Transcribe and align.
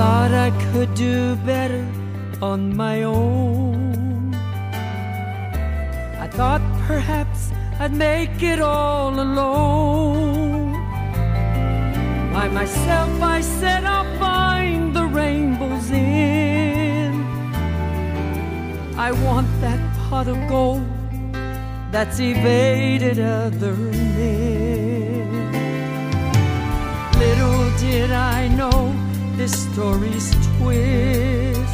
Thought 0.00 0.32
I 0.32 0.50
could 0.72 0.94
do 0.94 1.36
better 1.44 1.86
on 2.40 2.74
my 2.74 3.02
own. 3.02 4.34
I 6.24 6.26
thought 6.26 6.62
perhaps 6.86 7.50
I'd 7.78 7.92
make 7.92 8.42
it 8.42 8.60
all 8.60 9.12
alone. 9.20 10.72
By 12.32 12.48
myself, 12.48 13.10
I 13.20 13.42
said 13.42 13.84
I'll 13.84 14.10
find 14.18 14.96
the 14.96 15.04
rainbows 15.04 15.90
in. 15.90 17.12
I 18.96 19.12
want 19.26 19.48
that 19.60 19.80
pot 20.08 20.28
of 20.28 20.38
gold 20.48 20.88
that's 21.92 22.18
evaded 22.20 23.18
other 23.18 23.74
men. 23.74 25.28
Little 27.18 27.70
did 27.76 28.10
I 28.12 28.48
know 28.48 28.69
this 29.40 29.72
story's 29.72 30.30
twist 30.58 31.72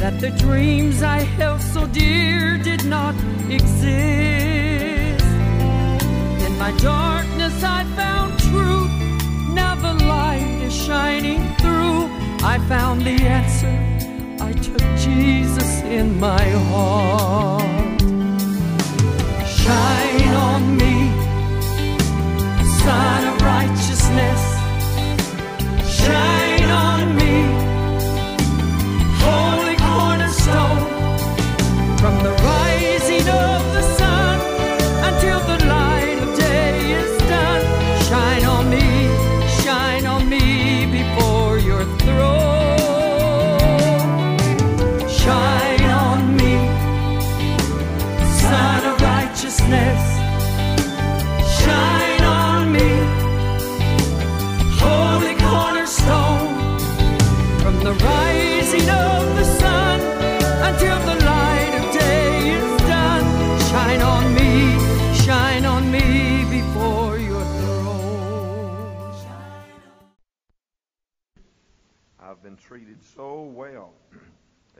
that 0.00 0.18
the 0.20 0.30
dreams 0.30 1.00
I 1.00 1.20
held 1.38 1.60
so 1.60 1.86
dear 1.86 2.58
did 2.58 2.84
not 2.84 3.14
exist. 3.48 5.24
In 6.46 6.58
my 6.58 6.72
darkness, 6.82 7.62
I 7.62 7.84
found 7.94 8.40
truth. 8.40 8.90
Now 9.54 9.76
the 9.76 9.94
light 10.04 10.62
is 10.66 10.74
shining 10.74 11.42
through. 11.60 12.10
I 12.42 12.58
found 12.66 13.02
the 13.02 13.18
answer. 13.38 13.76
I 14.48 14.52
took 14.52 14.82
Jesus 14.98 15.70
in 15.82 16.18
my 16.18 16.44
heart. 16.70 18.00
Shine 19.60 20.34
on 20.50 20.76
me, 20.76 20.96
Son 22.82 23.20
of 23.30 23.40
Righteousness. 23.42 24.55
Shine 26.06 26.35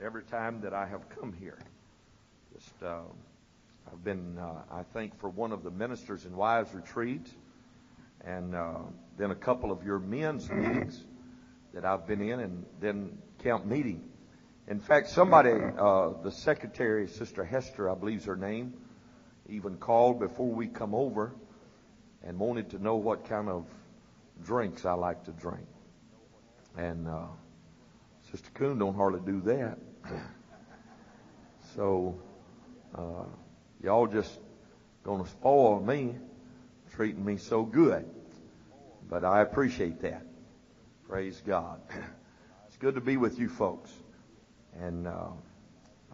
every 0.03 0.23
time 0.23 0.61
that 0.61 0.73
I 0.73 0.85
have 0.85 1.09
come 1.09 1.33
here. 1.33 1.57
Just, 2.53 2.83
uh, 2.83 3.01
I've 3.91 4.03
been, 4.03 4.37
uh, 4.37 4.61
I 4.71 4.83
think, 4.93 5.19
for 5.19 5.29
one 5.29 5.51
of 5.51 5.63
the 5.63 5.71
ministers 5.71 6.25
and 6.25 6.35
wives 6.35 6.73
retreats, 6.73 7.31
and 8.23 8.53
uh, 8.53 8.79
then 9.17 9.31
a 9.31 9.35
couple 9.35 9.71
of 9.71 9.83
your 9.83 9.99
men's 9.99 10.49
meetings 10.49 11.03
that 11.73 11.85
I've 11.85 12.05
been 12.05 12.21
in, 12.21 12.39
and 12.39 12.65
then 12.79 13.17
camp 13.43 13.65
meeting. 13.65 14.03
In 14.67 14.79
fact, 14.79 15.09
somebody, 15.09 15.51
uh, 15.51 16.09
the 16.23 16.31
secretary, 16.31 17.07
Sister 17.07 17.43
Hester, 17.43 17.89
I 17.89 17.95
believe 17.95 18.19
is 18.19 18.25
her 18.25 18.35
name, 18.35 18.73
even 19.49 19.77
called 19.77 20.19
before 20.19 20.49
we 20.49 20.67
come 20.67 20.93
over 20.93 21.33
and 22.23 22.37
wanted 22.37 22.71
to 22.71 22.79
know 22.83 22.97
what 22.97 23.29
kind 23.29 23.47
of 23.49 23.65
drinks 24.43 24.85
I 24.85 24.93
like 24.93 25.23
to 25.25 25.31
drink. 25.31 25.65
And 26.75 27.07
uh, 27.07 27.27
Sister 28.31 28.49
Coon 28.53 28.77
don't 28.77 28.95
hardly 28.95 29.21
do 29.21 29.41
that. 29.41 29.79
So 31.75 32.19
uh, 32.95 33.25
y'all 33.83 34.07
just 34.07 34.39
gonna 35.03 35.27
spoil 35.27 35.79
me, 35.79 36.15
treating 36.93 37.23
me 37.23 37.37
so 37.37 37.63
good. 37.63 38.05
But 39.09 39.23
I 39.23 39.41
appreciate 39.41 40.01
that. 40.01 40.25
Praise 41.07 41.41
God. 41.45 41.81
It's 42.67 42.83
good 42.83 42.95
to 42.95 43.01
be 43.01 43.17
with 43.17 43.39
you 43.39 43.49
folks, 43.49 43.91
and 44.79 45.07
uh, 45.07 45.29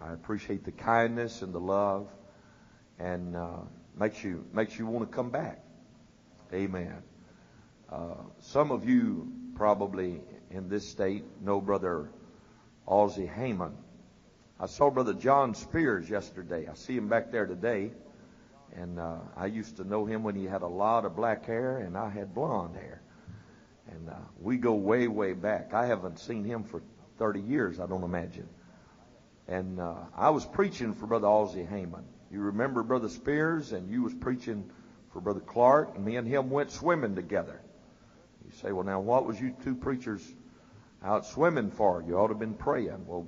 I 0.02 0.14
appreciate 0.14 0.64
the 0.64 0.72
kindness 0.72 1.42
and 1.42 1.54
the 1.54 1.60
love, 1.60 2.08
and 3.00 3.36
uh, 3.36 3.58
makes 4.00 4.24
you 4.24 4.46
makes 4.54 4.80
you 4.80 4.86
want 4.86 5.10
to 5.10 5.14
come 5.14 5.30
back. 5.30 5.60
Amen. 6.54 7.04
Uh, 7.92 8.16
some 8.40 8.72
of 8.72 8.88
you 8.88 9.32
probably 9.56 10.22
in 10.52 10.70
this 10.70 10.88
state 10.88 11.26
know 11.42 11.60
Brother 11.60 12.10
Ozzie 12.88 13.28
Heyman. 13.28 13.74
I 14.60 14.68
saw 14.68 14.90
Brother 14.90 15.14
John 15.14 15.56
Spears 15.56 16.10
yesterday. 16.10 16.68
I 16.70 16.76
see 16.76 16.96
him 16.96 17.08
back 17.08 17.32
there 17.32 17.46
today. 17.46 17.92
And 18.76 19.00
uh, 19.00 19.18
I 19.36 19.48
used 19.48 19.78
to 19.78 19.84
know 19.84 20.06
him 20.06 20.24
when 20.24 20.36
he 20.36 20.46
had 20.46 20.62
a 20.62 20.68
lot 20.68 21.06
of 21.06 21.16
black 21.16 21.46
hair 21.46 21.78
and 21.78 21.98
I 21.98 22.10
had 22.10 22.34
blonde 22.34 22.76
hair. 22.76 23.02
And 23.92 24.10
uh, 24.10 24.16
we 24.40 24.58
go 24.58 24.74
way, 24.74 25.08
way 25.08 25.34
back. 25.34 25.74
I 25.74 25.86
haven't 25.86 26.20
seen 26.20 26.44
him 26.44 26.64
for 26.64 26.82
30 27.20 27.42
years, 27.42 27.80
I 27.80 27.86
don't 27.86 28.04
imagine. 28.04 28.48
And 29.48 29.80
uh, 29.80 29.96
I 30.16 30.30
was 30.30 30.46
preaching 30.46 30.94
for 30.94 31.06
Brother 31.06 31.28
Ozzie 31.28 31.68
Heyman. 31.70 32.04
You 32.32 32.40
remember 32.40 32.82
Brother 32.82 33.10
Spears, 33.10 33.74
and 33.74 33.92
you 33.92 34.02
was 34.02 34.14
preaching 34.14 34.70
for 35.12 35.22
Brother 35.22 35.42
Clark, 35.42 35.96
and 35.96 36.06
me 36.06 36.16
and 36.16 36.28
him 36.28 36.50
went 36.50 36.72
swimming 36.72 37.16
together. 37.16 37.62
You 38.46 38.52
say, 38.62 38.72
well, 38.72 38.86
now 38.86 39.00
what 39.00 39.26
was 39.26 39.40
you 39.40 39.56
two 39.64 39.76
preachers 39.76 40.26
out 41.04 41.26
swimming 41.26 41.70
for? 41.70 42.04
You 42.08 42.18
ought 42.18 42.28
to 42.28 42.34
have 42.34 42.40
been 42.40 42.56
praying. 42.56 43.06
Well, 43.06 43.28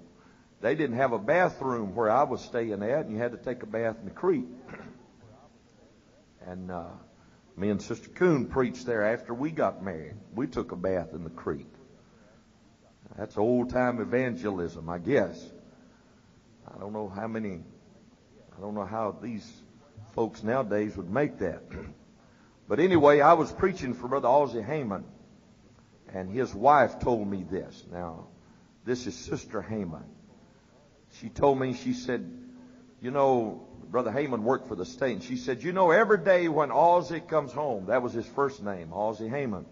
they 0.65 0.73
didn't 0.73 0.97
have 0.97 1.11
a 1.13 1.19
bathroom 1.19 1.93
where 1.93 2.09
I 2.09 2.23
was 2.23 2.41
staying 2.41 2.81
at, 2.81 3.05
and 3.05 3.11
you 3.11 3.19
had 3.19 3.33
to 3.33 3.37
take 3.37 3.61
a 3.61 3.67
bath 3.67 3.97
in 3.99 4.05
the 4.05 4.11
creek. 4.11 4.47
and 6.41 6.71
uh, 6.71 6.87
me 7.55 7.69
and 7.69 7.79
Sister 7.79 8.09
Coon 8.09 8.47
preached 8.47 8.87
there 8.87 9.13
after 9.13 9.31
we 9.31 9.51
got 9.51 9.83
married. 9.83 10.15
We 10.33 10.47
took 10.47 10.71
a 10.71 10.75
bath 10.75 11.13
in 11.13 11.23
the 11.23 11.29
creek. 11.29 11.67
That's 13.15 13.37
old 13.37 13.69
time 13.69 14.01
evangelism, 14.01 14.89
I 14.89 14.97
guess. 14.97 15.39
I 16.67 16.79
don't 16.79 16.93
know 16.93 17.09
how 17.09 17.27
many, 17.27 17.61
I 18.57 18.59
don't 18.59 18.73
know 18.73 18.85
how 18.85 19.15
these 19.21 19.47
folks 20.15 20.41
nowadays 20.41 20.97
would 20.97 21.11
make 21.11 21.37
that. 21.41 21.61
but 22.67 22.79
anyway, 22.79 23.21
I 23.21 23.33
was 23.33 23.51
preaching 23.51 23.93
for 23.93 24.07
Brother 24.07 24.29
Ozzie 24.29 24.61
Heyman, 24.61 25.03
and 26.11 26.27
his 26.27 26.55
wife 26.55 26.97
told 27.01 27.27
me 27.27 27.43
this. 27.43 27.83
Now, 27.91 28.29
this 28.83 29.05
is 29.05 29.13
Sister 29.13 29.61
Heyman. 29.61 30.05
She 31.21 31.29
told 31.29 31.59
me, 31.59 31.73
she 31.73 31.93
said, 31.93 32.29
you 33.01 33.11
know, 33.11 33.67
Brother 33.89 34.11
Heyman 34.11 34.41
worked 34.41 34.67
for 34.67 34.75
the 34.75 34.85
state, 34.85 35.13
and 35.13 35.23
she 35.23 35.37
said, 35.37 35.63
you 35.63 35.71
know, 35.71 35.91
every 35.91 36.17
day 36.17 36.47
when 36.49 36.71
Ozzie 36.71 37.21
comes 37.21 37.53
home, 37.53 37.85
that 37.85 38.01
was 38.01 38.13
his 38.13 38.25
first 38.25 38.61
name, 38.61 38.91
Ozzie 38.91 39.29
Heyman. 39.29 39.65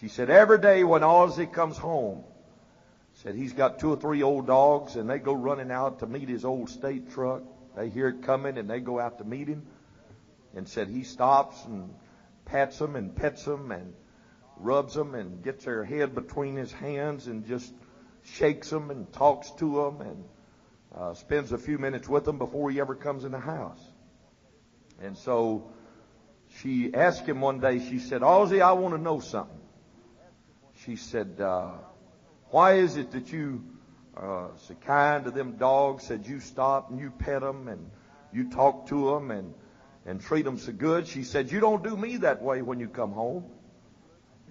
She 0.00 0.08
said, 0.08 0.28
every 0.28 0.58
day 0.58 0.82
when 0.82 1.04
Ozzie 1.04 1.46
comes 1.46 1.76
home, 1.76 2.24
said 3.14 3.34
he's 3.34 3.52
got 3.52 3.78
two 3.78 3.90
or 3.90 3.96
three 3.96 4.22
old 4.22 4.46
dogs, 4.46 4.96
and 4.96 5.08
they 5.08 5.18
go 5.18 5.32
running 5.32 5.70
out 5.70 6.00
to 6.00 6.06
meet 6.06 6.28
his 6.28 6.44
old 6.44 6.68
state 6.68 7.12
truck. 7.12 7.42
They 7.76 7.88
hear 7.88 8.08
it 8.08 8.22
coming, 8.22 8.58
and 8.58 8.68
they 8.68 8.80
go 8.80 8.98
out 8.98 9.18
to 9.18 9.24
meet 9.24 9.48
him. 9.48 9.66
And 10.54 10.68
said 10.68 10.88
he 10.88 11.04
stops 11.04 11.62
and 11.66 11.94
pats 12.46 12.78
them 12.78 12.96
and 12.96 13.14
pets 13.14 13.44
them 13.44 13.70
and 13.70 13.92
rubs 14.56 14.94
them 14.94 15.14
and 15.14 15.44
gets 15.44 15.64
their 15.64 15.84
head 15.84 16.14
between 16.14 16.56
his 16.56 16.72
hands 16.72 17.26
and 17.26 17.46
just 17.46 17.72
shakes 18.22 18.70
them 18.70 18.90
and 18.90 19.12
talks 19.12 19.50
to 19.52 19.74
them 19.74 20.00
and 20.00 20.24
uh, 20.96 21.14
spends 21.14 21.52
a 21.52 21.58
few 21.58 21.78
minutes 21.78 22.08
with 22.08 22.24
them 22.24 22.38
before 22.38 22.70
he 22.70 22.80
ever 22.80 22.94
comes 22.94 23.24
in 23.24 23.32
the 23.32 23.38
house. 23.38 23.80
And 25.00 25.16
so 25.16 25.70
she 26.60 26.94
asked 26.94 27.26
him 27.26 27.40
one 27.40 27.60
day, 27.60 27.86
she 27.86 27.98
said, 27.98 28.22
Ozzie, 28.22 28.62
I 28.62 28.72
want 28.72 28.94
to 28.94 29.00
know 29.00 29.20
something. 29.20 29.60
She 30.84 30.96
said, 30.96 31.40
uh, 31.40 31.72
why 32.50 32.74
is 32.74 32.96
it 32.96 33.10
that 33.12 33.32
you 33.32 33.64
uh, 34.16 34.48
so 34.56 34.74
kind 34.74 35.24
to 35.24 35.30
them 35.30 35.56
dogs, 35.56 36.04
said 36.04 36.26
you 36.26 36.40
stop 36.40 36.90
and 36.90 36.98
you 36.98 37.10
pet 37.10 37.42
them 37.42 37.68
and 37.68 37.90
you 38.32 38.50
talk 38.50 38.88
to 38.88 39.10
them 39.10 39.30
and, 39.30 39.52
and 40.06 40.20
treat 40.20 40.44
them 40.44 40.58
so 40.58 40.72
good? 40.72 41.06
She 41.06 41.24
said, 41.24 41.50
you 41.52 41.60
don't 41.60 41.82
do 41.82 41.96
me 41.96 42.18
that 42.18 42.42
way 42.42 42.62
when 42.62 42.80
you 42.80 42.88
come 42.88 43.12
home. 43.12 43.44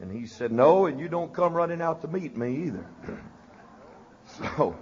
And 0.01 0.11
he 0.11 0.27
said, 0.27 0.51
no, 0.51 0.87
and 0.87 0.99
you 0.99 1.07
don't 1.07 1.33
come 1.33 1.53
running 1.53 1.81
out 1.81 2.01
to 2.01 2.07
meet 2.07 2.35
me 2.35 2.65
either. 2.65 2.85
so, 4.57 4.75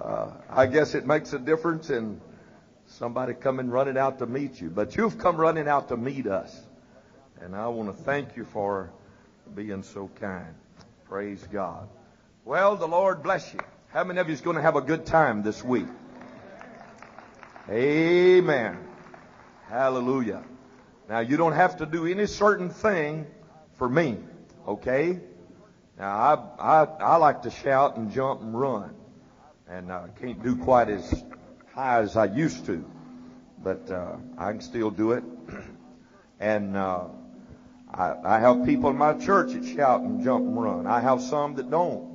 uh, 0.00 0.30
I 0.50 0.66
guess 0.66 0.94
it 0.94 1.06
makes 1.06 1.32
a 1.32 1.38
difference 1.38 1.90
in 1.90 2.20
somebody 2.86 3.34
coming 3.34 3.70
running 3.70 3.98
out 3.98 4.18
to 4.18 4.26
meet 4.26 4.60
you. 4.60 4.70
But 4.70 4.96
you've 4.96 5.18
come 5.18 5.36
running 5.36 5.68
out 5.68 5.88
to 5.88 5.96
meet 5.96 6.26
us. 6.26 6.58
And 7.40 7.54
I 7.54 7.68
want 7.68 7.96
to 7.96 8.02
thank 8.02 8.36
you 8.36 8.44
for 8.44 8.90
being 9.54 9.82
so 9.82 10.10
kind. 10.20 10.54
Praise 11.08 11.46
God. 11.52 11.88
Well, 12.44 12.76
the 12.76 12.88
Lord 12.88 13.22
bless 13.22 13.52
you. 13.52 13.60
How 13.88 14.04
many 14.04 14.20
of 14.20 14.28
you 14.28 14.34
is 14.34 14.40
going 14.40 14.56
to 14.56 14.62
have 14.62 14.76
a 14.76 14.80
good 14.80 15.06
time 15.06 15.42
this 15.42 15.62
week? 15.64 15.86
Amen. 17.68 18.78
Hallelujah. 19.68 20.44
Now, 21.08 21.20
you 21.20 21.36
don't 21.36 21.52
have 21.52 21.78
to 21.78 21.86
do 21.86 22.06
any 22.06 22.26
certain 22.26 22.70
thing 22.70 23.26
for 23.74 23.88
me, 23.88 24.18
okay? 24.66 25.20
Now, 25.98 26.16
I, 26.58 26.82
I, 26.82 26.84
I 26.84 27.16
like 27.16 27.42
to 27.42 27.50
shout 27.50 27.96
and 27.96 28.12
jump 28.12 28.42
and 28.42 28.58
run, 28.58 28.94
and 29.68 29.92
I 29.92 29.96
uh, 29.96 30.06
can't 30.20 30.42
do 30.42 30.56
quite 30.56 30.88
as 30.88 31.24
high 31.74 32.00
as 32.00 32.16
I 32.16 32.26
used 32.26 32.66
to, 32.66 32.84
but 33.62 33.90
uh, 33.90 34.16
I 34.38 34.52
can 34.52 34.60
still 34.60 34.90
do 34.90 35.12
it. 35.12 35.24
and 36.40 36.76
uh, 36.76 37.06
I, 37.92 38.14
I 38.24 38.38
have 38.38 38.64
people 38.64 38.90
in 38.90 38.96
my 38.96 39.14
church 39.14 39.52
that 39.54 39.64
shout 39.64 40.02
and 40.02 40.22
jump 40.22 40.44
and 40.46 40.62
run. 40.62 40.86
I 40.86 41.00
have 41.00 41.20
some 41.20 41.56
that 41.56 41.70
don't. 41.70 42.14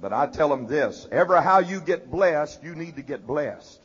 But 0.00 0.12
I 0.12 0.26
tell 0.26 0.48
them 0.48 0.66
this, 0.66 1.06
ever 1.12 1.40
how 1.40 1.60
you 1.60 1.80
get 1.80 2.10
blessed, 2.10 2.64
you 2.64 2.74
need 2.74 2.96
to 2.96 3.02
get 3.02 3.24
blessed. 3.24 3.80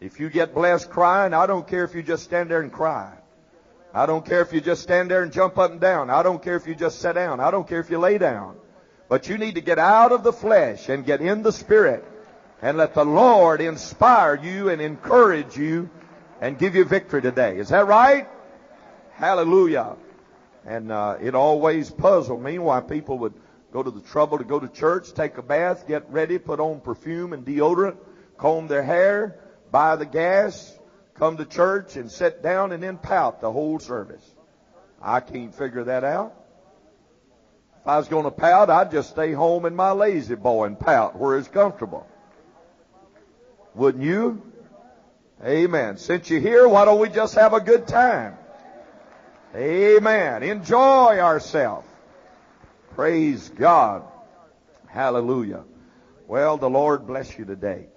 If 0.00 0.18
you 0.20 0.30
get 0.30 0.54
blessed 0.54 0.88
crying, 0.88 1.34
I 1.34 1.46
don't 1.46 1.68
care 1.68 1.84
if 1.84 1.94
you 1.94 2.02
just 2.02 2.24
stand 2.24 2.50
there 2.50 2.62
and 2.62 2.72
cry. 2.72 3.12
I 3.92 4.06
don't 4.06 4.24
care 4.24 4.40
if 4.40 4.54
you 4.54 4.62
just 4.62 4.82
stand 4.82 5.10
there 5.10 5.22
and 5.22 5.30
jump 5.30 5.58
up 5.58 5.70
and 5.70 5.80
down. 5.80 6.08
I 6.08 6.22
don't 6.22 6.42
care 6.42 6.56
if 6.56 6.66
you 6.66 6.74
just 6.74 7.00
sit 7.00 7.12
down. 7.12 7.40
I 7.40 7.50
don't 7.50 7.68
care 7.68 7.80
if 7.80 7.90
you 7.90 7.98
lay 7.98 8.16
down. 8.16 8.56
But 9.12 9.28
you 9.28 9.36
need 9.36 9.56
to 9.56 9.60
get 9.60 9.78
out 9.78 10.10
of 10.10 10.22
the 10.22 10.32
flesh 10.32 10.88
and 10.88 11.04
get 11.04 11.20
in 11.20 11.42
the 11.42 11.52
spirit 11.52 12.02
and 12.62 12.78
let 12.78 12.94
the 12.94 13.04
Lord 13.04 13.60
inspire 13.60 14.36
you 14.42 14.70
and 14.70 14.80
encourage 14.80 15.54
you 15.54 15.90
and 16.40 16.58
give 16.58 16.74
you 16.74 16.86
victory 16.86 17.20
today. 17.20 17.58
Is 17.58 17.68
that 17.68 17.86
right? 17.86 18.26
Hallelujah. 19.12 19.96
And 20.64 20.90
uh, 20.90 21.18
it 21.20 21.34
always 21.34 21.90
puzzled 21.90 22.42
me 22.42 22.58
why 22.58 22.80
people 22.80 23.18
would 23.18 23.34
go 23.70 23.82
to 23.82 23.90
the 23.90 24.00
trouble 24.00 24.38
to 24.38 24.44
go 24.44 24.58
to 24.58 24.66
church, 24.66 25.12
take 25.12 25.36
a 25.36 25.42
bath, 25.42 25.86
get 25.86 26.08
ready, 26.08 26.38
put 26.38 26.58
on 26.58 26.80
perfume 26.80 27.34
and 27.34 27.44
deodorant, 27.44 27.98
comb 28.38 28.66
their 28.66 28.82
hair, 28.82 29.38
buy 29.70 29.96
the 29.96 30.06
gas, 30.06 30.74
come 31.16 31.36
to 31.36 31.44
church 31.44 31.96
and 31.96 32.10
sit 32.10 32.42
down 32.42 32.72
and 32.72 32.82
then 32.82 32.96
pout 32.96 33.42
the 33.42 33.52
whole 33.52 33.78
service. 33.78 34.24
I 35.02 35.20
can't 35.20 35.54
figure 35.54 35.84
that 35.84 36.02
out. 36.02 36.41
If 37.82 37.88
I 37.88 37.98
was 37.98 38.06
going 38.06 38.22
to 38.22 38.30
pout, 38.30 38.70
I'd 38.70 38.92
just 38.92 39.10
stay 39.10 39.32
home 39.32 39.66
in 39.66 39.74
my 39.74 39.90
lazy 39.90 40.36
boy 40.36 40.66
and 40.66 40.78
pout 40.78 41.18
where 41.18 41.36
it's 41.36 41.48
comfortable. 41.48 42.06
Wouldn't 43.74 44.04
you? 44.04 44.40
Amen. 45.44 45.96
Since 45.96 46.30
you're 46.30 46.38
here, 46.38 46.68
why 46.68 46.84
don't 46.84 47.00
we 47.00 47.08
just 47.08 47.34
have 47.34 47.54
a 47.54 47.60
good 47.60 47.88
time? 47.88 48.36
Amen. 49.56 50.44
Enjoy 50.44 51.18
ourselves. 51.18 51.88
Praise 52.94 53.48
God. 53.48 54.04
Hallelujah. 54.86 55.64
Well, 56.28 56.58
the 56.58 56.70
Lord 56.70 57.08
bless 57.08 57.36
you 57.36 57.44
today. 57.44 57.88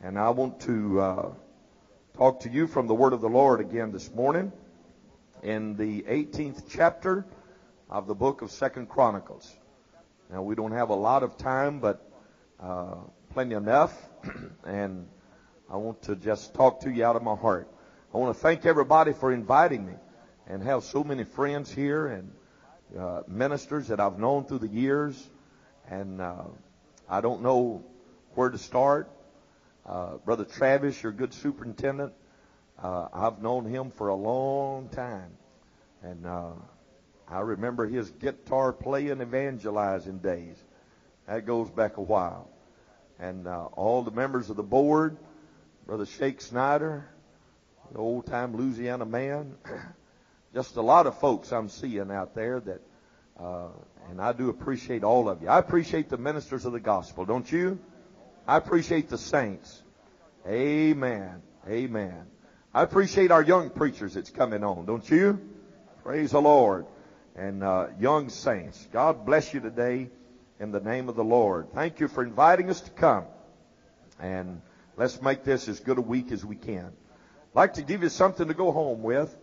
And 0.00 0.16
I 0.16 0.30
want 0.30 0.60
to 0.60 1.00
uh, 1.00 1.32
talk 2.16 2.42
to 2.42 2.48
you 2.48 2.68
from 2.68 2.86
the 2.86 2.94
Word 2.94 3.12
of 3.12 3.20
the 3.20 3.28
Lord 3.28 3.58
again 3.60 3.90
this 3.90 4.08
morning 4.14 4.52
in 5.42 5.74
the 5.74 6.02
18th 6.02 6.66
chapter 6.70 7.26
of 7.94 8.08
the 8.08 8.14
book 8.14 8.42
of 8.42 8.50
Second 8.50 8.88
Chronicles. 8.88 9.54
Now, 10.28 10.42
we 10.42 10.56
don't 10.56 10.72
have 10.72 10.90
a 10.90 10.96
lot 10.96 11.22
of 11.22 11.36
time, 11.38 11.78
but 11.78 12.04
uh, 12.60 12.96
plenty 13.32 13.54
enough. 13.54 13.96
and 14.66 15.06
I 15.70 15.76
want 15.76 16.02
to 16.02 16.16
just 16.16 16.54
talk 16.54 16.80
to 16.80 16.90
you 16.90 17.04
out 17.04 17.14
of 17.14 17.22
my 17.22 17.36
heart. 17.36 17.68
I 18.12 18.18
want 18.18 18.34
to 18.36 18.42
thank 18.42 18.66
everybody 18.66 19.12
for 19.12 19.32
inviting 19.32 19.86
me 19.86 19.92
and 20.48 20.60
have 20.64 20.82
so 20.82 21.04
many 21.04 21.22
friends 21.22 21.70
here 21.70 22.08
and 22.08 22.32
uh, 22.98 23.22
ministers 23.28 23.86
that 23.86 24.00
I've 24.00 24.18
known 24.18 24.44
through 24.46 24.58
the 24.58 24.68
years. 24.68 25.30
And 25.88 26.20
uh, 26.20 26.46
I 27.08 27.20
don't 27.20 27.42
know 27.42 27.84
where 28.34 28.50
to 28.50 28.58
start. 28.58 29.08
Uh, 29.86 30.16
Brother 30.16 30.44
Travis, 30.44 31.00
your 31.00 31.12
good 31.12 31.32
superintendent, 31.32 32.12
uh, 32.82 33.06
I've 33.14 33.40
known 33.40 33.66
him 33.66 33.92
for 33.92 34.08
a 34.08 34.16
long 34.16 34.88
time. 34.88 35.30
And 36.02 36.26
uh, 36.26 36.54
I 37.28 37.40
remember 37.40 37.86
his 37.86 38.10
guitar 38.10 38.72
playing, 38.72 39.20
evangelizing 39.20 40.18
days. 40.18 40.56
That 41.26 41.46
goes 41.46 41.70
back 41.70 41.96
a 41.96 42.02
while. 42.02 42.48
And 43.18 43.46
uh, 43.46 43.66
all 43.72 44.02
the 44.02 44.10
members 44.10 44.50
of 44.50 44.56
the 44.56 44.62
board, 44.62 45.16
Brother 45.86 46.06
Shake 46.06 46.40
Snyder, 46.40 47.08
the 47.92 47.98
old 47.98 48.26
time 48.26 48.56
Louisiana 48.56 49.06
man, 49.06 49.54
just 50.54 50.76
a 50.76 50.82
lot 50.82 51.06
of 51.06 51.18
folks 51.18 51.52
I'm 51.52 51.68
seeing 51.68 52.10
out 52.10 52.34
there 52.34 52.60
that, 52.60 52.80
uh, 53.40 53.68
and 54.10 54.20
I 54.20 54.32
do 54.32 54.50
appreciate 54.50 55.04
all 55.04 55.28
of 55.28 55.42
you. 55.42 55.48
I 55.48 55.58
appreciate 55.58 56.08
the 56.08 56.18
ministers 56.18 56.64
of 56.64 56.72
the 56.72 56.80
gospel, 56.80 57.24
don't 57.24 57.50
you? 57.50 57.78
I 58.46 58.58
appreciate 58.58 59.08
the 59.08 59.18
saints. 59.18 59.82
Amen. 60.46 61.40
Amen. 61.68 62.26
I 62.74 62.82
appreciate 62.82 63.30
our 63.30 63.42
young 63.42 63.70
preachers 63.70 64.14
that's 64.14 64.30
coming 64.30 64.62
on, 64.62 64.84
don't 64.84 65.08
you? 65.08 65.40
Praise 66.02 66.32
the 66.32 66.42
Lord. 66.42 66.86
And 67.36 67.64
uh, 67.64 67.88
young 67.98 68.28
saints, 68.28 68.86
God 68.92 69.26
bless 69.26 69.52
you 69.52 69.60
today 69.60 70.08
in 70.60 70.70
the 70.70 70.80
name 70.80 71.08
of 71.08 71.16
the 71.16 71.24
Lord. 71.24 71.72
Thank 71.72 71.98
you 71.98 72.06
for 72.06 72.24
inviting 72.24 72.70
us 72.70 72.80
to 72.82 72.90
come. 72.90 73.24
And 74.20 74.62
let's 74.96 75.20
make 75.20 75.42
this 75.42 75.68
as 75.68 75.80
good 75.80 75.98
a 75.98 76.02
week 76.02 76.30
as 76.30 76.44
we 76.44 76.54
can. 76.54 76.86
I'd 76.86 77.54
like 77.54 77.74
to 77.74 77.82
give 77.82 78.02
you 78.02 78.08
something 78.08 78.46
to 78.46 78.54
go 78.54 78.70
home 78.70 79.02
with 79.02 79.36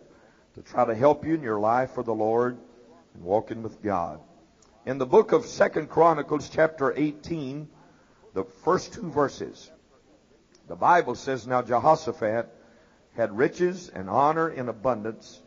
to 0.54 0.62
try 0.62 0.84
to 0.84 0.94
help 0.94 1.26
you 1.26 1.34
in 1.34 1.42
your 1.42 1.60
life 1.60 1.92
for 1.92 2.02
the 2.02 2.14
Lord 2.14 2.58
and 3.14 3.22
walking 3.22 3.62
with 3.62 3.82
God. 3.82 4.20
In 4.86 4.98
the 4.98 5.06
book 5.06 5.32
of 5.32 5.44
Second 5.46 5.88
Chronicles 5.88 6.48
chapter 6.48 6.92
18, 6.96 7.68
the 8.34 8.44
first 8.64 8.94
two 8.94 9.10
verses. 9.10 9.70
The 10.66 10.76
Bible 10.76 11.14
says, 11.14 11.46
Now 11.46 11.62
Jehoshaphat 11.62 12.48
had 13.16 13.36
riches 13.36 13.90
and 13.90 14.08
honor 14.08 14.48
in 14.48 14.68
abundance 14.68 15.42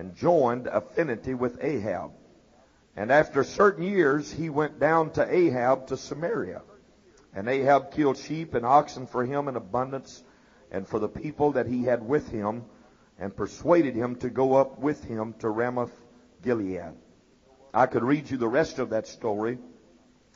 and 0.00 0.16
joined 0.16 0.66
affinity 0.66 1.34
with 1.34 1.62
Ahab. 1.62 2.12
And 2.96 3.12
after 3.12 3.44
certain 3.44 3.82
years, 3.82 4.32
he 4.32 4.48
went 4.48 4.80
down 4.80 5.10
to 5.10 5.34
Ahab 5.34 5.88
to 5.88 5.98
Samaria. 5.98 6.62
And 7.34 7.46
Ahab 7.46 7.92
killed 7.92 8.16
sheep 8.16 8.54
and 8.54 8.64
oxen 8.64 9.06
for 9.06 9.26
him 9.26 9.46
in 9.46 9.56
abundance 9.56 10.24
and 10.72 10.88
for 10.88 10.98
the 10.98 11.08
people 11.08 11.52
that 11.52 11.66
he 11.66 11.84
had 11.84 12.02
with 12.02 12.30
him 12.30 12.64
and 13.18 13.36
persuaded 13.36 13.94
him 13.94 14.16
to 14.16 14.30
go 14.30 14.54
up 14.54 14.78
with 14.78 15.04
him 15.04 15.34
to 15.40 15.50
Ramoth 15.50 15.92
Gilead. 16.42 16.94
I 17.74 17.84
could 17.84 18.02
read 18.02 18.30
you 18.30 18.38
the 18.38 18.48
rest 18.48 18.78
of 18.78 18.90
that 18.90 19.06
story, 19.06 19.58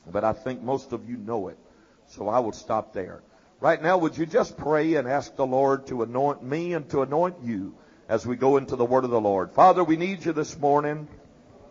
but 0.05 0.23
I 0.23 0.33
think 0.33 0.61
most 0.61 0.93
of 0.93 1.09
you 1.09 1.17
know 1.17 1.47
it. 1.47 1.57
So 2.05 2.27
I 2.29 2.37
will 2.37 2.51
stop 2.51 2.93
there. 2.93 3.23
Right 3.59 3.81
now, 3.81 3.97
would 3.97 4.15
you 4.15 4.27
just 4.27 4.57
pray 4.57 4.93
and 4.93 5.07
ask 5.07 5.35
the 5.35 5.45
Lord 5.45 5.87
to 5.87 6.03
anoint 6.03 6.43
me 6.43 6.73
and 6.73 6.87
to 6.91 7.01
anoint 7.01 7.37
you 7.41 7.75
as 8.07 8.25
we 8.25 8.35
go 8.35 8.57
into 8.57 8.75
the 8.75 8.85
Word 8.85 9.03
of 9.03 9.09
the 9.09 9.21
Lord? 9.21 9.51
Father, 9.51 9.83
we 9.83 9.97
need 9.97 10.25
you 10.25 10.33
this 10.33 10.57
morning. 10.57 11.07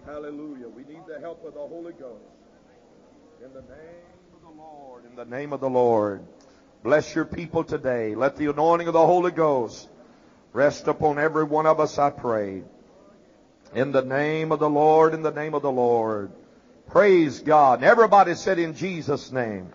Hallelujah. 0.06 0.68
We 0.68 0.84
need 0.84 1.02
the 1.06 1.20
help 1.20 1.44
of 1.44 1.54
the 1.54 1.60
Holy 1.60 1.92
Ghost. 1.92 2.22
In 3.44 3.52
the 3.52 3.62
name 3.62 4.24
of 4.34 4.42
the 4.42 4.62
Lord. 4.62 5.04
In 5.04 5.16
the 5.16 5.24
name 5.24 5.52
of 5.52 5.60
the 5.60 5.70
Lord. 5.70 6.24
Bless 6.82 7.14
your 7.14 7.24
people 7.24 7.64
today. 7.64 8.14
Let 8.14 8.36
the 8.36 8.50
anointing 8.50 8.88
of 8.88 8.92
the 8.92 9.06
Holy 9.06 9.30
Ghost 9.30 9.88
rest 10.52 10.86
upon 10.86 11.18
every 11.18 11.44
one 11.44 11.66
of 11.66 11.80
us, 11.80 11.98
I 11.98 12.10
pray. 12.10 12.62
In 13.74 13.92
the 13.92 14.02
name 14.02 14.52
of 14.52 14.60
the 14.60 14.68
Lord, 14.68 15.14
in 15.14 15.22
the 15.22 15.30
name 15.30 15.54
of 15.54 15.62
the 15.62 15.72
Lord. 15.72 16.30
Praise 16.90 17.40
God. 17.40 17.78
And 17.78 17.84
everybody 17.84 18.34
said 18.34 18.58
in 18.58 18.74
Jesus' 18.74 19.32
name. 19.32 19.72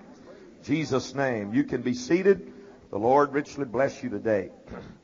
Jesus' 0.63 1.15
name. 1.15 1.53
You 1.53 1.63
can 1.63 1.81
be 1.81 1.93
seated. 1.93 2.53
The 2.91 2.99
Lord 2.99 3.33
richly 3.33 3.65
bless 3.65 4.03
you 4.03 4.09
today. 4.09 4.51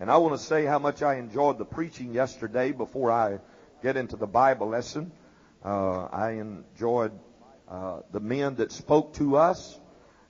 And 0.00 0.10
I 0.10 0.16
want 0.16 0.38
to 0.38 0.44
say 0.44 0.64
how 0.64 0.78
much 0.78 1.02
I 1.02 1.16
enjoyed 1.16 1.58
the 1.58 1.64
preaching 1.64 2.12
yesterday 2.12 2.72
before 2.72 3.10
I 3.10 3.38
get 3.82 3.96
into 3.96 4.16
the 4.16 4.26
Bible 4.26 4.68
lesson. 4.68 5.12
Uh, 5.64 6.04
I 6.04 6.32
enjoyed 6.32 7.12
uh, 7.68 8.00
the 8.10 8.20
men 8.20 8.56
that 8.56 8.72
spoke 8.72 9.14
to 9.14 9.36
us, 9.36 9.78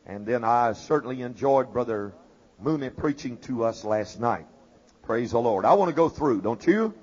and 0.06 0.26
then 0.26 0.44
I 0.44 0.74
certainly 0.74 1.22
enjoyed 1.22 1.72
Brother 1.72 2.12
Mooney 2.60 2.90
preaching 2.90 3.38
to 3.38 3.64
us 3.64 3.84
last 3.84 4.20
night. 4.20 4.46
Praise 5.02 5.32
the 5.32 5.40
Lord. 5.40 5.64
I 5.64 5.74
want 5.74 5.88
to 5.88 5.94
go 5.94 6.08
through, 6.08 6.42
don't 6.42 6.64
you? 6.66 6.94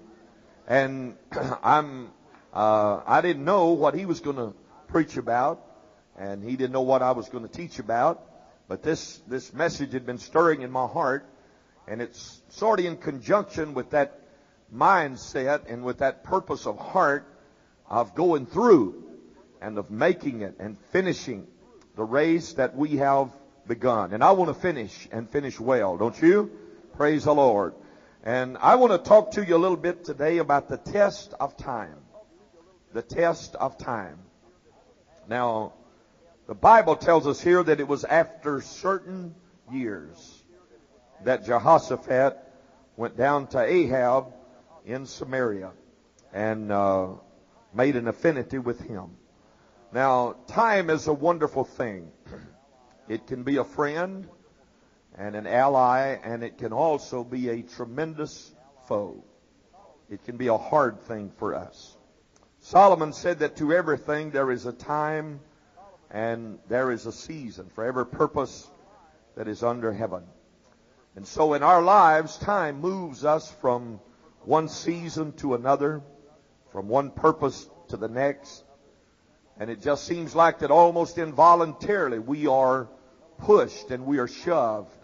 And 0.68 1.16
I'm, 1.64 2.12
uh, 2.54 3.02
I 3.06 3.22
didn't 3.22 3.44
know 3.44 3.70
what 3.70 3.96
he 3.96 4.06
was 4.06 4.20
going 4.20 4.38
to 4.38 4.54
preach 4.88 5.18
about 5.18 5.66
and 6.18 6.44
he 6.44 6.56
didn't 6.56 6.72
know 6.72 6.82
what 6.82 7.02
I 7.02 7.12
was 7.12 7.30
going 7.30 7.48
to 7.48 7.52
teach 7.52 7.80
about. 7.80 8.24
But 8.68 8.84
this, 8.84 9.22
this 9.28 9.54
message 9.54 9.94
had 9.94 10.06
been 10.06 10.20
stirring 10.20 10.62
in 10.62 10.72
my 10.72 10.88
heart, 10.88 11.26
and 11.92 12.02
it's 12.02 12.42
sort 12.48 12.80
of 12.80 12.86
in 12.86 12.96
conjunction 12.96 13.74
with 13.74 13.90
that 13.90 14.22
mindset 14.74 15.70
and 15.70 15.84
with 15.84 15.98
that 15.98 16.24
purpose 16.24 16.66
of 16.66 16.78
heart 16.80 17.28
of 17.86 18.16
going 18.16 18.46
through 18.46 19.04
and 19.62 19.78
of 19.78 19.92
making 19.92 20.42
it 20.42 20.56
and 20.58 20.78
finishing 20.92 21.46
the 21.98 22.04
race 22.04 22.54
that 22.54 22.78
we 22.78 22.96
have 22.96 23.30
begun. 23.68 24.14
And 24.14 24.24
I 24.24 24.32
want 24.32 24.48
to 24.48 24.54
finish 24.54 25.10
and 25.12 25.30
finish 25.30 25.60
well, 25.60 25.98
don't 25.98 26.20
you? 26.22 26.50
Praise 26.96 27.26
the 27.26 27.36
Lord. 27.36 27.74
And 28.24 28.58
I 28.62 28.76
want 28.76 28.94
to 28.94 29.10
talk 29.10 29.32
to 29.32 29.46
you 29.46 29.58
a 29.58 29.60
little 29.60 29.76
bit 29.76 30.06
today 30.06 30.38
about 30.38 30.70
the 30.70 30.78
test 30.78 31.34
of 31.42 31.58
time. 31.58 31.98
the 32.94 33.02
test 33.02 33.56
of 33.56 33.78
time. 33.78 34.18
Now, 35.28 35.74
the 36.48 36.56
Bible 36.56 36.96
tells 36.96 37.28
us 37.28 37.42
here 37.42 37.62
that 37.62 37.82
it 37.82 37.88
was 37.88 38.06
after 38.06 38.62
certain 38.62 39.36
years 39.70 40.41
that 41.24 41.46
Jehoshaphat 41.46 42.38
went 42.96 43.18
down 43.18 43.48
to 43.48 43.60
Ahab 43.60 44.34
in 44.86 45.06
Samaria 45.06 45.72
and 46.34 46.72
uh, 46.72 47.08
made 47.74 47.96
an 47.96 48.08
affinity 48.08 48.58
with 48.58 48.80
him. 48.80 49.12
Now, 49.94 50.36
time 50.48 50.90
is 50.90 51.08
a 51.08 51.14
wonderful 51.14 51.64
thing. 51.64 52.12
It 53.08 53.28
can 53.28 53.44
be 53.44 53.58
a 53.58 53.64
friend 53.64 54.28
and 55.18 55.36
an 55.36 55.46
ally, 55.46 56.18
and 56.24 56.44
it 56.44 56.58
can 56.58 56.72
also 56.72 57.24
be 57.24 57.50
a 57.50 57.62
tremendous 57.62 58.54
foe. 58.88 59.24
It 60.10 60.24
can 60.24 60.38
be 60.38 60.48
a 60.48 60.58
hard 60.58 61.02
thing 61.02 61.32
for 61.38 61.56
us. 61.56 61.98
Solomon 62.60 63.12
said 63.12 63.40
that 63.40 63.58
to 63.58 63.74
everything 63.74 64.32
there 64.32 64.52
is 64.52 64.66
a 64.66 64.72
time 64.72 65.40
and 66.12 66.60
there 66.68 66.92
is 66.92 67.06
a 67.06 67.12
season 67.12 67.70
for 67.74 67.84
every 67.84 68.06
purpose 68.06 68.70
that 69.36 69.48
is 69.48 69.64
under 69.64 69.92
heaven. 69.92 70.24
And 71.16 71.28
so 71.28 71.54
in 71.54 71.64
our 71.64 71.82
lives, 71.82 72.38
time 72.38 72.80
moves 72.80 73.26
us 73.26 73.52
from 73.60 74.00
one 74.44 74.70
season 74.70 75.34
to 75.34 75.56
another, 75.56 76.02
from 76.72 76.88
one 76.88 77.12
purpose 77.12 77.70
to 77.90 77.98
the 77.98 78.08
next. 78.08 78.64
And 79.60 79.70
it 79.70 79.82
just 79.82 80.06
seems 80.06 80.34
like 80.34 80.60
that 80.60 80.72
almost 80.72 81.18
involuntarily 81.18 82.20
we 82.20 82.48
are 82.48 82.88
pushed 83.40 83.92
and 83.92 84.06
we 84.06 84.20
are 84.20 84.28
shoved 84.28 84.96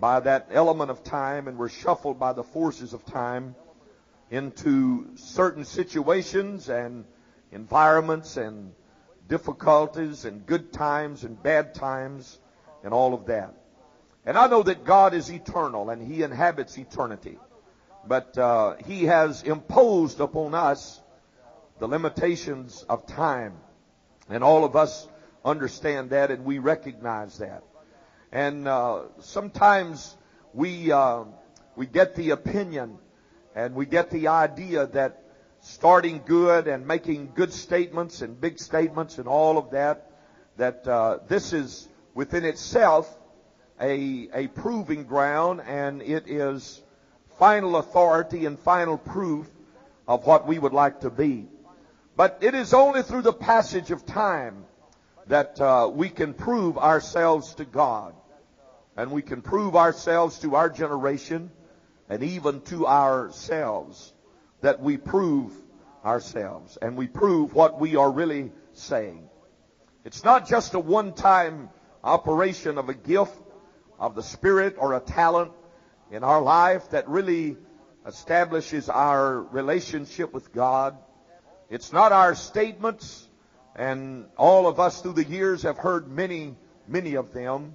by 0.00 0.20
that 0.20 0.48
element 0.50 0.90
of 0.90 1.04
time 1.04 1.48
and 1.48 1.56
we're 1.56 1.68
shuffled 1.68 2.18
by 2.18 2.32
the 2.32 2.42
forces 2.42 2.92
of 2.92 3.04
time 3.06 3.54
into 4.30 5.16
certain 5.16 5.64
situations 5.64 6.68
and 6.68 7.04
environments 7.52 8.36
and 8.36 8.72
difficulties 9.28 10.24
and 10.24 10.44
good 10.44 10.72
times 10.72 11.24
and 11.24 11.40
bad 11.42 11.74
times 11.74 12.38
and 12.84 12.92
all 12.92 13.14
of 13.14 13.26
that. 13.26 13.54
And 14.26 14.36
I 14.36 14.48
know 14.48 14.64
that 14.64 14.84
God 14.84 15.14
is 15.14 15.30
eternal 15.30 15.88
and 15.88 16.02
He 16.02 16.24
inhabits 16.24 16.76
eternity. 16.76 17.38
But 18.06 18.36
uh, 18.36 18.74
He 18.84 19.04
has 19.04 19.44
imposed 19.44 20.18
upon 20.18 20.52
us 20.52 21.00
the 21.78 21.86
limitations 21.86 22.84
of 22.88 23.06
time. 23.06 23.54
And 24.28 24.42
all 24.42 24.64
of 24.64 24.74
us 24.74 25.06
understand 25.44 26.10
that 26.10 26.32
and 26.32 26.44
we 26.44 26.58
recognize 26.58 27.38
that. 27.38 27.62
And 28.32 28.66
uh, 28.66 29.02
sometimes 29.20 30.16
we, 30.52 30.90
uh, 30.90 31.22
we 31.76 31.86
get 31.86 32.16
the 32.16 32.30
opinion 32.30 32.98
and 33.54 33.76
we 33.76 33.86
get 33.86 34.10
the 34.10 34.28
idea 34.28 34.88
that 34.88 35.22
starting 35.60 36.22
good 36.26 36.66
and 36.66 36.84
making 36.86 37.30
good 37.32 37.52
statements 37.52 38.22
and 38.22 38.40
big 38.40 38.58
statements 38.58 39.18
and 39.18 39.28
all 39.28 39.56
of 39.56 39.70
that, 39.70 40.10
that 40.56 40.86
uh, 40.88 41.18
this 41.28 41.52
is 41.52 41.88
within 42.12 42.44
itself 42.44 43.15
a, 43.80 44.28
a 44.32 44.46
proving 44.48 45.04
ground 45.04 45.62
and 45.66 46.02
it 46.02 46.28
is 46.28 46.82
final 47.38 47.76
authority 47.76 48.46
and 48.46 48.58
final 48.58 48.96
proof 48.96 49.46
of 50.08 50.26
what 50.26 50.46
we 50.46 50.58
would 50.58 50.72
like 50.72 51.00
to 51.00 51.10
be. 51.10 51.46
But 52.16 52.38
it 52.40 52.54
is 52.54 52.72
only 52.72 53.02
through 53.02 53.22
the 53.22 53.32
passage 53.32 53.90
of 53.90 54.06
time 54.06 54.64
that 55.26 55.60
uh, 55.60 55.90
we 55.92 56.08
can 56.08 56.32
prove 56.32 56.78
ourselves 56.78 57.54
to 57.56 57.64
God. 57.64 58.14
And 58.96 59.10
we 59.10 59.20
can 59.20 59.42
prove 59.42 59.76
ourselves 59.76 60.38
to 60.38 60.54
our 60.56 60.70
generation 60.70 61.50
and 62.08 62.22
even 62.22 62.62
to 62.62 62.86
ourselves 62.86 64.14
that 64.62 64.80
we 64.80 64.96
prove 64.96 65.52
ourselves 66.02 66.78
and 66.80 66.96
we 66.96 67.06
prove 67.06 67.52
what 67.52 67.78
we 67.78 67.96
are 67.96 68.10
really 68.10 68.52
saying. 68.72 69.28
It's 70.04 70.24
not 70.24 70.48
just 70.48 70.72
a 70.74 70.78
one-time 70.78 71.68
operation 72.02 72.78
of 72.78 72.88
a 72.88 72.94
gift 72.94 73.34
of 73.98 74.14
the 74.14 74.22
Spirit 74.22 74.76
or 74.78 74.94
a 74.94 75.00
talent 75.00 75.52
in 76.10 76.22
our 76.22 76.40
life 76.40 76.90
that 76.90 77.08
really 77.08 77.56
establishes 78.06 78.88
our 78.88 79.42
relationship 79.42 80.32
with 80.32 80.52
God. 80.52 80.96
It's 81.68 81.92
not 81.92 82.12
our 82.12 82.34
statements, 82.34 83.28
and 83.74 84.26
all 84.36 84.68
of 84.68 84.78
us 84.78 85.00
through 85.00 85.14
the 85.14 85.24
years 85.24 85.62
have 85.62 85.78
heard 85.78 86.08
many, 86.08 86.56
many 86.86 87.14
of 87.14 87.32
them. 87.32 87.74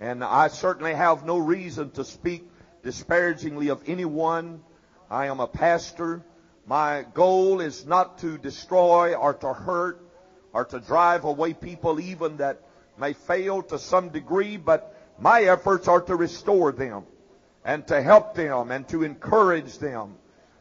And 0.00 0.24
I 0.24 0.48
certainly 0.48 0.94
have 0.94 1.24
no 1.24 1.38
reason 1.38 1.90
to 1.92 2.04
speak 2.04 2.48
disparagingly 2.82 3.68
of 3.68 3.82
anyone. 3.86 4.62
I 5.10 5.26
am 5.26 5.40
a 5.40 5.46
pastor. 5.46 6.24
My 6.66 7.04
goal 7.14 7.60
is 7.60 7.86
not 7.86 8.18
to 8.18 8.38
destroy 8.38 9.14
or 9.14 9.34
to 9.34 9.52
hurt 9.52 10.00
or 10.52 10.64
to 10.64 10.80
drive 10.80 11.24
away 11.24 11.54
people 11.54 12.00
even 12.00 12.38
that 12.38 12.62
may 12.98 13.12
fail 13.12 13.62
to 13.62 13.78
some 13.78 14.08
degree, 14.08 14.56
but 14.56 14.94
my 15.20 15.42
efforts 15.42 15.86
are 15.86 16.00
to 16.00 16.16
restore 16.16 16.72
them 16.72 17.04
and 17.64 17.86
to 17.88 18.02
help 18.02 18.34
them 18.34 18.70
and 18.70 18.88
to 18.88 19.02
encourage 19.02 19.78
them 19.78 20.14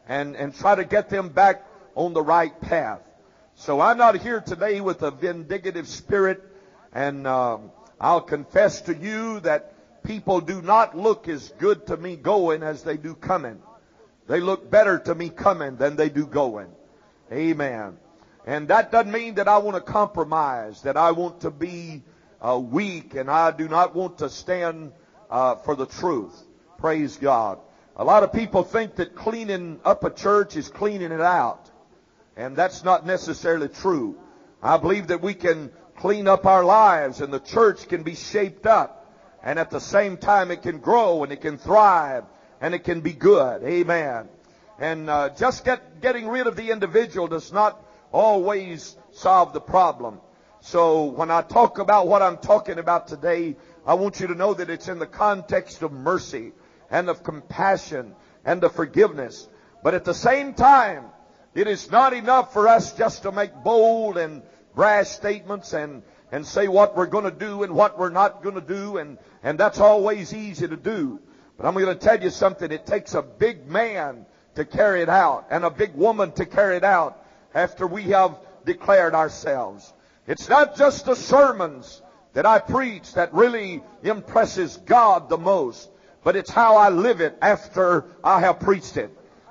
and, 0.08 0.36
and 0.36 0.54
try 0.54 0.76
to 0.76 0.84
get 0.84 1.10
them 1.10 1.30
back 1.30 1.66
on 1.96 2.14
the 2.14 2.22
right 2.22 2.60
path. 2.62 3.02
So 3.56 3.80
I'm 3.80 3.98
not 3.98 4.18
here 4.18 4.42
today 4.42 4.82
with 4.82 5.02
a 5.02 5.12
vindicative 5.12 5.86
spirit 5.86 6.44
and 6.94 7.26
um, 7.26 7.72
I'll 8.00 8.22
confess 8.22 8.82
to 8.82 8.96
you 8.96 9.40
that 9.42 10.04
people 10.04 10.42
do 10.42 10.62
not 10.62 10.98
look 10.98 11.28
as 11.28 11.50
good 11.58 11.88
to 11.88 11.98
me 11.98 12.16
going 12.16 12.64
as 12.64 12.84
they 12.84 12.98
do 12.98 13.16
coming. 13.16 13.62
They 14.28 14.42
look 14.42 14.70
better 14.70 15.00
to 15.00 15.16
me 15.16 15.30
coming 15.30 15.78
than 15.78 15.96
they 15.96 16.10
do 16.10 16.26
going. 16.26 16.70
Amen. 17.32 17.98
And 18.46 18.68
that 18.70 18.92
doesn't 18.92 19.12
mean 19.12 19.36
that 19.36 19.48
I 19.48 19.58
want 19.60 19.76
to 19.76 19.82
compromise, 19.82 20.82
that 20.84 20.98
I 20.98 21.12
want 21.12 21.42
to 21.42 21.52
be 21.52 22.04
uh, 22.42 22.60
weak, 22.60 23.16
and 23.16 23.30
I 23.30 23.52
do 23.52 23.68
not 23.68 23.96
want 23.96 24.20
to 24.20 24.30
stand 24.30 24.92
uh, 25.30 25.56
for 25.56 25.76
the 25.76 25.86
truth. 25.86 26.36
Praise 26.78 27.18
God. 27.18 27.60
A 27.96 28.04
lot 28.04 28.24
of 28.24 28.32
people 28.32 28.64
think 28.64 28.96
that 28.96 29.16
cleaning 29.16 29.80
up 29.84 30.04
a 30.06 30.10
church 30.10 30.56
is 30.56 30.70
cleaning 30.70 31.12
it 31.12 31.22
out. 31.22 31.70
And 32.38 32.56
that's 32.56 32.86
not 32.86 33.06
necessarily 33.06 33.68
true. 33.68 34.18
I 34.64 34.78
believe 34.78 35.08
that 35.08 35.22
we 35.22 35.34
can 35.34 35.72
clean 35.98 36.28
up 36.28 36.46
our 36.46 36.64
lives 36.64 37.20
and 37.20 37.34
the 37.34 37.40
church 37.40 37.90
can 37.90 38.04
be 38.04 38.16
shaped 38.16 38.66
up. 38.66 38.96
And 39.44 39.60
at 39.60 39.70
the 39.70 39.82
same 39.82 40.16
time 40.16 40.52
it 40.52 40.62
can 40.62 40.80
grow 40.80 41.24
and 41.24 41.34
it 41.34 41.42
can 41.42 41.58
thrive 41.58 42.24
and 42.62 42.74
it 42.74 42.86
can 42.86 43.02
be 43.02 43.12
good. 43.12 43.64
Amen. 43.64 44.30
And 44.80 45.10
uh, 45.10 45.30
just 45.30 45.66
get, 45.66 46.00
getting 46.00 46.30
rid 46.30 46.48
of 46.48 46.56
the 46.56 46.72
individual 46.72 47.28
does 47.28 47.52
not 47.52 47.86
always 48.14 48.96
solve 49.12 49.52
the 49.52 49.60
problem. 49.60 50.22
So 50.62 51.06
when 51.06 51.32
I 51.32 51.42
talk 51.42 51.80
about 51.80 52.08
what 52.08 52.22
I'm 52.22 52.38
talking 52.38 52.80
about 52.80 53.08
today, 53.08 53.56
I 53.86 53.94
want 53.94 54.20
you 54.20 54.28
to 54.28 54.36
know 54.36 54.54
that 54.54 54.70
it's 54.70 54.88
in 54.88 55.00
the 55.00 55.08
context 55.08 55.82
of 55.82 55.92
mercy 55.92 56.52
and 56.92 57.10
of 57.10 57.24
compassion 57.24 58.14
and 58.44 58.64
of 58.64 58.74
forgiveness. 58.74 59.48
But 59.84 59.94
at 59.94 60.04
the 60.04 60.14
same 60.14 60.54
time, 60.54 61.06
it 61.56 61.68
is 61.68 61.90
not 61.90 62.14
enough 62.14 62.54
for 62.54 62.68
us 62.68 62.94
just 62.94 63.24
to 63.24 63.32
make 63.32 63.54
bold 63.64 64.18
and 64.18 64.44
brash 64.76 65.08
statements 65.08 65.74
and, 65.74 66.04
and 66.32 66.46
say 66.46 66.68
what 66.68 66.96
we're 66.96 67.08
going 67.08 67.24
to 67.24 67.32
do 67.32 67.64
and 67.64 67.74
what 67.74 67.98
we're 67.98 68.10
not 68.10 68.44
going 68.44 68.56
to 68.56 68.62
do, 68.62 68.98
and, 68.98 69.18
and 69.44 69.58
that's 69.58 69.80
always 69.80 70.34
easy 70.34 70.68
to 70.68 70.78
do. 70.78 71.20
But 71.58 71.66
I'm 71.66 71.74
going 71.74 71.86
to 71.88 71.96
tell 71.96 72.22
you 72.22 72.30
something. 72.30 72.72
It 72.72 72.86
takes 72.86 73.14
a 73.14 73.22
big 73.22 73.68
man 73.68 74.26
to 74.56 74.66
carry 74.66 75.02
it 75.02 75.10
out 75.10 75.48
and 75.50 75.64
a 75.64 75.70
big 75.70 75.96
woman 75.96 76.32
to 76.34 76.46
carry 76.46 76.78
it 76.78 76.84
out 76.84 77.26
after 77.54 77.88
we 77.88 78.04
have 78.04 78.38
declared 78.66 79.16
ourselves. 79.16 79.94
It's 80.30 80.48
not 80.48 80.78
just 80.78 81.06
the 81.06 81.16
sermons 81.16 82.04
that 82.34 82.46
I 82.46 82.60
preach 82.60 83.16
that 83.16 83.34
really 83.34 83.82
impresses 84.04 84.78
God 84.78 85.28
the 85.28 85.40
most, 85.40 85.90
but 86.24 86.36
it's 86.36 86.52
how 86.52 86.78
I 86.78 86.90
live 86.90 87.20
it 87.20 87.36
after 87.42 88.06
I 88.24 88.40
have 88.42 88.60
preached 88.60 88.96
it. 88.96 89.10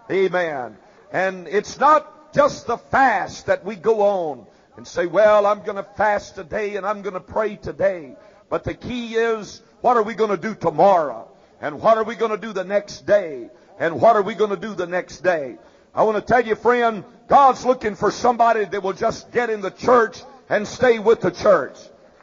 Amen. 0.09 0.77
And 1.11 1.49
it's 1.49 1.81
not 1.81 2.33
just 2.33 2.69
the 2.69 2.79
fast 2.79 3.47
that 3.47 3.65
we 3.65 3.75
go 3.75 4.03
on 4.03 4.47
and 4.77 4.87
say, 4.87 5.07
well, 5.07 5.47
I'm 5.47 5.65
going 5.65 5.79
to 5.79 5.83
fast 5.83 6.37
today 6.37 6.77
and 6.77 6.87
I'm 6.87 7.03
going 7.03 7.15
to 7.15 7.21
pray 7.21 7.57
today. 7.57 8.15
But 8.49 8.63
the 8.63 8.75
key 8.75 9.17
is, 9.17 9.61
what 9.81 9.97
are 9.97 10.05
we 10.05 10.15
going 10.15 10.31
to 10.31 10.37
do 10.37 10.55
tomorrow? 10.55 11.29
And 11.61 11.81
what 11.81 11.99
are 11.99 12.05
we 12.05 12.15
going 12.15 12.31
to 12.31 12.39
do 12.39 12.53
the 12.53 12.63
next 12.63 13.05
day? 13.05 13.51
And 13.81 14.01
what 14.01 14.15
are 14.15 14.23
we 14.23 14.37
going 14.37 14.51
to 14.51 14.57
do 14.57 14.77
the 14.77 14.87
next 14.87 15.25
day? 15.25 15.57
I 15.93 16.05
want 16.05 16.25
to 16.25 16.33
tell 16.33 16.47
you, 16.47 16.55
friend, 16.55 17.03
God's 17.27 17.67
looking 17.67 17.97
for 17.97 18.13
somebody 18.13 18.65
that 18.67 18.81
will 18.81 18.93
just 18.93 19.33
get 19.33 19.51
in 19.51 19.61
the 19.61 19.73
church 19.73 20.23
and 20.49 20.67
stay 20.67 20.99
with 20.99 21.21
the 21.21 21.31
church. 21.31 21.77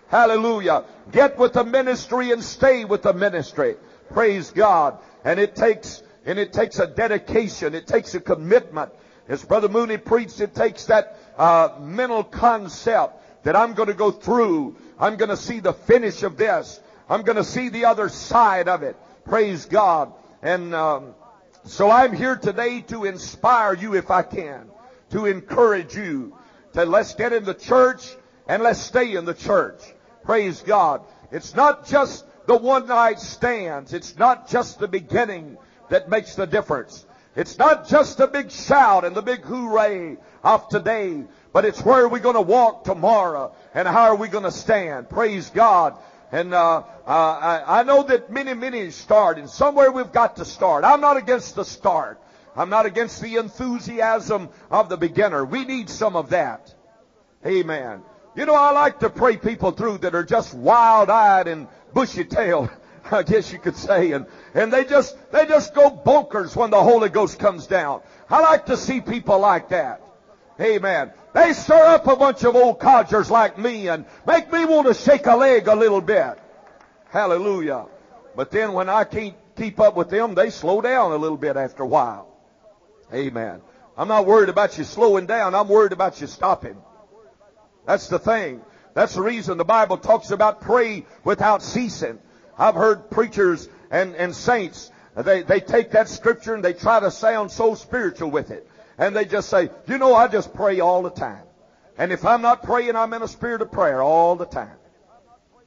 Hallelujah. 0.08 0.86
Get 1.12 1.38
with 1.38 1.53
the 1.53 1.63
ministry 1.63 2.32
and 2.32 2.44
stay 2.44 2.86
with 2.86 3.01
the 3.03 3.13
ministry. 3.13 3.75
Praise 4.12 4.51
God. 4.51 4.98
And 5.24 5.39
it 5.39 5.55
takes, 5.55 6.03
and 6.25 6.38
it 6.38 6.53
takes 6.53 6.79
a 6.79 6.88
dedication. 6.88 7.74
It 7.75 7.88
takes 7.88 8.13
a 8.15 8.20
commitment. 8.20 8.91
As 9.27 9.44
Brother 9.44 9.70
Mooney 9.70 9.98
preached, 9.98 10.39
it 10.39 10.53
takes 10.53 10.86
that 10.86 11.17
uh, 11.38 11.70
mental 11.82 12.24
concept 12.24 13.44
that 13.44 13.55
I'm 13.55 13.74
going 13.74 13.88
to 13.88 13.96
go 13.96 14.12
through. 14.12 14.75
I'm 15.00 15.17
going 15.17 15.29
to 15.29 15.38
see 15.38 15.60
the 15.60 15.74
finish 15.74 16.24
of 16.24 16.38
this. 16.38 16.79
I'm 17.10 17.24
going 17.24 17.38
to 17.38 17.44
see 17.44 17.70
the 17.70 17.86
other 17.86 18.10
side 18.10 18.67
of 18.67 18.84
it. 18.84 18.96
Praise 19.25 19.65
God. 19.65 20.13
And 20.41 20.75
um, 20.75 21.15
so 21.63 21.89
I'm 21.89 22.13
here 22.13 22.36
today 22.36 22.82
to 22.82 23.05
inspire 23.05 23.74
you 23.74 23.96
if 23.96 24.12
I 24.12 24.22
can, 24.22 24.70
to 25.10 25.25
encourage 25.25 25.96
you, 25.96 26.38
to 26.75 26.86
let's 26.86 27.15
get 27.15 27.34
in 27.34 27.44
the 27.44 27.53
church 27.53 28.15
and 28.48 28.62
let's 28.62 28.79
stay 28.79 29.15
in 29.15 29.25
the 29.25 29.34
church. 29.34 29.82
Praise 30.24 30.62
God. 30.62 31.01
It's 31.32 31.55
not 31.55 31.88
just 31.88 32.25
the 32.48 32.55
one 32.55 32.88
night 32.88 33.20
stands. 33.20 33.94
It's 33.94 34.17
not 34.17 34.50
just 34.50 34.79
the 34.79 34.88
beginning 34.88 35.58
that 35.89 36.10
makes 36.10 36.36
the 36.36 36.46
difference. 36.46 37.05
It's 37.36 37.58
not 37.58 37.88
just 37.88 38.17
the 38.17 38.27
big 38.27 38.51
shout 38.51 39.03
and 39.03 39.15
the 39.15 39.22
big 39.22 39.41
hooray 39.41 40.17
of 40.44 40.70
today, 40.70 41.24
but 41.51 41.65
it's 41.65 41.84
where 41.84 42.03
are 42.03 42.08
we 42.08 42.20
going 42.20 42.36
to 42.36 42.41
walk 42.41 42.84
tomorrow 42.84 43.53
and 43.74 43.88
how 43.88 44.03
are 44.03 44.15
we 44.15 44.27
going 44.27 44.44
to 44.44 44.51
stand. 44.51 45.10
Praise 45.10 45.50
God. 45.50 45.98
And 46.32 46.53
uh, 46.53 46.77
uh, 46.77 46.84
I, 47.08 47.79
I 47.79 47.84
know 47.84 48.03
that 48.03 48.32
many, 48.32 48.53
many 48.53 48.91
start, 48.91 49.38
and 49.38 49.50
somewhere 49.50 49.91
we've 49.91 50.12
got 50.12 50.38
to 50.38 50.46
start. 50.46 50.84
I'm 50.84 51.01
not 51.01 51.17
against 51.17 51.55
the 51.55 51.63
start. 51.63 52.20
I'm 52.55 52.69
not 52.69 52.85
against 52.85 53.21
the 53.21 53.35
enthusiasm 53.35 54.50
of 54.71 54.89
the 54.89 54.97
beginner. 54.97 55.43
We 55.43 55.65
need 55.65 55.89
some 55.89 56.15
of 56.15 56.29
that. 56.29 56.74
Amen. 57.45 58.01
You 58.35 58.45
know, 58.45 58.55
I 58.55 58.71
like 58.71 59.00
to 59.00 59.09
pray 59.09 59.38
people 59.38 59.71
through 59.71 60.00
that 60.00 60.15
are 60.15 60.24
just 60.24 60.53
wild-eyed 60.53 61.47
and 61.47 61.67
bushy-tailed. 61.93 62.69
I 63.12 63.24
guess 63.24 63.51
you 63.51 63.59
could 63.59 63.75
say, 63.75 64.13
and 64.13 64.25
and 64.55 64.74
they 64.74 64.83
just 64.83 65.15
they 65.31 65.45
just 65.45 65.75
go 65.75 65.91
bonkers 65.91 66.55
when 66.55 66.71
the 66.71 66.81
Holy 66.81 67.09
Ghost 67.09 67.38
comes 67.38 67.67
down. 67.67 68.01
I 68.29 68.41
like 68.41 68.65
to 68.65 68.77
see 68.77 69.00
people 69.00 69.38
like 69.38 69.69
that. 69.69 70.01
Amen. 70.59 71.12
They 71.33 71.53
stir 71.53 71.85
up 71.85 72.07
a 72.07 72.15
bunch 72.15 72.43
of 72.43 72.55
old 72.55 72.79
codgers 72.79 73.29
like 73.29 73.59
me 73.59 73.89
and 73.89 74.05
make 74.25 74.51
me 74.51 74.65
want 74.65 74.88
to 74.88 74.95
shake 74.95 75.27
a 75.27 75.35
leg 75.35 75.67
a 75.67 75.75
little 75.75 76.01
bit. 76.01 76.39
Hallelujah. 77.09 77.85
But 78.35 78.50
then 78.51 78.74
when 78.74 78.89
I 78.89 79.03
can't 79.03 79.35
keep 79.55 79.79
up 79.79 79.95
with 79.95 80.09
them, 80.09 80.33
they 80.33 80.50
slow 80.50 80.81
down 80.81 81.12
a 81.12 81.17
little 81.17 81.38
bit 81.38 81.57
after 81.57 81.83
a 81.83 81.88
while. 81.88 82.35
Amen. 83.13 83.62
I'm 83.97 84.07
not 84.07 84.25
worried 84.25 84.50
about 84.50 84.77
you 84.77 84.83
slowing 84.83 85.25
down. 85.25 85.55
I'm 85.55 85.67
worried 85.67 85.93
about 85.93 86.19
you 86.19 86.27
stopping. 86.27 86.77
That's 87.85 88.07
the 88.07 88.19
thing. 88.19 88.62
That's 88.93 89.13
the 89.13 89.21
reason 89.21 89.57
the 89.57 89.65
Bible 89.65 89.97
talks 89.97 90.31
about 90.31 90.62
pray 90.62 91.05
without 91.24 91.62
ceasing. 91.62 92.19
I've 92.57 92.75
heard 92.75 93.09
preachers 93.09 93.69
and, 93.91 94.15
and 94.15 94.35
saints, 94.35 94.91
they, 95.15 95.43
they 95.43 95.59
take 95.59 95.91
that 95.91 96.09
scripture 96.09 96.55
and 96.55 96.63
they 96.63 96.74
try 96.74 97.00
to 97.00 97.12
sound 97.12 97.51
so 97.51 97.75
spiritual 97.75 98.31
with 98.31 98.51
it. 98.51 98.69
And 98.97 99.15
they 99.15 99.25
just 99.25 99.50
say, 99.50 99.69
you 99.88 99.97
know, 99.97 100.15
I 100.15 100.27
just 100.27 100.53
pray 100.53 100.79
all 100.79 101.03
the 101.03 101.09
time. 101.09 101.43
And 101.97 102.12
if 102.12 102.25
I'm 102.25 102.41
not 102.41 102.63
praying, 102.63 102.95
I'm 102.95 103.13
in 103.13 103.21
a 103.21 103.27
spirit 103.27 103.62
of 103.62 103.71
prayer 103.71 104.01
all 104.01 104.35
the 104.35 104.45
time. 104.45 104.77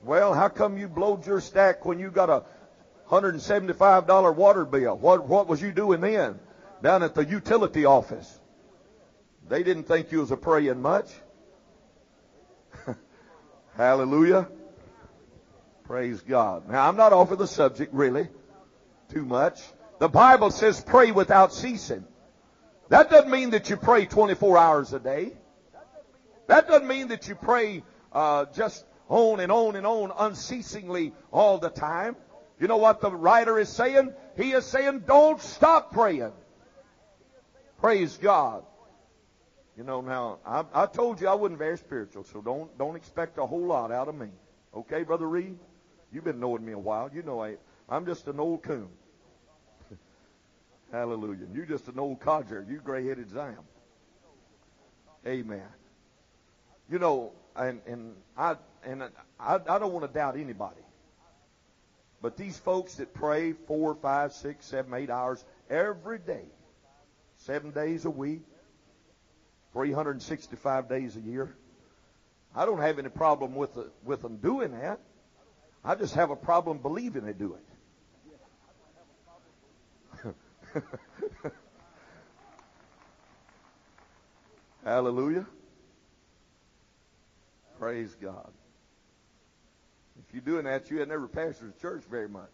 Well, 0.05 0.35
how 0.35 0.49
come 0.49 0.79
you 0.79 0.89
blowed 0.89 1.27
your 1.27 1.41
stack 1.41 1.85
when 1.85 1.99
you 1.99 2.11
got 2.11 2.31
a 2.31 2.45
$175 3.11 4.35
water 4.35 4.65
bill? 4.65 4.97
What, 4.97 5.27
what 5.27 5.49
was 5.49 5.61
you 5.61 5.73
doing 5.73 6.01
then? 6.01 6.39
Down 6.83 7.03
at 7.03 7.15
the 7.15 7.25
utility 7.25 7.85
office. 7.85 8.39
They 9.49 9.63
didn't 9.63 9.85
think 9.85 10.13
you 10.13 10.21
was 10.21 10.31
a 10.31 10.37
praying 10.37 10.83
much. 10.83 11.11
Hallelujah. 13.77 14.49
Praise 15.85 16.21
God. 16.21 16.69
Now, 16.69 16.87
I'm 16.87 16.97
not 16.97 17.13
off 17.13 17.31
of 17.31 17.39
the 17.39 17.47
subject, 17.47 17.95
really, 17.95 18.29
too 19.11 19.25
much. 19.25 19.61
The 19.99 20.09
Bible 20.09 20.51
says 20.51 20.83
pray 20.83 21.13
without 21.13 21.53
ceasing. 21.53 22.05
That 22.91 23.11
doesn't 23.11 23.31
mean 23.31 23.51
that 23.51 23.71
you 23.71 23.77
pray 23.77 24.07
24 24.07 24.59
hours 24.59 24.93
a 24.93 24.99
day. 24.99 25.33
That 26.47 26.69
doesn't 26.69 26.87
mean 26.87 27.09
that 27.09 27.29
you 27.29 27.35
pray 27.35 27.83
uh, 28.13 28.47
just 28.55 28.85
on 29.09 29.41
and 29.41 29.51
on 29.51 29.77
and 29.77 29.87
on 29.87 30.13
unceasingly 30.17 31.13
all 31.31 31.59
the 31.59 31.71
time. 31.71 32.17
You 32.61 32.69
know 32.69 32.77
what 32.77 33.01
the 33.01 33.11
writer 33.11 33.59
is 33.59 33.69
saying? 33.69 34.15
He 34.37 34.53
is 34.53 34.65
saying, 34.65 35.05
don't 35.07 35.41
stop 35.41 35.93
praying. 35.93 36.33
Praise 37.79 38.17
God. 38.17 38.65
You 39.77 39.85
know, 39.85 40.01
now 40.01 40.39
I, 40.45 40.65
I 40.75 40.87
told 40.87 41.21
you 41.21 41.29
I 41.29 41.35
wasn't 41.35 41.59
very 41.59 41.79
spiritual, 41.79 42.25
so 42.25 42.41
don't 42.41 42.77
don't 42.77 42.97
expect 42.97 43.39
a 43.39 43.47
whole 43.47 43.65
lot 43.65 43.93
out 43.93 44.09
of 44.09 44.17
me. 44.17 44.29
Okay, 44.75 45.05
Brother 45.05 45.29
Reed? 45.29 45.57
You've 46.13 46.25
been 46.25 46.41
knowing 46.41 46.65
me 46.65 46.73
a 46.73 46.79
while. 46.79 47.09
You 47.15 47.23
know 47.23 47.43
I, 47.43 47.57
I'm 47.89 48.05
just 48.05 48.27
an 48.27 48.41
old 48.41 48.63
coon. 48.63 48.89
Hallelujah. 50.93 51.47
You're 51.55 51.67
just 51.67 51.87
an 51.87 51.99
old 52.01 52.19
codger. 52.21 52.67
You 52.69 52.79
gray-headed 52.79 53.31
Zam. 53.31 53.59
Amen. 55.25 55.63
You 56.91 56.99
know, 56.99 57.33
and 57.55 57.81
and 57.87 58.15
I 58.37 58.57
and 58.83 59.05
I, 59.39 59.61
I 59.69 59.79
don't 59.79 59.93
want 59.93 60.07
to 60.07 60.13
doubt 60.13 60.37
anybody. 60.37 60.81
But 62.21 62.37
these 62.37 62.59
folks 62.59 62.97
that 62.97 63.15
pray 63.15 63.53
four, 63.53 63.95
five, 63.95 64.33
six, 64.33 64.67
seven, 64.67 64.93
eight 64.95 65.11
hours 65.11 65.45
every 65.71 66.19
day, 66.19 66.47
seven 67.49 67.71
days 67.71 68.05
a 68.05 68.11
week, 68.11 68.43
365 69.73 70.87
days 70.87 71.17
a 71.17 71.21
year, 71.21 71.57
I 72.55 72.67
don't 72.67 72.81
have 72.81 72.99
any 72.99 73.09
problem 73.09 73.55
with 73.55 73.73
the, 73.75 73.91
with 74.05 74.21
them 74.21 74.37
doing 74.37 74.73
that. 74.73 75.01
I 75.83 75.95
just 75.95 76.15
have 76.15 76.31
a 76.31 76.37
problem 76.37 76.77
believing 76.79 77.25
they 77.25 77.33
do 77.33 77.57
it. 80.25 80.35
Hallelujah. 84.85 85.47
Praise 87.79 88.15
God. 88.21 88.51
If 90.19 90.35
you're 90.35 90.43
doing 90.43 90.65
that, 90.65 90.91
you 90.91 90.99
had 90.99 91.09
never 91.09 91.27
pastored 91.27 91.73
the 91.75 91.81
church 91.81 92.03
very 92.11 92.29
much. 92.29 92.51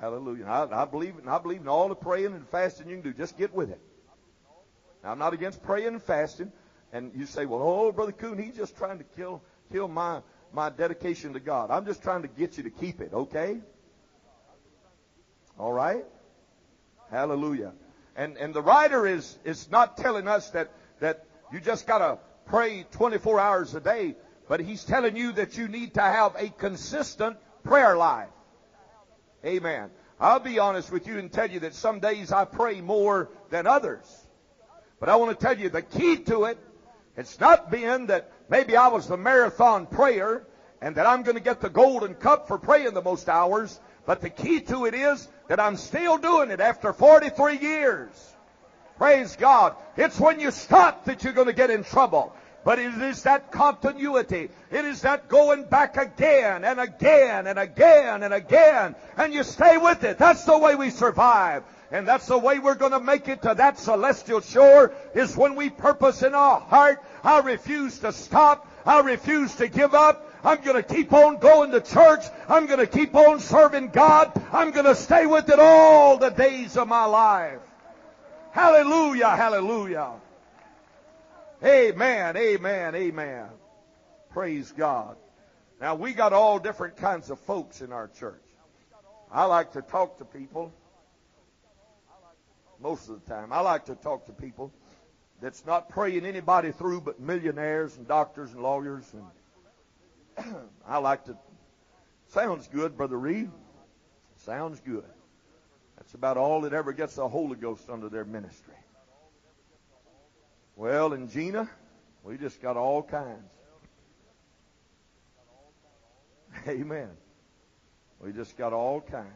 Hallelujah. 0.00 0.46
I, 0.46 0.82
I 0.82 0.84
believe 0.84 1.14
I 1.26 1.38
believe 1.38 1.60
in 1.60 1.68
all 1.68 1.88
the 1.88 1.94
praying 1.94 2.34
and 2.34 2.48
fasting 2.48 2.88
you 2.88 2.96
can 2.96 3.04
do. 3.04 3.12
Just 3.16 3.38
get 3.38 3.54
with 3.54 3.70
it. 3.70 3.80
Now, 5.02 5.12
I'm 5.12 5.18
not 5.18 5.34
against 5.34 5.62
praying 5.62 5.88
and 5.88 6.02
fasting. 6.02 6.52
And 6.92 7.12
you 7.14 7.26
say, 7.26 7.46
well, 7.46 7.60
oh, 7.62 7.92
Brother 7.92 8.12
Coon, 8.12 8.38
he's 8.38 8.56
just 8.56 8.76
trying 8.76 8.98
to 8.98 9.04
kill 9.16 9.42
kill 9.72 9.88
my 9.88 10.20
my 10.52 10.70
dedication 10.70 11.32
to 11.34 11.40
God. 11.40 11.70
I'm 11.70 11.84
just 11.84 12.02
trying 12.02 12.22
to 12.22 12.28
get 12.28 12.56
you 12.56 12.64
to 12.64 12.70
keep 12.70 13.00
it, 13.00 13.12
okay? 13.12 13.60
All 15.58 15.72
right? 15.72 16.04
Hallelujah. 17.10 17.72
And 18.16 18.36
and 18.36 18.54
the 18.54 18.62
writer 18.62 19.06
is 19.06 19.38
is 19.44 19.70
not 19.70 19.96
telling 19.96 20.28
us 20.28 20.50
that 20.50 20.70
that 21.00 21.26
you 21.52 21.60
just 21.60 21.86
got 21.86 21.98
to 21.98 22.18
pray 22.46 22.84
24 22.92 23.40
hours 23.40 23.74
a 23.74 23.80
day, 23.80 24.16
but 24.48 24.60
he's 24.60 24.84
telling 24.84 25.16
you 25.16 25.32
that 25.32 25.56
you 25.56 25.68
need 25.68 25.94
to 25.94 26.02
have 26.02 26.34
a 26.36 26.48
consistent 26.48 27.36
prayer 27.62 27.96
life. 27.96 28.28
Amen. 29.44 29.90
I'll 30.18 30.40
be 30.40 30.58
honest 30.58 30.90
with 30.90 31.06
you 31.06 31.18
and 31.18 31.30
tell 31.30 31.50
you 31.50 31.60
that 31.60 31.74
some 31.74 32.00
days 32.00 32.32
I 32.32 32.44
pray 32.44 32.80
more 32.80 33.30
than 33.50 33.66
others. 33.66 34.06
But 35.00 35.08
I 35.08 35.16
want 35.16 35.38
to 35.38 35.46
tell 35.46 35.58
you 35.58 35.68
the 35.68 35.82
key 35.82 36.16
to 36.16 36.44
it, 36.44 36.58
it's 37.16 37.38
not 37.38 37.70
being 37.70 38.06
that 38.06 38.32
maybe 38.48 38.76
I 38.76 38.88
was 38.88 39.06
the 39.06 39.16
marathon 39.16 39.86
prayer 39.86 40.46
and 40.80 40.96
that 40.96 41.06
I'm 41.06 41.22
going 41.22 41.36
to 41.36 41.42
get 41.42 41.60
the 41.60 41.68
golden 41.68 42.14
cup 42.14 42.48
for 42.48 42.58
praying 42.58 42.94
the 42.94 43.02
most 43.02 43.28
hours, 43.28 43.80
but 44.06 44.20
the 44.20 44.30
key 44.30 44.60
to 44.60 44.86
it 44.86 44.94
is 44.94 45.28
that 45.48 45.60
I'm 45.60 45.76
still 45.76 46.18
doing 46.18 46.50
it 46.50 46.60
after 46.60 46.92
43 46.92 47.58
years. 47.58 48.34
Praise 48.96 49.36
God. 49.36 49.76
It's 49.96 50.18
when 50.20 50.40
you 50.40 50.50
stop 50.50 51.06
that 51.06 51.24
you're 51.24 51.32
going 51.32 51.48
to 51.48 51.52
get 51.52 51.70
in 51.70 51.84
trouble. 51.84 52.34
But 52.64 52.78
it 52.78 52.94
is 52.94 53.22
that 53.24 53.52
continuity. 53.52 54.48
It 54.70 54.84
is 54.86 55.02
that 55.02 55.28
going 55.28 55.64
back 55.64 55.98
again 55.98 56.64
and 56.64 56.80
again 56.80 57.46
and 57.46 57.58
again 57.58 58.22
and 58.22 58.32
again. 58.32 58.94
And 59.16 59.34
you 59.34 59.42
stay 59.42 59.76
with 59.76 60.02
it. 60.02 60.16
That's 60.16 60.44
the 60.44 60.58
way 60.58 60.74
we 60.74 60.88
survive. 60.88 61.64
And 61.90 62.08
that's 62.08 62.26
the 62.26 62.38
way 62.38 62.58
we're 62.58 62.74
going 62.74 62.92
to 62.92 63.00
make 63.00 63.28
it 63.28 63.42
to 63.42 63.54
that 63.54 63.78
celestial 63.78 64.40
shore 64.40 64.92
is 65.14 65.36
when 65.36 65.54
we 65.54 65.68
purpose 65.68 66.22
in 66.22 66.34
our 66.34 66.58
heart, 66.58 67.04
I 67.22 67.40
refuse 67.40 67.98
to 68.00 68.12
stop. 68.12 68.66
I 68.86 69.00
refuse 69.00 69.54
to 69.56 69.68
give 69.68 69.94
up. 69.94 70.30
I'm 70.42 70.62
going 70.62 70.82
to 70.82 70.82
keep 70.82 71.12
on 71.12 71.38
going 71.38 71.70
to 71.70 71.80
church. 71.80 72.24
I'm 72.48 72.66
going 72.66 72.80
to 72.80 72.86
keep 72.86 73.14
on 73.14 73.40
serving 73.40 73.90
God. 73.90 74.32
I'm 74.52 74.70
going 74.70 74.86
to 74.86 74.94
stay 74.94 75.26
with 75.26 75.48
it 75.50 75.58
all 75.58 76.18
the 76.18 76.30
days 76.30 76.76
of 76.76 76.88
my 76.88 77.04
life. 77.04 77.60
Hallelujah, 78.52 79.36
hallelujah. 79.36 80.12
Amen, 81.62 82.36
amen, 82.36 82.94
amen. 82.94 83.48
Praise 84.30 84.72
God. 84.72 85.16
Now 85.80 85.94
we 85.94 86.12
got 86.12 86.32
all 86.32 86.58
different 86.58 86.96
kinds 86.96 87.30
of 87.30 87.38
folks 87.40 87.80
in 87.80 87.92
our 87.92 88.08
church. 88.08 88.42
I 89.30 89.44
like 89.44 89.72
to 89.72 89.82
talk 89.82 90.18
to 90.18 90.24
people 90.24 90.72
most 92.80 93.08
of 93.08 93.22
the 93.22 93.30
time. 93.30 93.52
I 93.52 93.60
like 93.60 93.86
to 93.86 93.94
talk 93.94 94.26
to 94.26 94.32
people 94.32 94.72
that's 95.40 95.64
not 95.66 95.88
praying 95.88 96.26
anybody 96.26 96.72
through 96.72 97.00
but 97.00 97.20
millionaires 97.20 97.96
and 97.96 98.06
doctors 98.06 98.52
and 98.52 98.62
lawyers 98.62 99.04
and 99.12 100.54
I 100.86 100.98
like 100.98 101.24
to 101.26 101.36
sounds 102.28 102.68
good, 102.68 102.96
Brother 102.96 103.18
Reed. 103.18 103.50
Sounds 104.38 104.80
good. 104.80 105.04
That's 105.96 106.14
about 106.14 106.36
all 106.36 106.62
that 106.62 106.72
ever 106.72 106.92
gets 106.92 107.14
the 107.14 107.28
Holy 107.28 107.56
Ghost 107.56 107.88
under 107.88 108.08
their 108.08 108.24
ministry. 108.24 108.74
Well, 110.76 111.12
in 111.12 111.28
Jena, 111.28 111.70
we 112.24 112.36
just 112.36 112.60
got 112.60 112.76
all 112.76 113.02
kinds. 113.02 113.50
Amen. 116.68 117.10
We 118.20 118.32
just 118.32 118.56
got 118.56 118.72
all 118.72 119.00
kinds. 119.00 119.28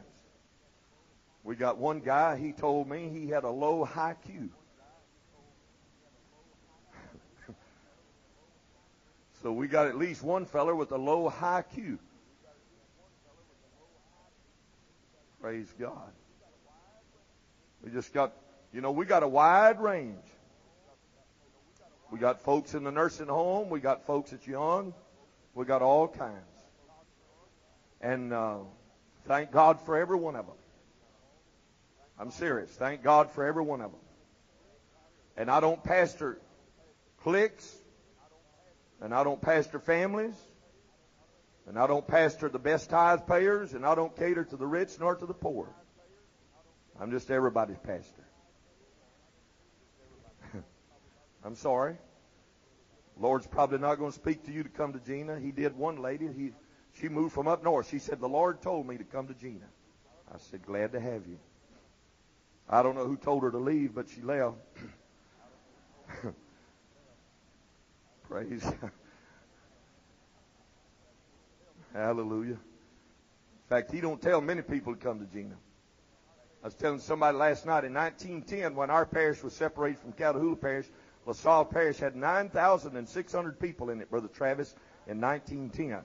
We 1.43 1.55
got 1.55 1.77
one 1.77 2.01
guy, 2.01 2.37
he 2.37 2.51
told 2.51 2.89
me 2.89 3.09
he 3.09 3.27
had 3.29 3.45
a 3.45 3.49
low 3.49 3.85
IQ. 3.85 4.49
so 9.41 9.53
we 9.53 9.67
got 9.67 9.87
at 9.87 9.97
least 9.97 10.21
one 10.23 10.45
feller 10.45 10.75
with 10.75 10.91
a 10.91 10.97
low 10.97 11.29
IQ. 11.29 11.99
Praise 15.41 15.73
God. 15.79 16.11
We 17.81 17.91
just 17.91 18.11
got, 18.13 18.33
you 18.73 18.81
know, 18.81 18.91
we 18.91 19.05
got 19.05 19.23
a 19.23 19.27
wide 19.27 19.79
range. 19.79 20.25
We 22.11 22.19
got 22.19 22.41
folks 22.41 22.73
in 22.73 22.83
the 22.83 22.91
nursing 22.91 23.27
home. 23.27 23.69
We 23.69 23.79
got 23.79 24.05
folks 24.05 24.31
that's 24.31 24.47
young. 24.47 24.93
We 25.53 25.65
got 25.65 25.81
all 25.81 26.07
kinds. 26.07 26.35
And 28.01 28.33
uh, 28.33 28.59
thank 29.27 29.51
God 29.51 29.79
for 29.81 29.97
every 29.97 30.17
one 30.17 30.35
of 30.35 30.45
them. 30.45 30.55
I'm 32.17 32.31
serious. 32.31 32.69
Thank 32.71 33.03
God 33.03 33.31
for 33.31 33.45
every 33.45 33.63
one 33.63 33.81
of 33.81 33.91
them. 33.91 33.99
And 35.37 35.49
I 35.49 35.59
don't 35.59 35.83
pastor 35.83 36.39
cliques, 37.23 37.73
and 39.01 39.13
I 39.13 39.23
don't 39.23 39.41
pastor 39.41 39.79
families, 39.79 40.35
and 41.67 41.77
I 41.77 41.87
don't 41.87 42.05
pastor 42.07 42.49
the 42.49 42.59
best 42.59 42.89
tithe 42.89 43.27
payers, 43.27 43.73
and 43.73 43.85
I 43.85 43.95
don't 43.95 44.15
cater 44.15 44.43
to 44.43 44.57
the 44.57 44.65
rich 44.65 44.99
nor 44.99 45.15
to 45.15 45.25
the 45.25 45.33
poor. 45.33 45.67
I'm 46.99 47.11
just 47.11 47.31
everybody's 47.31 47.77
pastor. 47.77 48.28
I'm 51.43 51.55
sorry. 51.55 51.95
Lord's 53.19 53.47
probably 53.47 53.79
not 53.79 53.95
going 53.95 54.11
to 54.11 54.15
speak 54.15 54.45
to 54.45 54.51
you 54.51 54.63
to 54.63 54.69
come 54.69 54.93
to 54.93 54.99
Jena. 54.99 55.39
He 55.39 55.51
did 55.51 55.75
one 55.75 56.01
lady. 56.01 56.27
He, 56.27 56.51
she 56.93 57.09
moved 57.09 57.33
from 57.33 57.47
up 57.47 57.63
north. 57.63 57.89
She 57.89 57.99
said, 57.99 58.19
The 58.19 58.29
Lord 58.29 58.61
told 58.61 58.87
me 58.87 58.97
to 58.97 59.03
come 59.03 59.27
to 59.27 59.33
Jena. 59.33 59.65
I 60.33 60.37
said, 60.37 60.65
Glad 60.65 60.93
to 60.93 60.99
have 60.99 61.27
you. 61.27 61.37
I 62.69 62.83
don't 62.83 62.95
know 62.95 63.05
who 63.05 63.17
told 63.17 63.43
her 63.43 63.51
to 63.51 63.57
leave, 63.57 63.93
but 63.95 64.07
she 64.09 64.21
left. 64.21 64.57
Praise. 68.29 68.71
Hallelujah. 71.93 72.51
In 72.51 72.59
fact, 73.67 73.91
he 73.91 74.01
don't 74.01 74.21
tell 74.21 74.39
many 74.39 74.61
people 74.61 74.93
to 74.95 74.99
come 74.99 75.19
to 75.19 75.25
Jena. 75.25 75.55
I 76.63 76.67
was 76.67 76.75
telling 76.75 76.99
somebody 76.99 77.37
last 77.37 77.65
night 77.65 77.85
in 77.85 77.93
1910 77.93 78.75
when 78.75 78.89
our 78.89 79.05
parish 79.05 79.41
was 79.41 79.53
separated 79.53 79.99
from 79.99 80.13
Catahoula 80.13 80.59
Parish, 80.59 80.87
LaSalle 81.29 81.65
Parish 81.65 81.99
had 81.99 82.15
9,600 82.15 83.59
people 83.59 83.91
in 83.91 84.01
it, 84.01 84.09
Brother 84.09 84.27
Travis, 84.27 84.73
in 85.05 85.21
1910. 85.21 86.01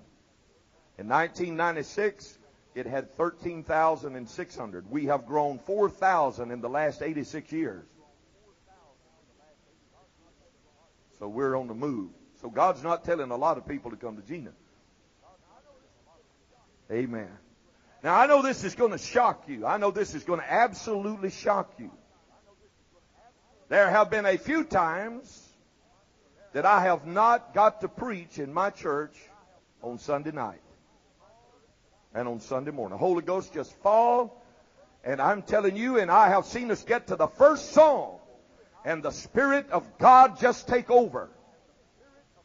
In 0.99 1.09
1996, 1.09 2.39
it 2.75 2.85
had 2.85 3.11
13,600. 3.17 4.91
We 4.91 5.07
have 5.07 5.25
grown 5.25 5.59
4,000 5.61 6.51
in 6.51 6.61
the 6.61 6.69
last 6.69 7.01
86 7.01 7.51
years. 7.53 7.87
So 11.19 11.29
we're 11.29 11.57
on 11.57 11.69
the 11.69 11.75
move. 11.75 12.11
So 12.43 12.51
God's 12.51 12.83
not 12.83 13.05
telling 13.05 13.31
a 13.31 13.37
lot 13.37 13.57
of 13.57 13.67
people 13.67 13.93
to 13.93 13.97
come 13.97 14.17
to 14.17 14.23
Jena. 14.23 14.53
Amen. 16.93 17.31
Now 18.03 18.15
I 18.15 18.27
know 18.27 18.43
this 18.43 18.63
is 18.63 18.75
going 18.75 18.93
to 18.93 18.99
shock 18.99 19.45
you. 19.49 19.65
I 19.65 19.79
know 19.79 19.91
this 19.91 20.15
is 20.15 20.23
going 20.23 20.41
to 20.41 20.53
absolutely 20.53 21.31
shock 21.31 21.73
you. 21.79 21.91
There 23.69 23.89
have 23.89 24.11
been 24.11 24.27
a 24.27 24.37
few 24.37 24.65
times 24.65 25.49
that 26.53 26.67
I 26.67 26.83
have 26.83 27.07
not 27.07 27.55
got 27.55 27.81
to 27.81 27.89
preach 27.89 28.39
in 28.39 28.53
my 28.53 28.71
church 28.71 29.17
on 29.83 29.99
Sunday 29.99 30.33
night 30.33 30.61
and 32.15 32.29
on 32.29 32.41
Sunday 32.41 32.71
morning. 32.71 32.99
The 32.99 33.05
Holy 33.05 33.23
Ghost 33.23 33.55
just 33.55 33.75
fall, 33.79 34.43
and 35.03 35.21
I'm 35.21 35.43
telling 35.43 35.77
you, 35.77 35.99
and 35.99 36.11
I 36.11 36.29
have 36.29 36.45
seen 36.45 36.71
us 36.71 36.85
get 36.85 37.09
to 37.09 37.17
the 37.17 37.27
first 37.27 37.73
song, 37.73 38.19
and 38.85 39.03
the 39.03 39.11
Spirit 39.11 39.71
of 39.71 39.99
God 39.99 40.39
just 40.39 40.69
take 40.69 40.91
over. 40.91 41.31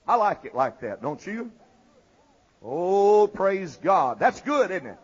I 0.08 0.16
like 0.16 0.46
it 0.46 0.56
like 0.56 0.80
that, 0.82 1.02
don't 1.02 1.26
you? 1.28 1.52
Oh, 2.64 3.28
praise 3.28 3.76
God. 3.76 4.20
That's 4.20 4.42
good, 4.42 4.72
isn't 4.72 4.88
it? 4.88 4.98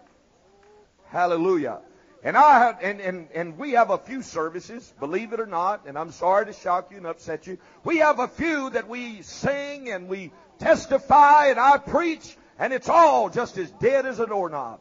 Hallelujah. 1.07 1.79
And 2.25 2.35
I 2.35 2.57
have, 2.57 2.79
and, 2.81 2.99
and, 2.99 3.27
and 3.35 3.55
we 3.55 3.73
have 3.73 3.91
a 3.91 3.99
few 3.99 4.23
services, 4.23 4.91
believe 4.99 5.31
it 5.31 5.39
or 5.39 5.45
not, 5.45 5.85
and 5.85 5.95
I'm 5.95 6.11
sorry 6.11 6.47
to 6.47 6.53
shock 6.53 6.89
you 6.89 6.97
and 6.97 7.05
upset 7.05 7.45
you. 7.45 7.59
We 7.83 7.99
have 7.99 8.17
a 8.17 8.27
few 8.27 8.71
that 8.71 8.87
we 8.87 9.21
sing 9.21 9.91
and 9.91 10.07
we 10.07 10.31
testify 10.57 11.49
and 11.49 11.59
I 11.59 11.77
preach 11.77 12.35
and 12.57 12.73
it's 12.73 12.89
all 12.89 13.29
just 13.29 13.59
as 13.59 13.69
dead 13.69 14.07
as 14.07 14.19
a 14.19 14.25
doorknob. 14.25 14.79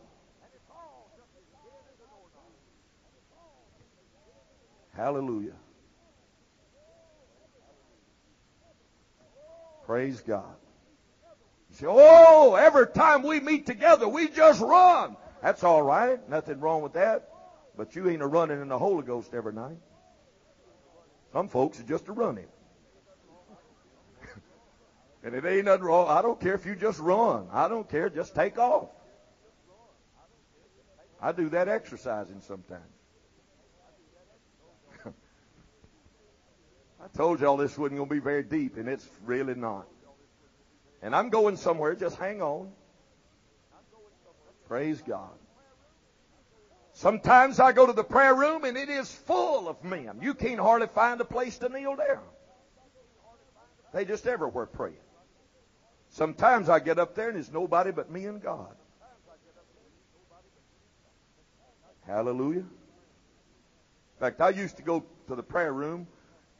Hallelujah. 4.96 5.52
Praise 9.84 10.22
God. 10.22 10.54
You 11.68 11.76
say, 11.76 11.86
oh, 11.90 12.54
every 12.54 12.86
time 12.86 13.22
we 13.22 13.40
meet 13.40 13.66
together, 13.66 14.08
we 14.08 14.28
just 14.28 14.62
run. 14.62 15.18
That's 15.42 15.62
all 15.62 15.82
right. 15.82 16.26
Nothing 16.30 16.60
wrong 16.60 16.80
with 16.80 16.94
that. 16.94 17.28
But 17.76 17.96
you 17.96 18.08
ain't 18.08 18.22
a 18.22 18.26
running 18.26 18.60
in 18.60 18.68
the 18.68 18.78
Holy 18.78 19.02
Ghost 19.02 19.34
every 19.34 19.52
night. 19.52 19.78
Some 21.32 21.48
folks 21.48 21.80
are 21.80 21.84
just 21.84 22.08
a 22.08 22.12
running. 22.12 22.46
and 25.24 25.34
it 25.34 25.44
ain't 25.44 25.64
nothing 25.64 25.84
wrong. 25.84 26.08
I 26.08 26.22
don't 26.22 26.40
care 26.40 26.54
if 26.54 26.64
you 26.64 26.76
just 26.76 27.00
run. 27.00 27.48
I 27.52 27.66
don't 27.66 27.88
care. 27.88 28.08
Just 28.08 28.34
take 28.34 28.58
off. 28.58 28.90
I 31.20 31.32
do 31.32 31.48
that 31.48 31.68
exercising 31.68 32.40
sometimes. 32.42 32.82
I 35.06 35.10
told 37.16 37.40
y'all 37.40 37.56
this 37.56 37.76
wasn't 37.76 37.96
going 37.96 38.08
to 38.08 38.14
be 38.14 38.20
very 38.20 38.44
deep, 38.44 38.76
and 38.76 38.88
it's 38.88 39.08
really 39.24 39.54
not. 39.54 39.88
And 41.02 41.16
I'm 41.16 41.30
going 41.30 41.56
somewhere. 41.56 41.94
Just 41.94 42.16
hang 42.16 42.42
on. 42.42 42.70
Praise 44.68 45.02
God. 45.02 45.32
Sometimes 46.94 47.58
I 47.58 47.72
go 47.72 47.86
to 47.86 47.92
the 47.92 48.04
prayer 48.04 48.34
room 48.34 48.62
and 48.64 48.76
it 48.76 48.88
is 48.88 49.12
full 49.12 49.68
of 49.68 49.82
men. 49.82 50.20
You 50.22 50.32
can't 50.32 50.60
hardly 50.60 50.86
find 50.86 51.20
a 51.20 51.24
place 51.24 51.58
to 51.58 51.68
kneel 51.68 51.96
down. 51.96 52.22
They 53.92 54.04
just 54.04 54.26
everywhere 54.26 54.66
praying. 54.66 54.96
Sometimes 56.10 56.68
I 56.68 56.78
get 56.78 57.00
up 57.00 57.16
there 57.16 57.28
and 57.28 57.36
there's 57.36 57.52
nobody 57.52 57.90
but 57.90 58.12
me 58.12 58.26
and 58.26 58.40
God. 58.40 58.74
Hallelujah. 62.06 62.60
In 62.60 64.20
fact, 64.20 64.40
I 64.40 64.50
used 64.50 64.76
to 64.76 64.82
go 64.82 65.04
to 65.26 65.34
the 65.34 65.42
prayer 65.42 65.72
room, 65.72 66.06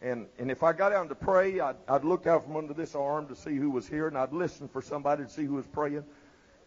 and, 0.02 0.26
and 0.38 0.50
if 0.50 0.64
I 0.64 0.72
got 0.72 0.88
down 0.88 1.08
to 1.10 1.14
pray, 1.14 1.60
I'd, 1.60 1.76
I'd 1.86 2.04
look 2.04 2.26
out 2.26 2.44
from 2.44 2.56
under 2.56 2.74
this 2.74 2.96
arm 2.96 3.28
to 3.28 3.36
see 3.36 3.54
who 3.54 3.70
was 3.70 3.86
here, 3.86 4.08
and 4.08 4.18
I'd 4.18 4.32
listen 4.32 4.66
for 4.66 4.82
somebody 4.82 5.22
to 5.24 5.30
see 5.30 5.44
who 5.44 5.54
was 5.54 5.66
praying. 5.66 6.04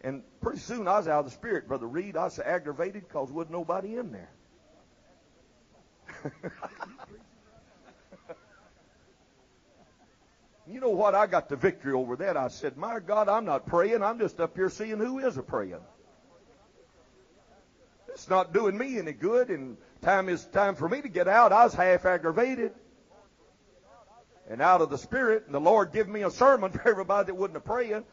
And 0.02 0.22
pretty 0.40 0.60
soon 0.60 0.86
I 0.86 0.98
was 0.98 1.08
out 1.08 1.20
of 1.20 1.24
the 1.24 1.32
spirit, 1.32 1.66
Brother 1.66 1.86
Reed. 1.86 2.16
I 2.16 2.24
was 2.24 2.38
aggravated 2.38 3.08
because 3.08 3.32
wasn't 3.32 3.52
nobody 3.52 3.96
in 3.96 4.12
there. 4.12 4.30
you 10.66 10.80
know 10.80 10.90
what? 10.90 11.14
I 11.14 11.26
got 11.26 11.48
the 11.48 11.56
victory 11.56 11.92
over 11.92 12.16
that. 12.16 12.36
I 12.36 12.48
said, 12.48 12.76
My 12.76 13.00
God, 13.00 13.28
I'm 13.28 13.44
not 13.44 13.66
praying. 13.66 14.02
I'm 14.02 14.18
just 14.18 14.40
up 14.40 14.56
here 14.56 14.70
seeing 14.70 14.98
who 14.98 15.18
is 15.18 15.36
a 15.36 15.42
praying. 15.42 15.80
It's 18.08 18.28
not 18.28 18.52
doing 18.52 18.76
me 18.76 18.98
any 18.98 19.12
good, 19.12 19.48
and 19.48 19.76
time 20.02 20.28
is 20.28 20.44
time 20.46 20.74
for 20.74 20.88
me 20.88 21.00
to 21.02 21.08
get 21.08 21.28
out. 21.28 21.52
I 21.52 21.64
was 21.64 21.74
half 21.74 22.04
aggravated 22.04 22.72
and 24.48 24.62
out 24.62 24.80
of 24.80 24.90
the 24.90 24.98
spirit, 24.98 25.44
and 25.46 25.54
the 25.54 25.60
Lord 25.60 25.92
give 25.92 26.08
me 26.08 26.22
a 26.22 26.30
sermon 26.30 26.72
for 26.72 26.88
everybody 26.88 27.26
that 27.26 27.34
wasn't 27.34 27.58
a 27.58 27.60
praying. 27.60 28.04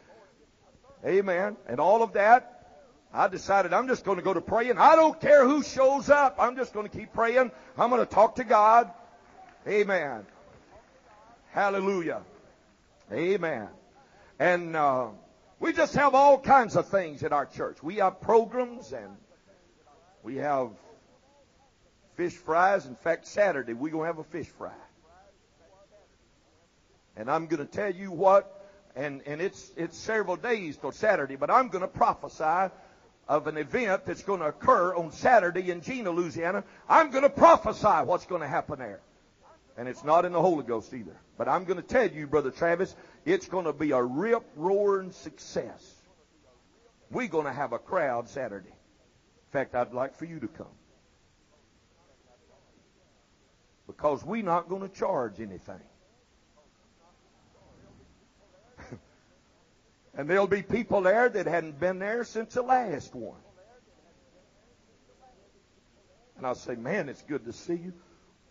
Amen. 1.06 1.56
And 1.68 1.80
all 1.80 2.02
of 2.02 2.14
that, 2.14 2.68
I 3.14 3.28
decided 3.28 3.74
I'm 3.74 3.88
just 3.88 4.04
going 4.04 4.18
to 4.18 4.24
go 4.24 4.34
to 4.34 4.42
praying. 4.42 4.78
I 4.78 4.96
don't 4.96 5.20
care 5.22 5.46
who 5.46 5.64
shows 5.64 6.10
up. 6.10 6.38
I'm 6.40 6.56
just 6.56 6.74
going 6.74 6.88
to 6.90 6.98
keep 6.98 7.14
praying. 7.14 7.52
I'm 7.78 7.90
going 7.90 8.02
to 8.02 8.12
talk 8.12 8.36
to 8.36 8.44
God. 8.44 8.92
Amen. 9.68 10.26
Hallelujah. 11.52 12.22
Amen. 13.12 13.70
And 14.40 14.76
uh, 14.76 15.08
we 15.60 15.74
just 15.74 15.94
have 15.96 16.16
all 16.16 16.40
kinds 16.40 16.76
of 16.76 16.90
things 16.90 17.24
in 17.24 17.32
our 17.32 17.46
church. 17.46 17.82
We 17.84 17.96
have 17.98 18.20
programs 18.20 18.92
and 18.92 19.16
we 20.24 20.38
have 20.38 20.72
fish 22.16 22.34
fries. 22.34 22.86
In 22.86 22.96
fact, 22.96 23.28
Saturday 23.28 23.74
we're 23.74 23.92
going 23.92 24.04
to 24.04 24.08
have 24.08 24.20
a 24.20 24.24
fish 24.24 24.48
fry. 24.48 24.74
And 27.16 27.30
I'm 27.30 27.46
going 27.48 27.66
to 27.66 27.72
tell 27.72 27.94
you 27.94 28.12
what 28.12 28.55
and, 28.96 29.22
and 29.26 29.42
it's, 29.42 29.72
it's 29.76 29.98
several 29.98 30.38
days 30.38 30.78
till 30.78 30.92
Saturday, 30.92 31.36
but 31.36 31.50
I'm 31.50 31.68
going 31.68 31.82
to 31.82 31.88
prophesy 31.88 32.74
of 33.28 33.48
an 33.48 33.58
event 33.58 34.06
that's 34.06 34.24
going 34.24 34.40
to 34.40 34.48
occur 34.48 34.96
on 34.96 35.12
Saturday 35.12 35.72
in 35.72 35.82
Jena, 35.82 36.12
Louisiana. 36.12 36.64
I'm 36.88 37.12
going 37.12 37.24
to 37.24 37.30
prophesy 37.30 38.06
what's 38.06 38.26
going 38.26 38.42
to 38.42 38.48
happen 38.48 38.80
there. 38.80 39.02
And 39.78 39.90
it's 39.90 40.04
not 40.04 40.24
in 40.24 40.32
the 40.32 40.42
Holy 40.42 40.64
Ghost 40.64 40.94
either. 40.94 41.18
But 41.38 41.50
I'm 41.50 41.66
going 41.66 41.82
to 41.82 41.88
tell 41.88 42.08
you, 42.08 42.28
Brother 42.28 42.52
Travis, 42.52 42.96
it's 43.26 43.48
going 43.48 43.66
to 43.66 43.74
be 43.74 43.92
a 43.92 44.02
rip 44.02 44.44
roaring 44.56 45.12
success. 45.12 45.94
We're 47.12 47.28
going 47.28 47.46
to 47.46 47.54
have 47.54 47.74
a 47.74 47.80
crowd 47.80 48.30
Saturday. 48.30 48.70
In 48.70 49.52
fact, 49.52 49.76
I'd 49.76 49.94
like 49.94 50.16
for 50.16 50.26
you 50.26 50.40
to 50.40 50.48
come. 50.48 50.68
Because 53.88 54.24
we're 54.24 54.44
not 54.44 54.70
going 54.70 54.82
to 54.82 54.96
charge 54.96 55.42
anything. 55.42 55.82
And 60.18 60.30
there'll 60.30 60.48
be 60.48 60.62
people 60.62 61.02
there 61.02 61.28
that 61.28 61.46
hadn't 61.46 61.80
been 61.80 62.00
there 62.00 62.24
since 62.24 62.54
the 62.54 62.62
last 62.62 63.14
one. 63.14 63.40
And 66.38 66.46
I'll 66.46 66.56
say, 66.56 66.76
man, 66.76 67.10
it's 67.10 67.22
good 67.22 67.46
to 67.46 67.54
see 67.54 67.76
you. 67.76 67.94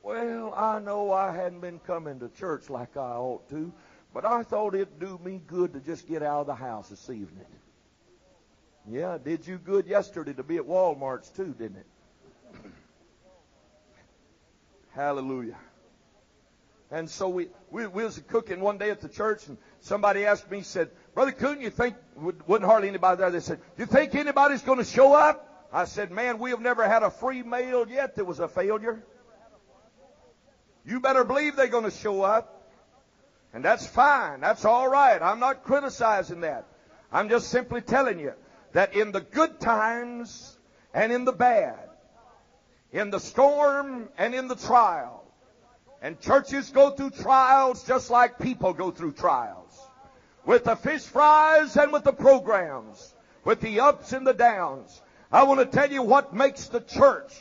Well, 0.03 0.53
I 0.55 0.79
know 0.81 1.12
I 1.12 1.35
hadn't 1.35 1.61
been 1.61 1.79
coming 1.79 2.20
to 2.20 2.29
church 2.29 2.68
like 2.68 2.96
I 2.96 3.12
ought 3.16 3.48
to, 3.50 3.72
but 4.12 4.27
I 4.27 4.42
thought 4.42 4.74
it'd 4.74 4.98
do 4.98 5.18
me 5.24 5.40
good 5.46 5.72
to 5.72 5.81
just 5.81 6.07
get 6.07 6.22
out 6.22 6.42
of 6.42 6.46
the 6.46 6.55
house 6.55 6.90
this 6.90 7.09
evening. 7.09 7.46
Yeah, 8.87 9.16
did 9.22 9.46
you 9.46 9.57
good 9.57 9.87
yesterday 9.87 10.35
to 10.35 10.42
be 10.42 10.57
at 10.57 10.64
Walmart's 10.64 11.31
too, 11.31 11.55
didn't 11.59 11.79
it? 11.79 11.87
Hallelujah. 14.94 15.57
And 16.90 17.09
so 17.09 17.29
we, 17.29 17.48
we, 17.70 17.87
we 17.87 18.05
was 18.05 18.22
cooking 18.29 18.61
one 18.61 18.77
day 18.77 18.90
at 18.90 19.00
the 19.00 19.09
church, 19.09 19.46
and 19.48 19.57
somebody 19.81 20.27
asked 20.27 20.50
me, 20.50 20.61
said, 20.61 20.90
Brother 21.14 21.33
Coon, 21.33 21.61
you 21.61 21.70
think, 21.70 21.96
wasn't 22.16 22.64
hardly 22.66 22.88
anybody 22.88 23.18
there, 23.18 23.31
they 23.31 23.40
said, 23.40 23.61
you 23.79 23.87
think 23.87 24.14
anybody's 24.14 24.62
going 24.62 24.79
to 24.79 24.85
show 24.85 25.14
up? 25.14 25.68
I 25.72 25.85
said, 25.85 26.11
man, 26.11 26.38
we 26.38 26.50
have 26.50 26.61
never 26.61 26.88
had 26.88 27.03
a 27.03 27.11
free 27.11 27.42
meal 27.42 27.88
yet 27.88 28.16
that 28.16 28.24
was 28.24 28.40
a 28.40 28.48
failure. 28.48 29.03
You 30.85 31.00
better 31.00 31.24
believe 31.24 31.57
they're 31.57 31.66
going 31.68 31.85
to 31.85 31.90
show 31.90 32.22
up. 32.22 32.50
And 33.53 33.64
that's 33.64 33.87
fine. 33.87 34.40
That's 34.40 34.64
all 34.64 34.88
right. 34.88 35.20
I'm 35.22 35.38
not 35.38 35.62
criticizing 35.62 36.40
that. 36.40 36.66
I'm 37.12 37.29
just 37.29 37.48
simply 37.48 37.81
telling 37.81 38.18
you 38.18 38.33
that 38.72 38.94
in 38.96 39.12
the 39.12 39.20
good 39.20 39.61
times 39.61 40.59
and 40.92 41.12
in 41.12 41.24
the 41.24 41.33
bad, 41.33 41.88
in 42.90 43.11
the 43.11 43.20
storm 43.20 44.09
and 44.18 44.35
in 44.35 44.48
the 44.48 44.57
trial, 44.57 45.24
and 46.03 46.20
churches 46.20 46.70
go 46.70 46.90
through 46.90 47.11
trials 47.11 47.87
just 47.87 48.11
like 48.11 48.38
people 48.40 48.72
go 48.72 48.90
through 48.90 49.12
trials. 49.12 49.63
With 50.44 50.64
the 50.64 50.76
fish 50.76 51.02
fries 51.02 51.76
and 51.76 51.92
with 51.92 52.04
the 52.04 52.12
programs, 52.12 53.14
with 53.44 53.61
the 53.61 53.80
ups 53.80 54.12
and 54.12 54.26
the 54.26 54.35
downs. 54.35 55.00
I 55.33 55.42
want 55.44 55.61
to 55.61 55.66
tell 55.66 55.90
you 55.90 56.02
what 56.02 56.35
makes 56.35 56.66
the 56.66 56.80
church 56.80 57.33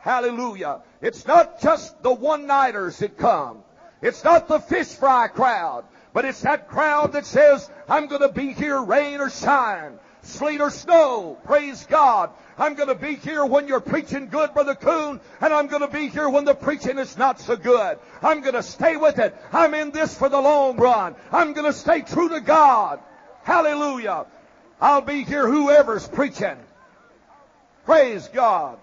Hallelujah. 0.00 0.82
It's 1.00 1.26
not 1.26 1.60
just 1.60 2.02
the 2.02 2.14
one-nighters 2.14 2.98
that 2.98 3.18
come. 3.18 3.58
It's 4.00 4.22
not 4.22 4.48
the 4.48 4.60
fish 4.60 4.94
fry 4.94 5.28
crowd. 5.28 5.84
But 6.12 6.24
it's 6.24 6.40
that 6.42 6.68
crowd 6.68 7.12
that 7.12 7.26
says, 7.26 7.68
I'm 7.88 8.06
going 8.06 8.22
to 8.22 8.32
be 8.32 8.52
here 8.52 8.80
rain 8.80 9.20
or 9.20 9.28
shine, 9.28 9.98
sleet 10.22 10.60
or 10.60 10.70
snow. 10.70 11.38
Praise 11.44 11.86
God. 11.86 12.30
I'm 12.56 12.74
going 12.74 12.88
to 12.88 12.94
be 12.94 13.14
here 13.14 13.44
when 13.44 13.68
you're 13.68 13.80
preaching 13.80 14.28
good, 14.28 14.52
Brother 14.52 14.74
Coon, 14.74 15.20
and 15.40 15.52
I'm 15.52 15.68
going 15.68 15.82
to 15.82 15.88
be 15.88 16.08
here 16.08 16.28
when 16.28 16.44
the 16.44 16.54
preaching 16.54 16.98
is 16.98 17.16
not 17.16 17.40
so 17.40 17.56
good. 17.56 17.98
I'm 18.20 18.40
going 18.40 18.54
to 18.54 18.62
stay 18.62 18.96
with 18.96 19.18
it. 19.18 19.36
I'm 19.52 19.74
in 19.74 19.92
this 19.92 20.16
for 20.16 20.28
the 20.28 20.40
long 20.40 20.76
run. 20.76 21.14
I'm 21.30 21.52
going 21.52 21.66
to 21.66 21.72
stay 21.72 22.00
true 22.00 22.28
to 22.30 22.40
God. 22.40 23.00
Hallelujah. 23.44 24.26
I'll 24.80 25.02
be 25.02 25.24
here 25.24 25.48
whoever's 25.48 26.06
preaching. 26.08 26.56
Praise 27.84 28.28
God. 28.28 28.78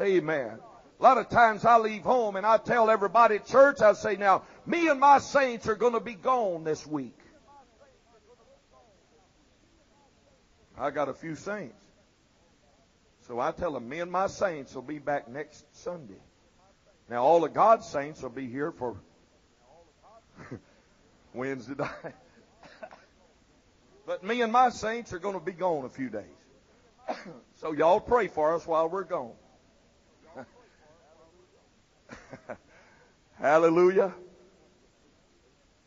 Amen. 0.00 0.58
A 0.98 1.02
lot 1.02 1.18
of 1.18 1.28
times 1.28 1.64
I 1.64 1.78
leave 1.78 2.02
home 2.02 2.36
and 2.36 2.46
I 2.46 2.56
tell 2.58 2.88
everybody 2.88 3.36
at 3.36 3.46
church, 3.46 3.80
I 3.82 3.92
say, 3.92 4.16
now, 4.16 4.42
me 4.64 4.88
and 4.88 5.00
my 5.00 5.18
saints 5.18 5.68
are 5.68 5.74
going 5.74 5.94
to 5.94 6.00
be 6.00 6.14
gone 6.14 6.64
this 6.64 6.86
week. 6.86 7.16
I 10.82 10.90
got 10.90 11.08
a 11.08 11.14
few 11.14 11.36
saints. 11.36 11.76
So 13.28 13.38
I 13.38 13.52
tell 13.52 13.72
them, 13.72 13.88
me 13.88 14.00
and 14.00 14.10
my 14.10 14.26
saints 14.26 14.74
will 14.74 14.82
be 14.82 14.98
back 14.98 15.28
next 15.28 15.64
Sunday. 15.76 16.20
Now, 17.08 17.22
all 17.22 17.44
of 17.44 17.54
God's 17.54 17.86
saints 17.86 18.20
will 18.20 18.30
be 18.30 18.48
here 18.48 18.72
for 18.72 18.96
Wednesday 21.34 21.74
night. 21.78 22.16
but 24.06 24.24
me 24.24 24.42
and 24.42 24.52
my 24.52 24.70
saints 24.70 25.12
are 25.12 25.20
going 25.20 25.38
to 25.38 25.44
be 25.44 25.52
gone 25.52 25.84
a 25.84 25.88
few 25.88 26.08
days. 26.10 26.24
so 27.60 27.70
y'all 27.70 28.00
pray 28.00 28.26
for 28.26 28.52
us 28.52 28.66
while 28.66 28.88
we're 28.88 29.04
gone. 29.04 29.34
Hallelujah. 33.38 34.12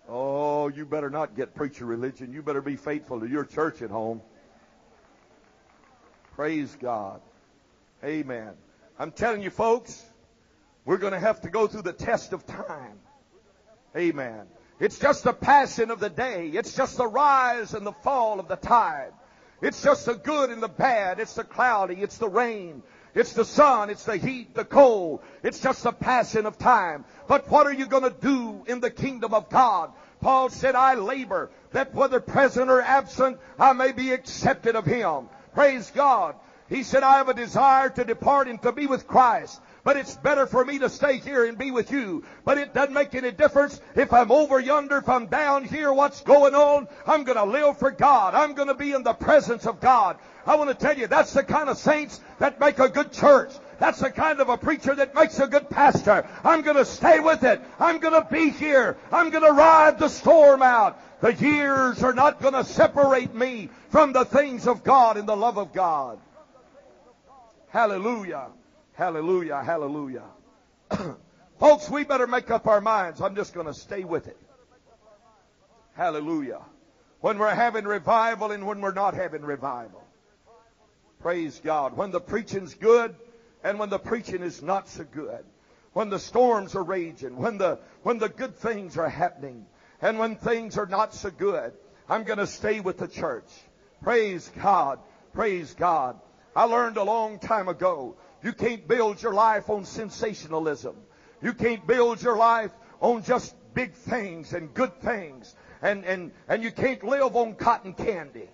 Oh, 0.08 0.70
you 0.70 0.86
better 0.86 1.10
not 1.10 1.36
get 1.36 1.54
preacher 1.54 1.86
religion. 1.86 2.32
You 2.32 2.42
better 2.42 2.62
be 2.62 2.78
faithful 2.78 3.20
to 3.20 3.28
your 3.28 3.44
church 3.44 3.82
at 3.82 3.90
home. 3.90 4.22
Praise 6.36 6.76
God. 6.82 7.22
Amen. 8.04 8.52
I'm 9.00 9.12
telling 9.12 9.42
you, 9.42 9.50
folks, 9.50 10.04
we're 10.84 10.98
going 10.98 11.14
to 11.14 11.20
have 11.20 11.40
to 11.42 11.50
go 11.50 11.66
through 11.66 11.84
the 11.84 11.94
test 11.94 12.34
of 12.34 12.46
time. 12.46 13.00
Amen. 13.96 14.46
It's 14.78 15.00
just 15.00 15.24
the 15.24 15.32
passing 15.32 15.92
of 15.92 16.02
the 16.02 16.10
day. 16.10 16.50
It's 16.50 16.76
just 16.76 16.98
the 16.98 17.08
rise 17.08 17.74
and 17.74 17.88
the 17.88 17.94
fall 17.94 18.42
of 18.42 18.50
the 18.50 18.58
tide. 18.58 19.14
It's 19.62 19.82
just 19.82 20.06
the 20.08 20.16
good 20.16 20.50
and 20.50 20.62
the 20.62 20.68
bad. 20.68 21.22
It's 21.22 21.36
the 21.36 21.46
cloudy. 21.46 21.96
It's 21.96 22.18
the 22.18 22.28
rain. 22.28 22.84
It's 23.14 23.32
the 23.32 23.46
sun. 23.46 23.90
It's 23.90 24.04
the 24.04 24.18
heat, 24.18 24.54
the 24.54 24.66
cold. 24.66 25.22
It's 25.42 25.62
just 25.62 25.84
the 25.84 25.94
passing 25.94 26.46
of 26.46 26.58
time. 26.58 27.06
But 27.30 27.50
what 27.50 27.66
are 27.66 27.74
you 27.74 27.86
going 27.86 28.04
to 28.04 28.10
do 28.22 28.66
in 28.68 28.82
the 28.82 28.92
kingdom 28.92 29.34
of 29.34 29.50
God? 29.50 29.94
Paul 30.20 30.50
said, 30.50 30.76
I 30.76 30.96
labor 30.96 31.50
that 31.72 31.94
whether 31.94 32.20
present 32.20 32.70
or 32.70 32.82
absent, 32.82 33.38
I 33.58 33.72
may 33.72 33.94
be 33.94 34.12
accepted 34.12 34.76
of 34.76 34.86
him. 34.86 35.30
Praise 35.56 35.90
God. 35.96 36.36
He 36.68 36.84
said, 36.84 37.04
I 37.04 37.18
have 37.18 37.30
a 37.30 37.34
desire 37.34 37.90
to 37.90 38.04
depart 38.04 38.48
and 38.48 38.62
to 38.64 38.72
be 38.72 38.88
with 38.88 39.08
Christ. 39.08 39.62
But 39.84 39.98
it's 39.98 40.18
better 40.18 40.48
for 40.48 40.66
me 40.66 40.80
to 40.80 40.90
stay 40.90 41.20
here 41.20 41.46
and 41.46 41.58
be 41.58 41.70
with 41.70 41.92
you. 41.92 42.24
But 42.44 42.58
it 42.58 42.74
doesn't 42.74 42.94
make 42.94 43.14
any 43.14 43.32
difference 43.32 43.80
if 43.96 44.12
I'm 44.12 44.32
over 44.32 44.60
yonder, 44.60 44.98
if 44.98 45.08
I'm 45.08 45.28
down 45.28 45.64
here, 45.64 45.94
what's 45.94 46.22
going 46.22 46.56
on. 46.56 46.88
I'm 47.06 47.24
going 47.24 47.38
to 47.38 47.46
live 47.46 47.78
for 47.78 47.92
God. 47.92 48.34
I'm 48.34 48.54
going 48.54 48.68
to 48.68 48.74
be 48.74 48.94
in 48.94 49.04
the 49.04 49.14
presence 49.14 49.68
of 49.68 49.80
God. 49.80 50.18
I 50.46 50.56
want 50.56 50.72
to 50.72 50.76
tell 50.76 50.98
you, 50.98 51.08
that's 51.08 51.34
the 51.34 51.44
kind 51.44 51.70
of 51.70 51.78
saints 51.78 52.20
that 52.40 52.60
make 52.60 52.80
a 52.80 52.90
good 52.90 53.14
church. 53.14 53.52
That's 53.80 54.00
the 54.00 54.10
kind 54.10 54.40
of 54.40 54.50
a 54.50 54.58
preacher 54.58 54.96
that 54.96 55.14
makes 55.14 55.40
a 55.40 55.48
good 55.48 55.70
pastor. 55.70 56.28
I'm 56.44 56.64
going 56.64 56.78
to 56.78 56.86
stay 56.86 57.20
with 57.20 57.44
it. 57.44 57.62
I'm 57.80 58.00
going 58.00 58.14
to 58.20 58.28
be 58.30 58.50
here. 58.50 58.98
I'm 59.12 59.30
going 59.30 59.44
to 59.44 59.52
ride 59.52 60.00
the 60.00 60.10
storm 60.10 60.62
out. 60.62 61.00
The 61.26 61.34
years 61.34 62.04
are 62.04 62.14
not 62.14 62.40
going 62.40 62.54
to 62.54 62.64
separate 62.64 63.34
me 63.34 63.72
from 63.90 64.14
the 64.14 64.26
things 64.26 64.68
of 64.68 64.84
God 64.84 65.18
and 65.18 65.28
the 65.28 65.36
love 65.36 65.58
of 65.58 65.74
God. 65.74 66.20
Hallelujah. 67.70 68.50
Hallelujah. 68.94 69.64
Hallelujah. 69.64 70.26
Folks, 71.60 71.90
we 71.90 72.04
better 72.04 72.28
make 72.28 72.52
up 72.52 72.68
our 72.68 72.80
minds. 72.80 73.22
I'm 73.22 73.36
just 73.36 73.56
going 73.56 73.66
to 73.66 73.74
stay 73.74 74.04
with 74.04 74.28
it. 74.28 74.38
Hallelujah. 75.96 76.62
When 77.22 77.40
we're 77.40 77.56
having 77.56 77.86
revival 77.86 78.52
and 78.52 78.68
when 78.68 78.80
we're 78.80 78.94
not 78.94 79.16
having 79.16 79.42
revival. 79.42 80.04
Praise 81.22 81.60
God. 81.64 81.98
When 81.98 82.12
the 82.12 82.22
preaching's 82.22 82.76
good 82.76 83.16
and 83.64 83.80
when 83.80 83.90
the 83.90 83.98
preaching 83.98 84.44
is 84.44 84.62
not 84.62 84.88
so 84.88 85.04
good. 85.04 85.44
When 85.94 86.12
the 86.12 86.20
storms 86.20 86.76
are 86.76 86.84
raging. 86.84 87.38
When 87.38 87.58
the, 87.58 87.80
when 88.04 88.20
the 88.20 88.30
good 88.30 88.56
things 88.58 88.96
are 89.00 89.10
happening. 89.10 89.66
And 90.06 90.20
when 90.20 90.36
things 90.36 90.78
are 90.78 90.86
not 90.86 91.16
so 91.16 91.32
good. 91.32 91.74
I'm 92.08 92.26
going 92.26 92.38
to 92.38 92.46
stay 92.46 92.80
with 92.80 93.00
the 93.00 93.08
church. 93.08 93.50
Praise 94.04 94.52
God. 94.62 95.00
Praise 95.34 95.74
God. 95.74 96.20
I 96.56 96.66
learned 96.66 96.98
a 96.98 97.04
long 97.04 97.40
time 97.40 97.68
ago 97.68 98.16
you 98.44 98.54
can't 98.54 98.88
build 98.88 99.24
your 99.24 99.34
life 99.34 99.68
on 99.68 99.84
sensationalism. 99.84 100.96
You 101.42 101.54
can't 101.54 101.88
build 101.88 102.22
your 102.22 102.38
life 102.38 102.70
on 103.02 103.24
just 103.24 103.56
big 103.74 103.94
things 103.94 104.54
and 104.54 104.72
good 104.76 105.02
things. 105.02 105.56
And, 105.82 106.06
and, 106.06 106.32
and 106.48 106.62
you 106.62 106.70
can't 106.70 107.04
live 107.04 107.36
on 107.36 107.56
cotton 107.56 107.94
candy. 107.94 108.52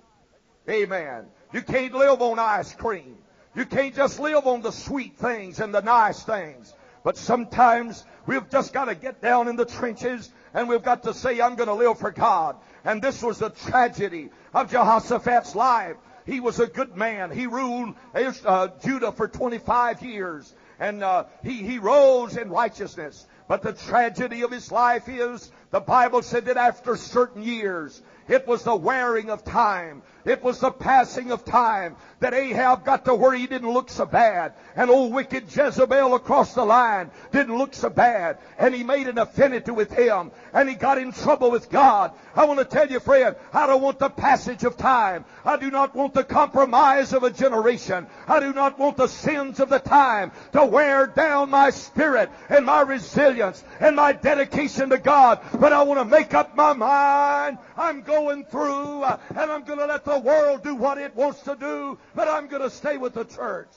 Amen. 0.69 1.25
You 1.51 1.63
can't 1.63 1.93
live 1.93 2.21
on 2.21 2.39
ice 2.39 2.73
cream. 2.73 3.17
You 3.57 3.65
can't 3.65 3.93
just 3.93 4.21
live 4.21 4.47
on 4.47 4.61
the 4.61 4.71
sweet 4.71 5.17
things 5.17 5.59
and 5.59 5.75
the 5.75 5.81
nice 5.81 6.23
things. 6.23 6.73
But 7.03 7.17
sometimes 7.17 8.05
we've 8.25 8.49
just 8.49 8.71
got 8.71 8.85
to 8.85 8.95
get 8.95 9.21
down 9.21 9.49
in 9.49 9.57
the 9.57 9.65
trenches 9.65 10.31
and 10.53 10.67
we've 10.67 10.83
got 10.83 11.03
to 11.03 11.13
say, 11.13 11.39
I'm 11.39 11.55
going 11.55 11.69
to 11.69 11.75
live 11.75 11.99
for 11.99 12.11
God. 12.11 12.57
And 12.83 13.01
this 13.01 13.21
was 13.23 13.39
the 13.39 13.49
tragedy 13.49 14.29
of 14.53 14.71
Jehoshaphat's 14.71 15.55
life. 15.55 15.97
He 16.25 16.39
was 16.39 16.59
a 16.59 16.67
good 16.67 16.95
man. 16.95 17.31
He 17.31 17.47
ruled 17.47 17.95
uh, 18.13 18.67
Judah 18.83 19.11
for 19.11 19.27
25 19.27 20.01
years. 20.01 20.53
And 20.79 21.03
uh, 21.03 21.25
he, 21.43 21.57
he 21.57 21.79
rose 21.79 22.37
in 22.37 22.49
righteousness. 22.49 23.25
But 23.47 23.61
the 23.61 23.73
tragedy 23.73 24.43
of 24.43 24.51
his 24.51 24.71
life 24.71 25.07
is, 25.07 25.51
the 25.71 25.79
Bible 25.79 26.21
said 26.21 26.45
that 26.45 26.57
after 26.57 26.95
certain 26.95 27.43
years, 27.43 28.01
it 28.27 28.47
was 28.47 28.63
the 28.63 28.75
wearing 28.75 29.29
of 29.29 29.43
time. 29.43 30.03
It 30.25 30.43
was 30.43 30.59
the 30.59 30.71
passing 30.71 31.31
of 31.31 31.45
time 31.45 31.95
that 32.19 32.33
Ahab 32.33 32.85
got 32.85 33.05
to 33.05 33.15
where 33.15 33.33
he 33.33 33.47
didn't 33.47 33.71
look 33.71 33.89
so 33.89 34.05
bad. 34.05 34.53
And 34.75 34.89
old 34.89 35.13
wicked 35.13 35.55
Jezebel 35.55 36.13
across 36.13 36.53
the 36.53 36.63
line 36.63 37.09
didn't 37.31 37.57
look 37.57 37.73
so 37.73 37.89
bad. 37.89 38.37
And 38.59 38.73
he 38.73 38.83
made 38.83 39.07
an 39.07 39.17
affinity 39.17 39.71
with 39.71 39.91
him. 39.91 40.31
And 40.53 40.69
he 40.69 40.75
got 40.75 40.99
in 40.99 41.11
trouble 41.11 41.49
with 41.49 41.69
God. 41.69 42.11
I 42.35 42.45
want 42.45 42.59
to 42.59 42.65
tell 42.65 42.87
you, 42.87 42.99
friend, 42.99 43.35
I 43.51 43.65
don't 43.67 43.81
want 43.81 43.99
the 43.99 44.09
passage 44.09 44.63
of 44.63 44.77
time. 44.77 45.25
I 45.43 45.57
do 45.57 45.71
not 45.71 45.95
want 45.95 46.13
the 46.13 46.23
compromise 46.23 47.13
of 47.13 47.23
a 47.23 47.31
generation. 47.31 48.07
I 48.27 48.39
do 48.39 48.53
not 48.53 48.77
want 48.77 48.97
the 48.97 49.07
sins 49.07 49.59
of 49.59 49.69
the 49.69 49.79
time 49.79 50.31
to 50.53 50.65
wear 50.65 51.07
down 51.07 51.49
my 51.49 51.71
spirit 51.71 52.29
and 52.49 52.65
my 52.65 52.81
resilience 52.81 53.63
and 53.79 53.95
my 53.95 54.13
dedication 54.13 54.89
to 54.89 54.97
God. 54.97 55.39
but 55.59 55.73
I 55.73 55.83
want 55.83 55.99
to 55.99 56.05
make 56.05 56.33
up 56.33 56.55
my 56.55 56.73
mind. 56.73 57.57
I'm 57.77 58.01
going 58.01 58.45
through, 58.45 59.01
uh, 59.01 59.17
and 59.29 59.51
I'm 59.51 59.63
going 59.63 59.79
to 59.79 59.85
let 59.85 60.05
the 60.05 60.10
world 60.19 60.63
do 60.63 60.75
what 60.75 60.97
it 60.97 61.15
wants 61.15 61.41
to 61.41 61.55
do, 61.55 61.97
but 62.15 62.27
I'm 62.27 62.47
going 62.47 62.61
to 62.61 62.69
stay 62.69 62.97
with 62.97 63.13
the 63.13 63.25
church. 63.25 63.69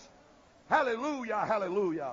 Hallelujah, 0.69 1.45
hallelujah. 1.47 2.13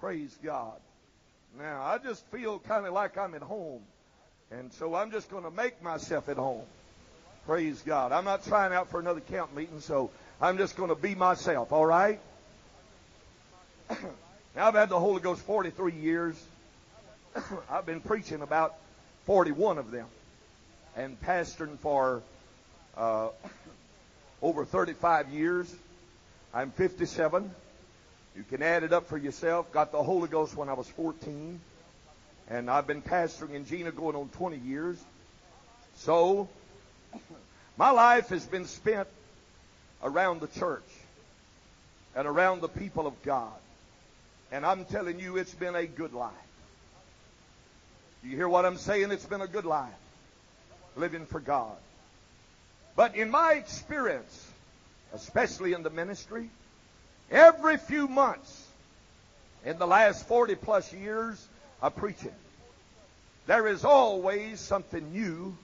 Praise 0.00 0.36
God. 0.42 0.78
Now, 1.58 1.82
I 1.82 1.98
just 1.98 2.24
feel 2.26 2.58
kind 2.58 2.86
of 2.86 2.92
like 2.92 3.16
I'm 3.16 3.34
at 3.34 3.42
home. 3.42 3.82
And 4.50 4.72
so 4.74 4.94
I'm 4.94 5.10
just 5.10 5.30
going 5.30 5.44
to 5.44 5.50
make 5.50 5.82
myself 5.82 6.28
at 6.28 6.36
home. 6.36 6.64
Praise 7.46 7.82
God. 7.82 8.12
I'm 8.12 8.24
not 8.24 8.44
trying 8.44 8.72
out 8.72 8.90
for 8.90 9.00
another 9.00 9.20
camp 9.20 9.54
meeting, 9.54 9.80
so 9.80 10.10
I'm 10.40 10.58
just 10.58 10.76
going 10.76 10.90
to 10.90 10.94
be 10.94 11.14
myself, 11.14 11.72
all 11.72 11.86
right? 11.86 12.20
now, 13.90 14.68
I've 14.68 14.74
had 14.74 14.88
the 14.88 15.00
Holy 15.00 15.20
Ghost 15.20 15.42
43 15.42 15.92
years. 15.92 16.40
I've 17.70 17.86
been 17.86 18.00
preaching 18.00 18.42
about 18.42 18.74
41 19.24 19.78
of 19.78 19.90
them 19.90 20.06
and 20.96 21.20
pastoring 21.20 21.78
for 21.78 22.22
uh, 22.96 23.28
over 24.42 24.64
35 24.64 25.28
years. 25.28 25.72
I'm 26.54 26.70
57. 26.70 27.50
You 28.34 28.44
can 28.48 28.62
add 28.62 28.82
it 28.82 28.92
up 28.92 29.06
for 29.06 29.18
yourself. 29.18 29.70
Got 29.72 29.92
the 29.92 30.02
Holy 30.02 30.28
Ghost 30.28 30.56
when 30.56 30.68
I 30.68 30.72
was 30.72 30.88
14. 30.88 31.60
And 32.48 32.70
I've 32.70 32.86
been 32.86 33.02
pastoring 33.02 33.54
in 33.54 33.66
Jena 33.66 33.92
going 33.92 34.16
on 34.16 34.28
20 34.30 34.56
years. 34.58 35.02
So, 35.96 36.48
my 37.76 37.90
life 37.90 38.28
has 38.28 38.46
been 38.46 38.66
spent 38.66 39.08
around 40.02 40.40
the 40.40 40.46
church 40.46 40.84
and 42.14 42.26
around 42.26 42.60
the 42.60 42.68
people 42.68 43.06
of 43.06 43.20
God. 43.22 43.52
And 44.52 44.64
I'm 44.64 44.84
telling 44.84 45.18
you, 45.18 45.36
it's 45.36 45.54
been 45.54 45.74
a 45.74 45.86
good 45.86 46.12
life. 46.12 46.32
You 48.22 48.36
hear 48.36 48.48
what 48.48 48.64
I'm 48.64 48.78
saying? 48.78 49.10
It's 49.10 49.26
been 49.26 49.40
a 49.40 49.48
good 49.48 49.64
life 49.64 49.92
living 50.96 51.26
for 51.26 51.40
God. 51.40 51.76
But 52.96 53.14
in 53.14 53.30
my 53.30 53.52
experience, 53.52 54.50
especially 55.12 55.72
in 55.74 55.82
the 55.82 55.90
ministry, 55.90 56.48
every 57.30 57.76
few 57.76 58.08
months 58.08 58.66
in 59.64 59.78
the 59.78 59.86
last 59.86 60.26
40 60.26 60.54
plus 60.54 60.92
years 60.92 61.46
of 61.82 61.94
preaching, 61.96 62.34
there 63.46 63.68
is 63.68 63.84
always 63.84 64.60
something 64.60 65.12
new 65.12 65.56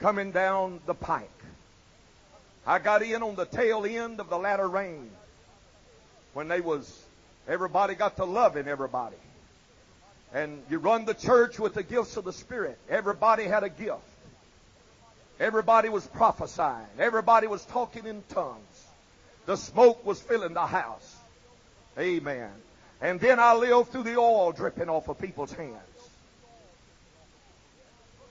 coming 0.00 0.32
down 0.32 0.80
the 0.86 0.94
pike. 0.94 1.28
I 2.66 2.78
got 2.78 3.02
in 3.02 3.22
on 3.22 3.34
the 3.34 3.46
tail 3.46 3.84
end 3.84 4.20
of 4.20 4.28
the 4.28 4.38
latter 4.38 4.68
rain 4.68 5.10
when 6.34 6.48
they 6.48 6.60
was 6.60 7.02
everybody 7.48 7.94
got 7.94 8.16
to 8.16 8.24
loving 8.24 8.68
everybody. 8.68 9.16
And 10.34 10.62
you 10.70 10.78
run 10.78 11.04
the 11.04 11.14
church 11.14 11.58
with 11.58 11.74
the 11.74 11.82
gifts 11.82 12.16
of 12.16 12.24
the 12.24 12.32
Spirit. 12.32 12.78
Everybody 12.88 13.44
had 13.44 13.64
a 13.64 13.68
gift. 13.68 14.00
Everybody 15.40 15.88
was 15.88 16.06
prophesying. 16.06 16.86
Everybody 16.98 17.46
was 17.46 17.64
talking 17.64 18.06
in 18.06 18.22
tongues. 18.28 18.86
The 19.46 19.56
smoke 19.56 20.04
was 20.04 20.20
filling 20.20 20.54
the 20.54 20.66
house. 20.66 21.16
Amen. 21.98 22.50
And 23.00 23.18
then 23.18 23.40
I 23.40 23.54
lived 23.54 23.90
through 23.90 24.04
the 24.04 24.16
oil 24.16 24.52
dripping 24.52 24.88
off 24.88 25.08
of 25.08 25.18
people's 25.18 25.52
hands. 25.52 25.76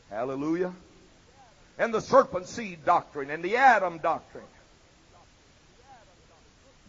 Hallelujah. 0.10 0.74
And 1.78 1.94
the 1.94 2.02
serpent 2.02 2.48
seed 2.48 2.86
doctrine 2.86 3.30
and 3.30 3.44
the 3.44 3.58
Adam 3.58 3.98
doctrine. 3.98 4.44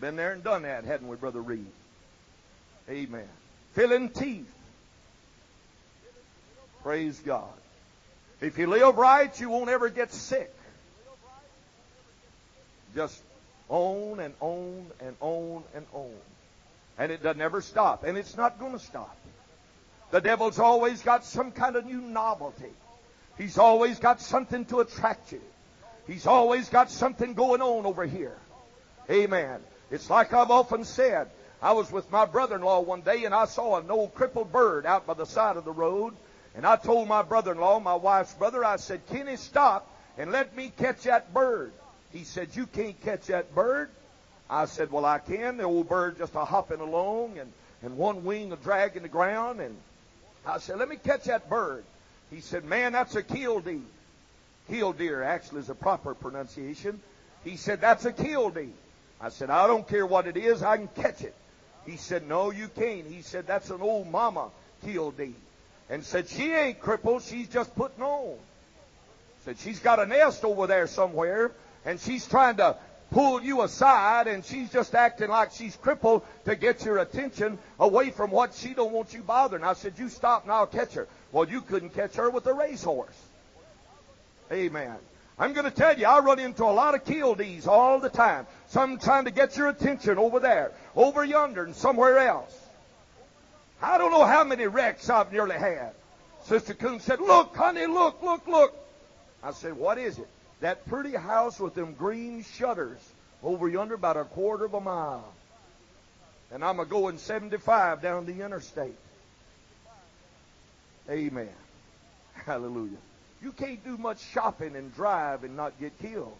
Been 0.00 0.16
there 0.16 0.32
and 0.32 0.42
done 0.42 0.62
that, 0.62 0.84
hadn't 0.84 1.08
we, 1.08 1.16
Brother 1.16 1.40
Reed? 1.40 1.70
Amen. 2.90 3.28
Filling 3.74 4.10
teeth. 4.10 4.52
Praise 6.82 7.20
God. 7.20 7.52
If 8.42 8.58
you 8.58 8.66
live 8.66 8.96
right, 8.96 9.40
you 9.40 9.48
won't 9.48 9.70
ever 9.70 9.88
get 9.88 10.12
sick. 10.12 10.52
Just 12.92 13.22
on 13.68 14.18
and 14.18 14.34
on 14.40 14.86
and 15.00 15.16
on 15.20 15.62
and 15.74 15.86
on. 15.92 16.10
And 16.98 17.12
it 17.12 17.22
doesn't 17.22 17.40
ever 17.40 17.60
stop. 17.60 18.02
And 18.02 18.18
it's 18.18 18.36
not 18.36 18.58
going 18.58 18.72
to 18.72 18.80
stop. 18.80 19.16
The 20.10 20.20
devil's 20.20 20.58
always 20.58 21.02
got 21.02 21.24
some 21.24 21.52
kind 21.52 21.76
of 21.76 21.86
new 21.86 22.00
novelty. 22.00 22.72
He's 23.38 23.58
always 23.58 24.00
got 24.00 24.20
something 24.20 24.64
to 24.66 24.80
attract 24.80 25.30
you. 25.32 25.40
He's 26.08 26.26
always 26.26 26.68
got 26.68 26.90
something 26.90 27.34
going 27.34 27.62
on 27.62 27.86
over 27.86 28.04
here. 28.04 28.36
Amen. 29.08 29.60
It's 29.92 30.10
like 30.10 30.32
I've 30.32 30.50
often 30.50 30.84
said. 30.84 31.30
I 31.62 31.72
was 31.72 31.92
with 31.92 32.10
my 32.10 32.26
brother-in-law 32.26 32.80
one 32.80 33.02
day 33.02 33.24
and 33.24 33.32
I 33.32 33.44
saw 33.44 33.78
an 33.78 33.88
old 33.88 34.14
crippled 34.14 34.50
bird 34.50 34.84
out 34.84 35.06
by 35.06 35.14
the 35.14 35.26
side 35.26 35.56
of 35.56 35.64
the 35.64 35.70
road. 35.70 36.14
And 36.54 36.66
I 36.66 36.76
told 36.76 37.08
my 37.08 37.22
brother-in-law, 37.22 37.80
my 37.80 37.94
wife's 37.94 38.34
brother, 38.34 38.64
I 38.64 38.76
said, 38.76 39.06
Kenny, 39.08 39.36
stop 39.36 39.88
and 40.18 40.30
let 40.32 40.54
me 40.56 40.72
catch 40.76 41.04
that 41.04 41.32
bird. 41.32 41.72
He 42.12 42.24
said, 42.24 42.54
you 42.54 42.66
can't 42.66 43.00
catch 43.02 43.26
that 43.26 43.54
bird. 43.54 43.88
I 44.50 44.66
said, 44.66 44.92
well, 44.92 45.06
I 45.06 45.18
can. 45.18 45.56
The 45.56 45.64
old 45.64 45.88
bird 45.88 46.18
just 46.18 46.34
a 46.34 46.44
hopping 46.44 46.80
along 46.80 47.38
and, 47.38 47.50
and 47.82 47.96
one 47.96 48.24
wing 48.24 48.52
a 48.52 48.56
dragging 48.56 49.02
the 49.02 49.08
ground. 49.08 49.60
And 49.60 49.74
I 50.46 50.58
said, 50.58 50.78
let 50.78 50.88
me 50.88 50.96
catch 50.96 51.24
that 51.24 51.48
bird. 51.48 51.84
He 52.30 52.40
said, 52.40 52.64
man, 52.64 52.92
that's 52.92 53.16
a 53.16 53.22
killdeer. 53.22 53.80
Killdeer 54.68 55.22
actually 55.22 55.60
is 55.60 55.70
a 55.70 55.74
proper 55.74 56.14
pronunciation. 56.14 57.00
He 57.44 57.56
said, 57.56 57.80
that's 57.80 58.04
a 58.04 58.12
killdeer. 58.12 58.68
I 59.20 59.30
said, 59.30 59.50
I 59.50 59.66
don't 59.66 59.86
care 59.88 60.04
what 60.04 60.26
it 60.26 60.36
is, 60.36 60.62
I 60.62 60.76
can 60.76 60.88
catch 60.88 61.22
it. 61.22 61.34
He 61.86 61.96
said, 61.96 62.28
no, 62.28 62.50
you 62.50 62.68
can't. 62.68 63.06
He 63.06 63.22
said, 63.22 63.46
that's 63.46 63.70
an 63.70 63.80
old 63.80 64.08
mama 64.10 64.50
killdeer. 64.84 65.32
And 65.90 66.04
said, 66.04 66.28
she 66.28 66.52
ain't 66.52 66.80
crippled, 66.80 67.22
she's 67.22 67.48
just 67.48 67.74
putting 67.74 68.02
on. 68.02 68.36
Said, 69.44 69.58
she's 69.58 69.80
got 69.80 69.98
a 69.98 70.06
nest 70.06 70.44
over 70.44 70.66
there 70.66 70.86
somewhere, 70.86 71.52
and 71.84 72.00
she's 72.00 72.26
trying 72.26 72.56
to 72.56 72.76
pull 73.10 73.42
you 73.42 73.62
aside, 73.62 74.26
and 74.26 74.44
she's 74.44 74.70
just 74.70 74.94
acting 74.94 75.28
like 75.28 75.52
she's 75.52 75.76
crippled 75.76 76.22
to 76.46 76.56
get 76.56 76.84
your 76.84 76.98
attention 76.98 77.58
away 77.78 78.10
from 78.10 78.30
what 78.30 78.54
she 78.54 78.72
don't 78.72 78.92
want 78.92 79.12
you 79.12 79.22
bothering. 79.22 79.64
I 79.64 79.74
said, 79.74 79.94
you 79.98 80.08
stop 80.08 80.44
and 80.44 80.52
I'll 80.52 80.66
catch 80.66 80.94
her. 80.94 81.06
Well, 81.30 81.48
you 81.48 81.60
couldn't 81.60 81.94
catch 81.94 82.14
her 82.16 82.30
with 82.30 82.46
a 82.46 82.54
racehorse. 82.54 83.20
Amen. 84.50 84.96
I'm 85.38 85.54
going 85.54 85.64
to 85.64 85.70
tell 85.70 85.98
you, 85.98 86.06
I 86.06 86.20
run 86.20 86.38
into 86.38 86.64
a 86.64 86.72
lot 86.72 86.94
of 86.94 87.04
killdees 87.04 87.66
all 87.66 87.98
the 88.00 88.10
time. 88.10 88.46
Some 88.68 88.98
trying 88.98 89.24
to 89.24 89.30
get 89.30 89.56
your 89.56 89.68
attention 89.68 90.18
over 90.18 90.40
there, 90.40 90.72
over 90.94 91.24
yonder, 91.24 91.64
and 91.64 91.74
somewhere 91.74 92.18
else. 92.18 92.54
I 93.82 93.98
don't 93.98 94.12
know 94.12 94.24
how 94.24 94.44
many 94.44 94.66
wrecks 94.66 95.10
I've 95.10 95.32
nearly 95.32 95.56
had. 95.56 95.92
Sister 96.44 96.74
Coon 96.74 97.00
said, 97.00 97.20
Look, 97.20 97.56
honey, 97.56 97.86
look, 97.86 98.22
look, 98.22 98.46
look. 98.46 98.76
I 99.42 99.50
said, 99.52 99.74
What 99.74 99.98
is 99.98 100.18
it? 100.18 100.28
That 100.60 100.86
pretty 100.86 101.12
house 101.12 101.58
with 101.58 101.74
them 101.74 101.94
green 101.94 102.44
shutters 102.44 103.00
over 103.42 103.68
yonder 103.68 103.94
about 103.94 104.16
a 104.16 104.24
quarter 104.24 104.64
of 104.64 104.74
a 104.74 104.80
mile. 104.80 105.32
And 106.52 106.64
I'm 106.64 106.78
a 106.78 106.84
going 106.84 107.18
75 107.18 108.00
down 108.00 108.26
the 108.26 108.44
interstate. 108.44 108.94
Amen. 111.10 111.48
Hallelujah. 112.34 112.98
You 113.42 113.50
can't 113.50 113.82
do 113.82 113.96
much 113.96 114.20
shopping 114.32 114.76
and 114.76 114.94
drive 114.94 115.42
and 115.42 115.56
not 115.56 115.72
get 115.80 115.98
killed. 115.98 116.36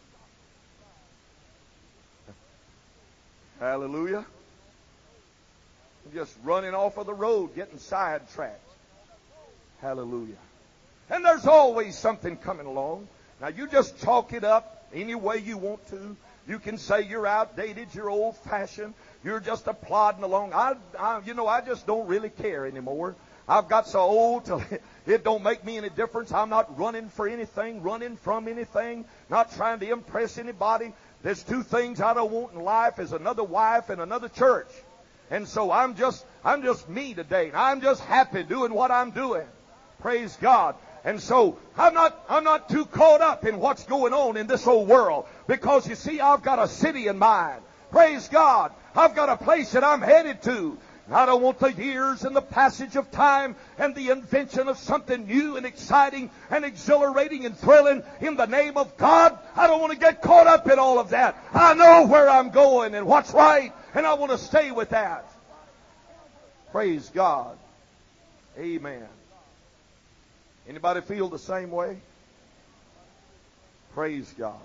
Hallelujah. 3.59 4.25
Just 6.13 6.37
running 6.43 6.75
off 6.75 6.99
of 6.99 7.07
the 7.07 7.15
road, 7.15 7.55
getting 7.55 7.79
sidetracked. 7.79 8.61
Hallelujah. 9.81 10.37
And 11.11 11.25
there's 11.25 11.47
always 11.47 11.97
something 11.97 12.37
coming 12.37 12.67
along. 12.67 13.09
Now 13.41 13.49
you 13.49 13.67
just 13.67 14.01
chalk 14.03 14.33
it 14.33 14.45
up 14.45 14.87
any 14.93 15.15
way 15.15 15.39
you 15.39 15.59
want 15.59 15.87
to. 15.89 16.17
You 16.49 16.59
can 16.59 16.77
say 16.79 17.03
you're 17.03 17.27
outdated, 17.27 17.95
you're 17.95 18.11
old 18.11 18.37
fashioned, 18.39 18.95
you're 19.25 19.41
just 19.41 19.67
a 19.69 19.75
plodding 19.75 20.25
along. 20.25 20.53
I, 20.53 20.75
I, 20.99 21.21
you 21.25 21.35
know, 21.35 21.47
I 21.47 21.61
just 21.61 21.87
don't 21.87 22.07
really 22.07 22.31
care 22.31 22.67
anymore. 22.67 23.15
I've 23.49 23.69
got 23.69 23.89
so 23.89 24.01
old 24.01 24.51
it 25.07 25.25
don't 25.25 25.43
make 25.43 25.65
me 25.65 25.77
any 25.77 25.91
difference. 25.91 26.33
I'm 26.33 26.49
not 26.49 26.79
running 26.79 27.09
for 27.09 27.29
anything, 27.29 27.83
running 27.83 28.17
from 28.17 28.49
anything, 28.49 29.05
not 29.29 29.53
trying 29.55 29.81
to 29.81 29.91
impress 29.91 30.39
anybody. 30.39 30.93
There's 31.23 31.43
two 31.43 31.63
things 31.63 32.01
I 32.01 32.15
don't 32.15 32.31
want 32.31 32.55
in 32.55 32.61
life 32.61 32.99
is 32.99 33.13
another 33.13 33.45
wife 33.45 33.91
and 33.91 34.01
another 34.01 34.29
church. 34.29 34.69
And 35.33 35.49
so 35.49 35.73
I'm 35.73 35.97
just, 35.97 36.27
I'm 36.45 36.63
just 36.63 36.91
me 36.91 37.15
today. 37.15 37.49
And 37.49 37.57
I'm 37.57 37.81
just 37.81 38.03
happy 38.05 38.43
doing 38.43 38.75
what 38.75 38.91
I'm 38.91 39.13
doing. 39.13 39.47
Praise 40.01 40.37
God. 40.43 40.75
And 41.05 41.19
so 41.19 41.59
I'm 41.75 41.95
not, 41.95 42.23
I'm 42.29 42.45
not 42.45 42.69
too 42.69 42.85
caught 42.85 43.23
up 43.23 43.47
in 43.47 43.59
what's 43.59 43.85
going 43.85 44.13
on 44.13 44.37
in 44.37 44.47
this 44.47 44.67
old 44.67 44.89
world 44.89 45.25
because 45.47 45.89
you 45.89 45.95
see, 45.95 46.21
I've 46.21 46.43
got 46.43 46.59
a 46.59 46.69
city 46.69 47.09
in 47.09 47.19
mind. 47.19 47.63
Praise 47.91 48.29
God. 48.29 48.73
I've 48.95 49.15
got 49.15 49.31
a 49.31 49.39
place 49.39 49.73
that 49.73 49.83
I'm 49.83 50.03
headed 50.03 50.43
to. 50.43 50.77
I 51.11 51.27
don't 51.27 51.43
want 51.43 51.59
the 51.59 51.73
years 51.73 52.25
and 52.25 52.37
the 52.37 52.43
passage 52.43 52.97
of 52.97 53.11
time 53.11 53.57
and 53.79 53.95
the 53.95 54.11
invention 54.11 54.69
of 54.69 54.79
something 54.79 55.27
new 55.27 55.57
and 55.57 55.67
exciting 55.67 56.31
and 56.51 56.65
exhilarating 56.65 57.47
and 57.47 57.57
thrilling 57.57 58.03
in 58.21 58.37
the 58.37 58.47
name 58.47 58.77
of 58.77 58.97
God. 58.99 59.39
I 59.57 59.67
don't 59.67 59.81
want 59.81 59.93
to 59.93 59.99
get 59.99 60.23
caught 60.23 60.47
up 60.47 60.71
in 60.71 60.79
all 60.79 60.99
of 60.99 61.11
that. 61.11 61.37
I 61.53 61.75
know 61.75 62.07
where 62.07 62.29
I'm 62.29 62.51
going 62.51 62.95
and 62.95 63.07
what's 63.07 63.33
right, 63.33 63.73
and 63.95 64.07
I 64.07 64.15
want 64.15 64.33
to 64.33 64.39
stay 64.39 64.71
with 64.71 64.91
that. 64.91 65.31
Praise 66.71 67.11
God. 67.11 67.59
Amen. 68.59 69.07
Anybody 70.69 71.01
feel 71.01 71.29
the 71.29 71.39
same 71.39 71.71
way? 71.71 71.99
Praise 73.95 74.33
God. 74.39 74.61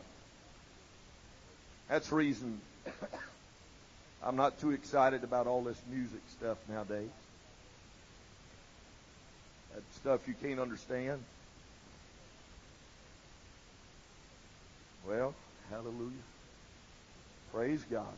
That's 1.89 2.11
reason 2.11 2.61
I'm 4.23 4.35
not 4.35 4.59
too 4.59 4.71
excited 4.71 5.23
about 5.23 5.47
all 5.47 5.63
this 5.63 5.79
music 5.89 6.21
stuff 6.37 6.57
nowadays. 6.69 7.09
That 9.73 9.83
stuff 9.95 10.27
you 10.27 10.33
can't 10.41 10.59
understand. 10.59 11.23
Well, 15.07 15.33
hallelujah. 15.69 16.11
Praise 17.53 17.83
God. 17.89 18.13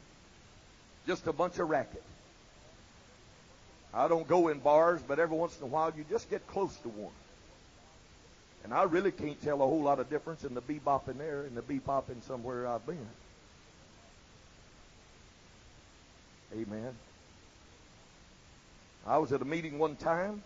Just 1.09 1.25
a 1.25 1.33
bunch 1.33 1.57
of 1.57 1.67
racket. 1.67 2.03
I 3.95 4.07
don't 4.07 4.27
go 4.27 4.49
in 4.49 4.59
bars, 4.59 5.01
but 5.01 5.17
every 5.17 5.35
once 5.35 5.57
in 5.57 5.63
a 5.63 5.65
while 5.65 5.91
you 5.97 6.05
just 6.07 6.29
get 6.29 6.45
close 6.45 6.75
to 6.83 6.89
one. 6.89 7.11
And 8.63 8.71
I 8.71 8.83
really 8.83 9.11
can't 9.11 9.41
tell 9.41 9.55
a 9.55 9.65
whole 9.65 9.81
lot 9.81 9.99
of 9.99 10.07
difference 10.11 10.43
in 10.43 10.53
the 10.53 10.61
bebop 10.61 11.09
in 11.09 11.17
there 11.17 11.41
and 11.41 11.57
the 11.57 11.63
bebop 11.63 12.11
in 12.11 12.21
somewhere 12.21 12.67
I've 12.67 12.85
been. 12.85 13.07
Amen. 16.53 16.93
I 19.07 19.17
was 19.17 19.31
at 19.31 19.41
a 19.41 19.45
meeting 19.45 19.79
one 19.79 19.95
time, 19.95 20.43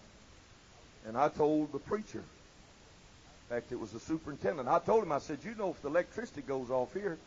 and 1.06 1.18
I 1.18 1.28
told 1.28 1.74
the 1.74 1.80
preacher, 1.80 2.20
in 2.20 3.50
fact, 3.50 3.74
it 3.74 3.80
was 3.82 3.92
the 3.92 4.00
superintendent, 4.00 4.70
I 4.70 4.80
told 4.80 5.04
him, 5.04 5.12
I 5.12 5.20
said, 5.20 5.40
you 5.44 5.56
know, 5.56 5.72
if 5.72 5.82
the 5.82 5.90
electricity 5.90 6.42
goes 6.42 6.70
off 6.70 6.94
here, 6.94 7.18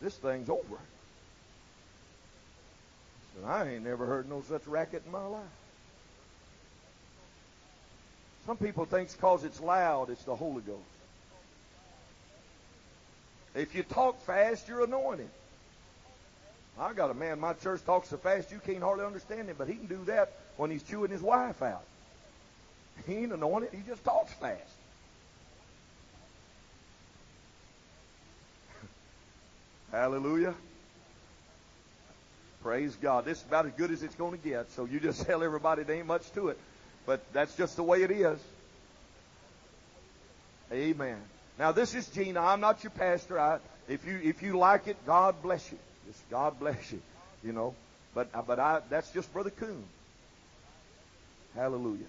this 0.00 0.16
thing's 0.16 0.48
over. 0.48 0.78
I 3.32 3.40
said, 3.40 3.48
I 3.48 3.74
ain't 3.74 3.84
never 3.84 4.06
heard 4.06 4.28
no 4.28 4.42
such 4.48 4.66
racket 4.66 5.02
in 5.06 5.12
my 5.12 5.26
life. 5.26 5.42
Some 8.46 8.56
people 8.56 8.84
think 8.84 9.12
because 9.12 9.44
it's 9.44 9.60
loud, 9.60 10.10
it's 10.10 10.24
the 10.24 10.34
Holy 10.34 10.62
Ghost. 10.62 10.80
If 13.54 13.74
you 13.74 13.82
talk 13.82 14.20
fast, 14.22 14.66
you're 14.68 14.84
anointed. 14.84 15.28
I 16.78 16.94
got 16.94 17.10
a 17.10 17.14
man 17.14 17.38
my 17.38 17.52
church 17.52 17.84
talks 17.84 18.08
so 18.08 18.16
fast 18.16 18.50
you 18.50 18.58
can't 18.64 18.82
hardly 18.82 19.04
understand 19.04 19.48
him, 19.48 19.56
but 19.58 19.68
he 19.68 19.74
can 19.74 19.86
do 19.86 20.02
that 20.06 20.32
when 20.56 20.70
he's 20.70 20.82
chewing 20.82 21.10
his 21.10 21.20
wife 21.20 21.62
out. 21.62 21.84
He 23.06 23.14
ain't 23.16 23.32
anointed, 23.32 23.70
he 23.72 23.82
just 23.86 24.02
talks 24.04 24.32
fast. 24.34 24.60
Hallelujah. 29.92 30.54
Praise 32.62 32.96
God. 33.02 33.24
This 33.24 33.38
is 33.38 33.44
about 33.44 33.66
as 33.66 33.72
good 33.72 33.90
as 33.90 34.02
it's 34.04 34.14
going 34.14 34.38
to 34.38 34.48
get, 34.48 34.70
so 34.72 34.84
you 34.84 35.00
just 35.00 35.22
tell 35.26 35.42
everybody 35.42 35.82
there 35.82 35.96
ain't 35.96 36.06
much 36.06 36.30
to 36.32 36.48
it. 36.48 36.58
But 37.06 37.20
that's 37.32 37.56
just 37.56 37.76
the 37.76 37.82
way 37.82 38.02
it 38.02 38.10
is. 38.10 38.38
Amen. 40.72 41.18
Now 41.58 41.72
this 41.72 41.94
is 41.94 42.06
Jena. 42.08 42.40
I'm 42.40 42.60
not 42.60 42.82
your 42.84 42.92
pastor. 42.92 43.38
I, 43.38 43.58
if 43.88 44.06
you 44.06 44.20
if 44.22 44.42
you 44.42 44.56
like 44.56 44.86
it, 44.86 44.96
God 45.04 45.42
bless 45.42 45.70
you. 45.72 45.78
Just 46.06 46.30
God 46.30 46.58
bless 46.58 46.92
you. 46.92 47.02
You 47.44 47.52
know. 47.52 47.74
But 48.14 48.28
uh, 48.32 48.42
but 48.42 48.58
I 48.58 48.80
that's 48.88 49.10
just 49.10 49.32
Brother 49.32 49.50
Coon. 49.50 49.84
Hallelujah. 51.54 52.06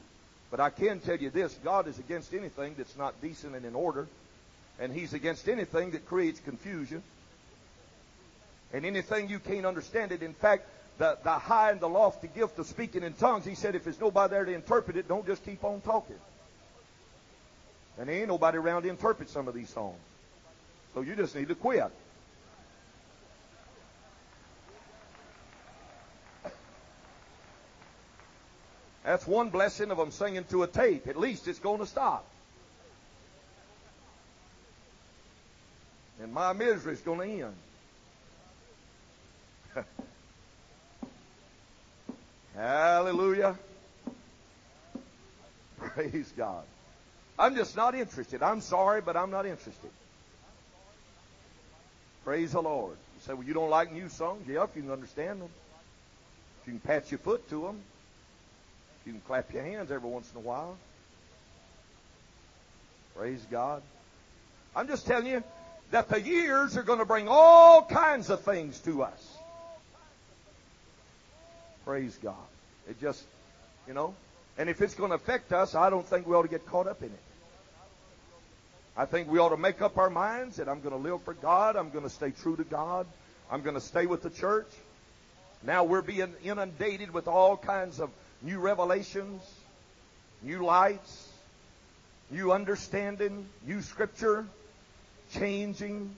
But 0.52 0.60
I 0.60 0.70
can 0.70 1.00
tell 1.00 1.18
you 1.18 1.32
this: 1.32 1.54
God 1.64 1.88
is 1.88 1.98
against 1.98 2.34
anything 2.34 2.76
that's 2.78 2.96
not 2.96 3.20
decent 3.22 3.56
and 3.56 3.66
in 3.66 3.76
order, 3.76 4.08
and 4.80 4.94
He's 4.94 5.14
against 5.14 5.50
anything 5.50 5.92
that 5.92 6.06
creates 6.06 6.40
confusion, 6.40 7.02
and 8.74 8.86
anything 8.86 9.30
you 9.30 9.40
can't 9.40 9.66
understand 9.66 10.12
it. 10.12 10.24
In 10.24 10.34
fact, 10.34 10.68
the, 10.98 11.18
the 11.24 11.32
high 11.32 11.72
and 11.72 11.80
the 11.80 11.88
lofty 11.88 12.28
gift 12.28 12.60
of 12.60 12.66
speaking 12.66 13.04
in 13.04 13.14
tongues, 13.14 13.46
he 13.46 13.56
said, 13.56 13.76
if 13.76 13.84
there's 13.84 14.00
nobody 14.00 14.32
there 14.32 14.46
to 14.46 14.54
interpret 14.54 14.98
it, 14.98 15.08
don't 15.08 15.26
just 15.26 15.46
keep 15.46 15.64
on 15.64 15.80
talking. 15.82 16.20
And 17.98 18.10
there 18.10 18.16
ain't 18.16 18.28
nobody 18.28 18.58
around 18.58 18.84
to 18.84 18.90
interpret 18.90 19.30
some 19.30 19.48
of 19.48 19.54
these 19.54 19.70
songs. 19.70 19.98
So 20.96 21.02
you 21.02 21.16
just 21.16 21.36
need 21.36 21.48
to 21.48 21.56
quit. 21.56 21.92
That's 29.04 29.28
one 29.28 29.50
blessing 29.50 29.92
of 29.92 29.98
them 29.98 30.12
singing 30.12 30.46
to 30.46 30.64
a 30.64 30.68
tape. 30.68 31.08
At 31.08 31.18
least 31.18 31.48
it's 31.48 31.60
going 31.60 31.80
to 31.80 31.86
stop. 31.86 32.26
And 36.22 36.34
my 36.34 36.54
misery 36.54 36.94
is 36.94 37.02
going 37.02 37.20
to 37.20 37.46
end. 37.46 37.56
Hallelujah. 42.56 43.58
Praise 45.78 46.32
God. 46.38 46.64
I'm 47.38 47.56
just 47.56 47.76
not 47.76 47.96
interested. 47.96 48.44
I'm 48.44 48.62
sorry, 48.62 49.02
but 49.02 49.18
I'm 49.18 49.32
not 49.32 49.46
interested. 49.46 49.90
Praise 52.24 52.52
the 52.54 52.62
Lord. 52.62 52.96
You 53.16 53.22
say, 53.22 53.34
well, 53.34 53.44
you 53.44 53.54
don't 53.54 53.70
like 53.70 53.92
new 53.92 54.08
songs? 54.08 54.48
Yeah, 54.48 54.64
if 54.64 54.76
you 54.76 54.84
can 54.84 54.92
understand 54.92 55.42
them. 55.42 55.50
If 56.62 56.68
you 56.68 56.74
can 56.74 56.80
pat 56.80 57.12
your 57.12 57.18
foot 57.18 57.50
to 57.50 57.62
them. 57.64 57.82
If 59.02 59.08
you 59.08 59.14
can 59.14 59.22
clap 59.22 59.52
your 59.54 59.64
hands 59.64 59.92
every 59.92 60.10
once 60.10 60.32
in 60.32 60.38
a 60.38 60.42
while. 60.42 60.78
Praise 63.18 63.46
God. 63.52 63.82
I'm 64.76 64.88
just 64.88 65.06
telling 65.06 65.28
you 65.28 65.44
that 65.92 66.10
the 66.10 66.22
years 66.22 66.78
are 66.78 66.84
going 66.84 67.00
to 67.00 67.06
bring 67.06 67.28
all 67.28 67.84
kinds 67.84 68.30
of 68.30 68.42
things 68.42 68.80
to 68.80 69.04
us. 69.04 69.33
Praise 71.86 72.18
God. 72.22 72.36
It 72.90 73.00
just, 73.02 73.24
you 73.88 73.94
know, 73.94 74.16
and 74.58 74.70
if 74.70 74.82
it's 74.82 74.94
going 74.94 75.10
to 75.10 75.16
affect 75.16 75.52
us, 75.52 75.76
I 75.76 75.90
don't 75.90 76.06
think 76.06 76.28
we 76.28 76.36
ought 76.36 76.44
to 76.44 76.48
get 76.48 76.66
caught 76.66 76.88
up 76.88 77.02
in 77.02 77.10
it. 77.10 77.20
I 78.96 79.06
think 79.06 79.30
we 79.30 79.40
ought 79.40 79.50
to 79.50 79.58
make 79.58 79.82
up 79.82 79.98
our 79.98 80.10
minds 80.10 80.58
that 80.58 80.70
I'm 80.70 80.82
going 80.82 80.92
to 80.92 81.10
live 81.10 81.24
for 81.24 81.34
God. 81.34 81.76
I'm 81.76 81.90
going 81.90 82.04
to 82.04 82.10
stay 82.10 82.32
true 82.32 82.56
to 82.56 82.64
God. 82.64 83.08
I'm 83.52 83.62
going 83.62 83.74
to 83.76 83.82
stay 83.82 84.06
with 84.06 84.22
the 84.22 84.30
church. 84.30 84.68
Now 85.64 85.84
we're 85.84 86.02
being 86.02 86.34
inundated 86.44 87.12
with 87.12 87.28
all 87.28 87.58
kinds 87.58 88.00
of 88.00 88.12
new 88.42 88.60
revelations, 88.60 89.42
new 90.42 90.64
lights, 90.64 91.30
new 92.30 92.52
understanding, 92.52 93.48
new 93.66 93.82
scripture, 93.82 94.46
changing, 95.34 96.16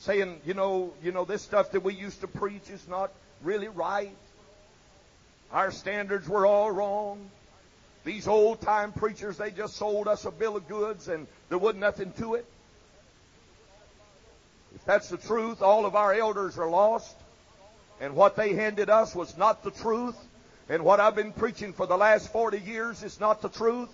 saying, 0.00 0.40
you 0.44 0.54
know, 0.54 0.92
you 1.02 1.12
know, 1.12 1.24
this 1.24 1.42
stuff 1.42 1.70
that 1.72 1.82
we 1.82 1.94
used 1.94 2.20
to 2.20 2.26
preach 2.26 2.68
is 2.68 2.86
not 2.88 3.10
really 3.42 3.68
right. 3.68 4.16
Our 5.52 5.70
standards 5.70 6.28
were 6.28 6.46
all 6.46 6.70
wrong. 6.70 7.30
These 8.04 8.28
old 8.28 8.60
time 8.60 8.92
preachers, 8.92 9.36
they 9.38 9.50
just 9.50 9.76
sold 9.76 10.08
us 10.08 10.24
a 10.24 10.30
bill 10.30 10.56
of 10.56 10.68
goods 10.68 11.08
and 11.08 11.26
there 11.48 11.58
wasn't 11.58 11.80
nothing 11.80 12.12
to 12.18 12.34
it. 12.34 12.46
If 14.74 14.84
that's 14.84 15.08
the 15.08 15.16
truth, 15.16 15.62
all 15.62 15.86
of 15.86 15.96
our 15.96 16.14
elders 16.14 16.58
are 16.58 16.68
lost. 16.68 17.16
And 18.00 18.14
what 18.14 18.36
they 18.36 18.54
handed 18.54 18.90
us 18.90 19.14
was 19.14 19.36
not 19.36 19.64
the 19.64 19.70
truth. 19.70 20.16
And 20.68 20.84
what 20.84 21.00
I've 21.00 21.16
been 21.16 21.32
preaching 21.32 21.72
for 21.72 21.86
the 21.86 21.96
last 21.96 22.30
40 22.30 22.58
years 22.58 23.02
is 23.02 23.18
not 23.18 23.42
the 23.42 23.48
truth. 23.48 23.88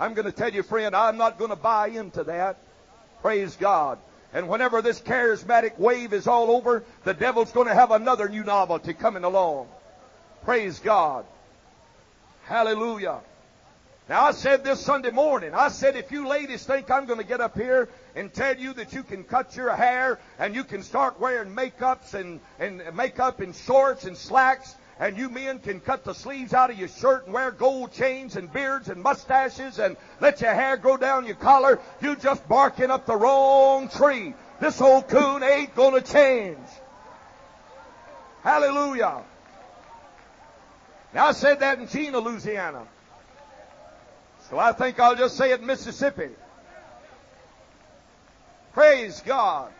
I'm 0.00 0.14
going 0.14 0.26
to 0.26 0.32
tell 0.32 0.50
you, 0.50 0.62
friend, 0.62 0.96
I'm 0.96 1.16
not 1.16 1.38
going 1.38 1.50
to 1.50 1.56
buy 1.56 1.88
into 1.88 2.24
that. 2.24 2.58
Praise 3.22 3.54
God. 3.56 3.98
And 4.32 4.48
whenever 4.48 4.82
this 4.82 5.00
charismatic 5.00 5.78
wave 5.78 6.12
is 6.12 6.26
all 6.26 6.50
over, 6.50 6.82
the 7.04 7.14
devil's 7.14 7.52
going 7.52 7.68
to 7.68 7.74
have 7.74 7.92
another 7.92 8.28
new 8.28 8.42
novelty 8.42 8.92
coming 8.92 9.22
along. 9.22 9.68
Praise 10.44 10.78
God. 10.78 11.24
Hallelujah. 12.44 13.20
Now 14.10 14.24
I 14.24 14.32
said 14.32 14.62
this 14.62 14.78
Sunday 14.78 15.10
morning, 15.10 15.54
I 15.54 15.68
said 15.68 15.96
if 15.96 16.12
you 16.12 16.28
ladies 16.28 16.66
think 16.66 16.90
I'm 16.90 17.06
going 17.06 17.18
to 17.18 17.24
get 17.24 17.40
up 17.40 17.56
here 17.56 17.88
and 18.14 18.30
tell 18.30 18.54
you 18.54 18.74
that 18.74 18.92
you 18.92 19.02
can 19.02 19.24
cut 19.24 19.56
your 19.56 19.74
hair 19.74 20.18
and 20.38 20.54
you 20.54 20.62
can 20.62 20.82
start 20.82 21.18
wearing 21.18 21.56
makeups 21.56 22.12
and, 22.12 22.40
and 22.58 22.82
makeup 22.94 23.40
and 23.40 23.56
shorts 23.56 24.04
and 24.04 24.14
slacks 24.14 24.74
and 25.00 25.16
you 25.16 25.30
men 25.30 25.60
can 25.60 25.80
cut 25.80 26.04
the 26.04 26.12
sleeves 26.12 26.52
out 26.52 26.70
of 26.70 26.78
your 26.78 26.88
shirt 26.88 27.24
and 27.24 27.32
wear 27.32 27.50
gold 27.50 27.94
chains 27.94 28.36
and 28.36 28.52
beards 28.52 28.90
and 28.90 29.02
mustaches 29.02 29.78
and 29.78 29.96
let 30.20 30.42
your 30.42 30.52
hair 30.52 30.76
grow 30.76 30.98
down 30.98 31.24
your 31.24 31.36
collar, 31.36 31.80
you 32.02 32.16
just 32.16 32.46
barking 32.46 32.90
up 32.90 33.06
the 33.06 33.16
wrong 33.16 33.88
tree. 33.88 34.34
This 34.60 34.78
old 34.82 35.08
coon 35.08 35.42
ain't 35.42 35.74
gonna 35.74 36.02
change. 36.02 36.58
Hallelujah. 38.42 39.22
Now 41.14 41.26
I 41.26 41.32
said 41.32 41.60
that 41.60 41.78
in 41.78 41.86
Jena, 41.86 42.18
Louisiana. 42.18 42.86
So 44.50 44.58
I 44.58 44.72
think 44.72 44.98
I'll 44.98 45.14
just 45.14 45.36
say 45.36 45.52
it 45.52 45.60
in 45.60 45.66
Mississippi. 45.66 46.30
Praise 48.72 49.22
God. 49.24 49.72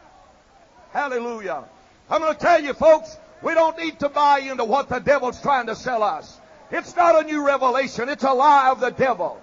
Hallelujah. 0.92 1.64
I'm 2.08 2.20
going 2.20 2.32
to 2.32 2.40
tell 2.40 2.62
you 2.62 2.72
folks, 2.72 3.18
we 3.42 3.52
don't 3.54 3.76
need 3.76 3.98
to 3.98 4.08
buy 4.08 4.38
into 4.38 4.64
what 4.64 4.88
the 4.88 5.00
devil's 5.00 5.40
trying 5.42 5.66
to 5.66 5.74
sell 5.74 6.04
us. 6.04 6.38
It's 6.70 6.94
not 6.94 7.20
a 7.20 7.26
new 7.26 7.44
revelation. 7.44 8.08
It's 8.08 8.24
a 8.24 8.32
lie 8.32 8.70
of 8.70 8.78
the 8.78 8.90
devil. 8.90 9.42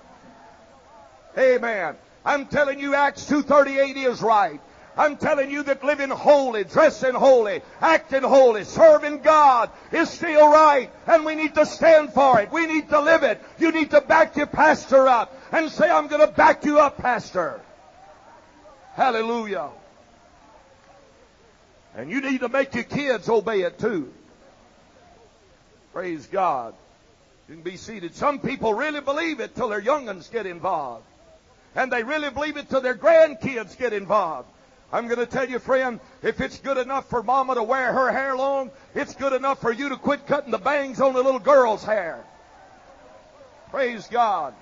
Amen. 1.37 1.95
I'm 2.23 2.47
telling 2.47 2.79
you 2.79 2.95
Acts 2.95 3.29
2.38 3.29 4.09
is 4.09 4.21
right. 4.21 4.61
I'm 4.97 5.17
telling 5.17 5.49
you 5.49 5.63
that 5.63 5.83
living 5.83 6.09
holy, 6.09 6.63
dressing 6.63 7.13
holy, 7.13 7.61
acting 7.79 8.23
holy, 8.23 8.65
serving 8.65 9.19
God 9.19 9.69
is 9.91 10.09
still 10.09 10.51
right. 10.51 10.91
And 11.07 11.25
we 11.25 11.35
need 11.35 11.55
to 11.55 11.65
stand 11.65 12.13
for 12.13 12.41
it. 12.41 12.51
We 12.51 12.65
need 12.65 12.89
to 12.89 12.99
live 12.99 13.23
it. 13.23 13.41
You 13.57 13.71
need 13.71 13.91
to 13.91 14.01
back 14.01 14.35
your 14.35 14.47
pastor 14.47 15.07
up 15.07 15.33
and 15.51 15.71
say, 15.71 15.89
I'm 15.89 16.07
going 16.07 16.27
to 16.27 16.33
back 16.33 16.65
you 16.65 16.79
up, 16.79 16.97
pastor. 16.97 17.61
Hallelujah. 18.93 19.69
And 21.95 22.11
you 22.11 22.21
need 22.21 22.41
to 22.41 22.49
make 22.49 22.73
your 22.73 22.83
kids 22.83 23.29
obey 23.29 23.61
it 23.61 23.79
too. 23.79 24.13
Praise 25.93 26.25
God. 26.27 26.73
You 27.47 27.55
can 27.55 27.63
be 27.63 27.77
seated. 27.77 28.15
Some 28.15 28.39
people 28.39 28.73
really 28.73 29.01
believe 29.01 29.39
it 29.39 29.55
till 29.55 29.69
their 29.69 29.81
young'uns 29.81 30.29
get 30.29 30.45
involved. 30.45 31.05
And 31.75 31.91
they 31.91 32.03
really 32.03 32.29
believe 32.29 32.57
it 32.57 32.69
till 32.69 32.81
their 32.81 32.95
grandkids 32.95 33.77
get 33.77 33.93
involved. 33.93 34.49
I'm 34.91 35.07
going 35.07 35.19
to 35.19 35.25
tell 35.25 35.49
you, 35.49 35.59
friend, 35.59 35.99
if 36.21 36.41
it's 36.41 36.59
good 36.59 36.77
enough 36.77 37.09
for 37.09 37.23
mama 37.23 37.55
to 37.55 37.63
wear 37.63 37.93
her 37.93 38.11
hair 38.11 38.35
long, 38.35 38.71
it's 38.93 39.15
good 39.15 39.33
enough 39.33 39.61
for 39.61 39.71
you 39.71 39.89
to 39.89 39.95
quit 39.95 40.27
cutting 40.27 40.51
the 40.51 40.57
bangs 40.57 40.99
on 40.99 41.13
the 41.13 41.23
little 41.23 41.39
girl's 41.39 41.83
hair. 41.83 42.23
Praise 43.69 44.07
God. 44.07 44.53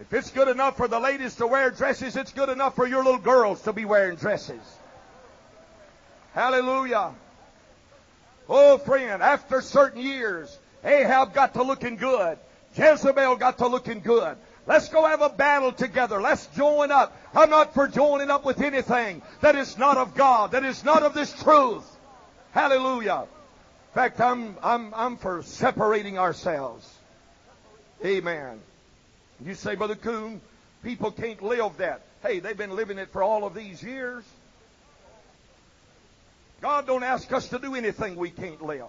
If 0.00 0.12
it's 0.12 0.30
good 0.30 0.48
enough 0.48 0.76
for 0.76 0.86
the 0.86 1.00
ladies 1.00 1.36
to 1.36 1.46
wear 1.46 1.70
dresses, 1.70 2.16
it's 2.16 2.32
good 2.32 2.50
enough 2.50 2.76
for 2.76 2.86
your 2.86 3.02
little 3.02 3.20
girls 3.20 3.62
to 3.62 3.72
be 3.72 3.84
wearing 3.84 4.16
dresses. 4.16 4.60
Hallelujah. 6.34 7.14
Oh, 8.48 8.78
friend, 8.78 9.22
after 9.22 9.60
certain 9.60 10.00
years, 10.00 10.56
Ahab 10.84 11.34
got 11.34 11.54
to 11.54 11.62
looking 11.62 11.96
good. 11.96 12.38
Jezebel 12.76 13.36
got 13.36 13.58
to 13.58 13.66
looking 13.66 14.00
good. 14.00 14.36
Let's 14.68 14.90
go 14.90 15.06
have 15.06 15.22
a 15.22 15.30
battle 15.30 15.72
together. 15.72 16.20
Let's 16.20 16.46
join 16.48 16.92
up. 16.92 17.16
I'm 17.34 17.48
not 17.48 17.72
for 17.72 17.88
joining 17.88 18.28
up 18.28 18.44
with 18.44 18.60
anything 18.60 19.22
that 19.40 19.56
is 19.56 19.78
not 19.78 19.96
of 19.96 20.14
God, 20.14 20.52
that 20.52 20.62
is 20.62 20.84
not 20.84 21.02
of 21.02 21.14
this 21.14 21.32
truth. 21.42 21.84
Hallelujah. 22.52 23.22
In 23.22 23.94
fact, 23.94 24.20
I'm, 24.20 24.56
I'm, 24.62 24.92
I'm 24.92 25.16
for 25.16 25.42
separating 25.42 26.18
ourselves. 26.18 26.86
Amen. 28.04 28.60
You 29.42 29.54
say, 29.54 29.74
Brother 29.74 29.94
Coon, 29.94 30.42
people 30.84 31.12
can't 31.12 31.42
live 31.42 31.78
that. 31.78 32.02
Hey, 32.22 32.40
they've 32.40 32.56
been 32.56 32.76
living 32.76 32.98
it 32.98 33.10
for 33.10 33.22
all 33.22 33.44
of 33.44 33.54
these 33.54 33.82
years. 33.82 34.22
God 36.60 36.86
don't 36.86 37.04
ask 37.04 37.32
us 37.32 37.48
to 37.48 37.58
do 37.58 37.74
anything 37.74 38.16
we 38.16 38.28
can't 38.28 38.60
live. 38.60 38.84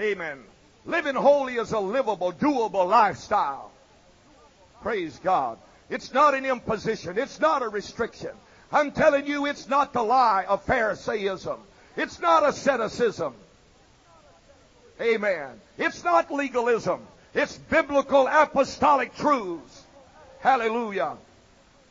Amen. 0.00 0.38
Living 0.86 1.14
holy 1.14 1.56
is 1.56 1.72
a 1.72 1.78
livable, 1.78 2.32
doable 2.32 2.88
lifestyle. 2.88 3.70
Praise 4.84 5.18
God. 5.24 5.56
It's 5.88 6.12
not 6.12 6.34
an 6.34 6.44
imposition. 6.44 7.16
It's 7.16 7.40
not 7.40 7.62
a 7.62 7.68
restriction. 7.70 8.32
I'm 8.70 8.92
telling 8.92 9.26
you, 9.26 9.46
it's 9.46 9.66
not 9.66 9.94
the 9.94 10.02
lie 10.02 10.44
of 10.46 10.62
Pharisaism. 10.66 11.58
It's 11.96 12.20
not 12.20 12.46
asceticism. 12.46 13.32
Amen. 15.00 15.58
It's 15.78 16.04
not 16.04 16.30
legalism. 16.30 17.00
It's 17.32 17.56
biblical 17.56 18.26
apostolic 18.26 19.16
truths. 19.16 19.84
Hallelujah. 20.40 21.16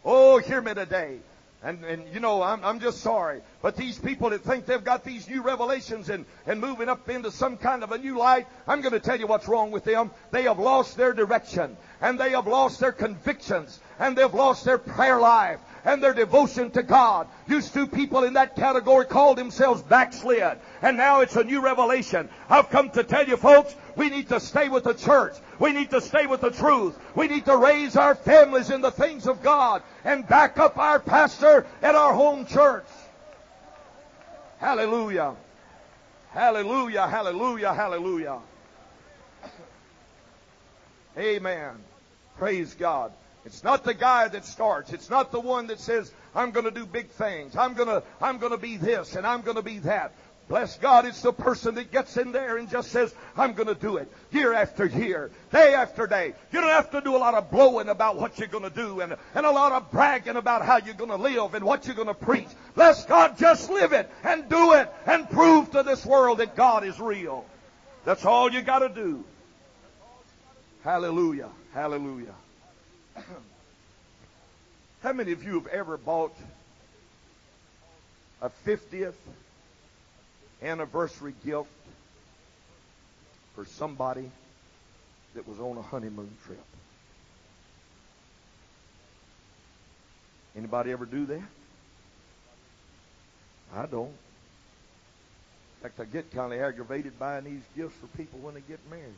Oh, 0.06 0.38
hear 0.38 0.62
me 0.62 0.76
today. 0.76 1.18
And, 1.64 1.84
and 1.86 2.14
you 2.14 2.20
know, 2.20 2.42
I'm, 2.42 2.64
I'm 2.64 2.80
just 2.82 3.00
sorry. 3.00 3.42
But 3.62 3.78
these 3.78 3.98
people 3.98 4.32
that 4.32 4.44
think 4.44 4.66
they've 4.66 4.84
got 4.84 5.06
these 5.06 5.30
new 5.30 5.42
revelations 5.42 6.10
and, 6.10 6.26
and 6.46 6.60
moving 6.60 6.90
up 6.90 7.10
into 7.10 7.32
some 7.32 7.56
kind 7.56 7.84
of 7.84 7.92
a 7.92 7.98
new 7.98 8.18
light, 8.18 8.48
I'm 8.68 8.82
going 8.82 8.92
to 8.92 9.00
tell 9.00 9.18
you 9.18 9.28
what's 9.28 9.48
wrong 9.48 9.72
with 9.72 9.86
them. 9.86 10.12
They 10.32 10.44
have 10.44 10.60
lost 10.60 10.98
their 10.98 11.14
direction. 11.14 11.78
And 12.02 12.20
they 12.20 12.32
have 12.32 12.48
lost 12.48 12.82
their 12.82 12.92
convictions. 12.92 13.80
And 13.98 14.18
they've 14.18 14.34
lost 14.34 14.66
their 14.66 14.78
prayer 14.78 15.20
life. 15.20 15.60
And 15.86 16.02
their 16.02 16.14
devotion 16.14 16.72
to 16.72 16.84
God. 16.84 17.28
Used 17.48 17.74
to 17.74 17.88
people 17.88 18.24
in 18.24 18.34
that 18.34 18.56
category 18.56 19.06
called 19.06 19.38
themselves 19.38 19.82
backslid. 19.82 20.58
And 20.82 20.98
now 20.98 21.22
it's 21.22 21.36
a 21.36 21.44
new 21.44 21.62
revelation. 21.62 22.30
I've 22.50 22.70
come 22.70 22.90
to 22.92 23.04
tell 23.04 23.28
you 23.28 23.38
folks, 23.38 23.76
we 23.96 24.10
need 24.10 24.30
to 24.30 24.40
stay 24.40 24.70
with 24.70 24.86
the 24.86 24.94
church. 24.94 25.34
We 25.60 25.74
need 25.74 25.90
to 25.92 26.02
stay 26.02 26.26
with 26.26 26.42
the 26.42 26.52
truth. 26.52 26.98
We 27.16 27.28
need 27.28 27.46
to 27.46 27.58
raise 27.58 27.96
our 27.96 28.16
families 28.16 28.70
in 28.70 28.82
the 28.82 28.92
things 28.92 29.28
of 29.28 29.44
God 29.44 29.84
and 30.04 30.28
back 30.28 30.58
up 30.58 30.78
our 30.78 31.00
pastor 31.00 31.66
at 31.82 31.96
our 31.96 32.14
home 32.14 32.46
church. 32.46 32.86
Hallelujah. 34.60 35.36
Hallelujah, 36.34 37.08
hallelujah, 37.08 37.74
hallelujah. 37.76 38.40
Amen. 41.16 41.76
Praise 42.40 42.74
God. 42.74 43.12
It's 43.46 43.64
not 43.64 43.84
the 43.84 43.94
guy 43.94 44.28
that 44.30 44.46
starts. 44.46 44.94
It's 44.94 45.10
not 45.10 45.32
the 45.32 45.40
one 45.40 45.68
that 45.68 45.80
says, 45.80 46.12
I'm 46.34 46.52
going 46.52 46.66
to 46.66 46.72
do 46.72 46.86
big 46.86 47.10
things. 47.10 47.56
I'm 47.56 47.74
going 47.74 47.90
to, 47.90 48.04
I'm 48.22 48.38
going 48.38 48.54
to 48.54 48.58
be 48.58 48.78
this 48.78 49.16
and 49.16 49.28
I'm 49.28 49.42
going 49.42 49.58
to 49.58 49.64
be 49.64 49.80
that. 49.80 50.14
Bless 50.50 50.78
God, 50.78 51.06
it's 51.06 51.22
the 51.22 51.32
person 51.32 51.76
that 51.76 51.92
gets 51.92 52.18
in 52.18 52.34
there 52.34 52.58
and 52.58 52.70
just 52.70 52.92
says, 52.92 53.16
I'm 53.38 53.54
going 53.54 53.70
to 53.70 53.76
do 53.76 53.96
it 53.98 54.12
year 54.32 54.54
after 54.54 54.86
year, 54.86 55.32
day 55.52 55.74
after 55.74 56.06
day. 56.06 56.34
You 56.52 56.60
don't 56.60 56.70
have 56.70 56.92
to 56.92 57.02
do 57.02 57.16
a 57.16 57.18
lot 57.18 57.34
of 57.34 57.50
blowing 57.50 57.88
about 57.88 58.18
what 58.18 58.38
you're 58.38 58.50
going 58.50 58.66
to 58.66 58.70
do 58.70 59.00
and, 59.00 59.16
and 59.36 59.46
a 59.46 59.52
lot 59.52 59.72
of 59.72 59.90
bragging 59.90 60.36
about 60.36 60.66
how 60.66 60.78
you're 60.78 60.96
going 60.96 61.10
to 61.10 61.16
live 61.16 61.54
and 61.54 61.64
what 61.64 61.86
you're 61.86 61.96
going 61.96 62.10
to 62.10 62.14
preach. 62.14 62.48
Bless 62.76 63.06
God, 63.06 63.38
just 63.38 63.70
live 63.70 63.94
it 63.94 64.10
and 64.24 64.50
do 64.50 64.74
it 64.74 64.92
and 65.06 65.30
prove 65.30 65.72
to 65.72 65.82
this 65.82 66.06
world 66.06 66.40
that 66.40 66.56
God 66.56 66.84
is 66.84 67.00
real. 67.00 67.46
That's 68.04 68.26
all 68.26 68.52
you 68.52 68.62
got 68.62 68.80
to 68.80 68.90
do. 68.90 69.24
Hallelujah. 70.84 71.50
Hallelujah. 71.74 72.36
How 75.02 75.14
many 75.14 75.32
of 75.32 75.44
you 75.44 75.54
have 75.56 75.68
ever 75.68 75.98
bought 75.98 76.36
a 78.42 78.50
50th 78.66 79.14
anniversary 80.62 81.34
gift 81.46 81.70
for 83.56 83.66
somebody 83.66 84.30
that 85.36 85.48
was 85.48 85.60
on 85.60 85.78
a 85.78 85.82
honeymoon 85.82 86.30
trip. 86.46 86.64
Anybody 90.56 90.92
ever 90.92 91.06
do 91.06 91.26
that? 91.26 91.42
I 93.76 93.86
don't. 93.88 94.08
In 94.08 95.82
fact, 95.82 96.00
I 96.00 96.06
get 96.06 96.32
kind 96.32 96.54
of 96.54 96.60
aggravated 96.60 97.18
buying 97.18 97.46
these 97.46 97.64
gifts 97.76 97.96
for 98.00 98.08
people 98.18 98.40
when 98.40 98.54
they 98.54 98.62
get 98.62 98.80
married. 98.90 99.14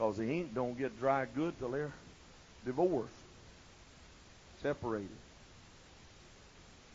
Because 0.00 0.16
the 0.16 0.30
ink 0.30 0.54
don't 0.54 0.78
get 0.78 0.98
dry 0.98 1.26
good 1.34 1.58
till 1.58 1.72
they're 1.72 1.92
divorced, 2.64 3.12
separated. 4.62 5.10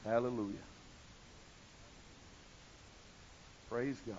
Hallelujah. 0.04 0.56
Praise 3.70 3.96
God. 4.08 4.18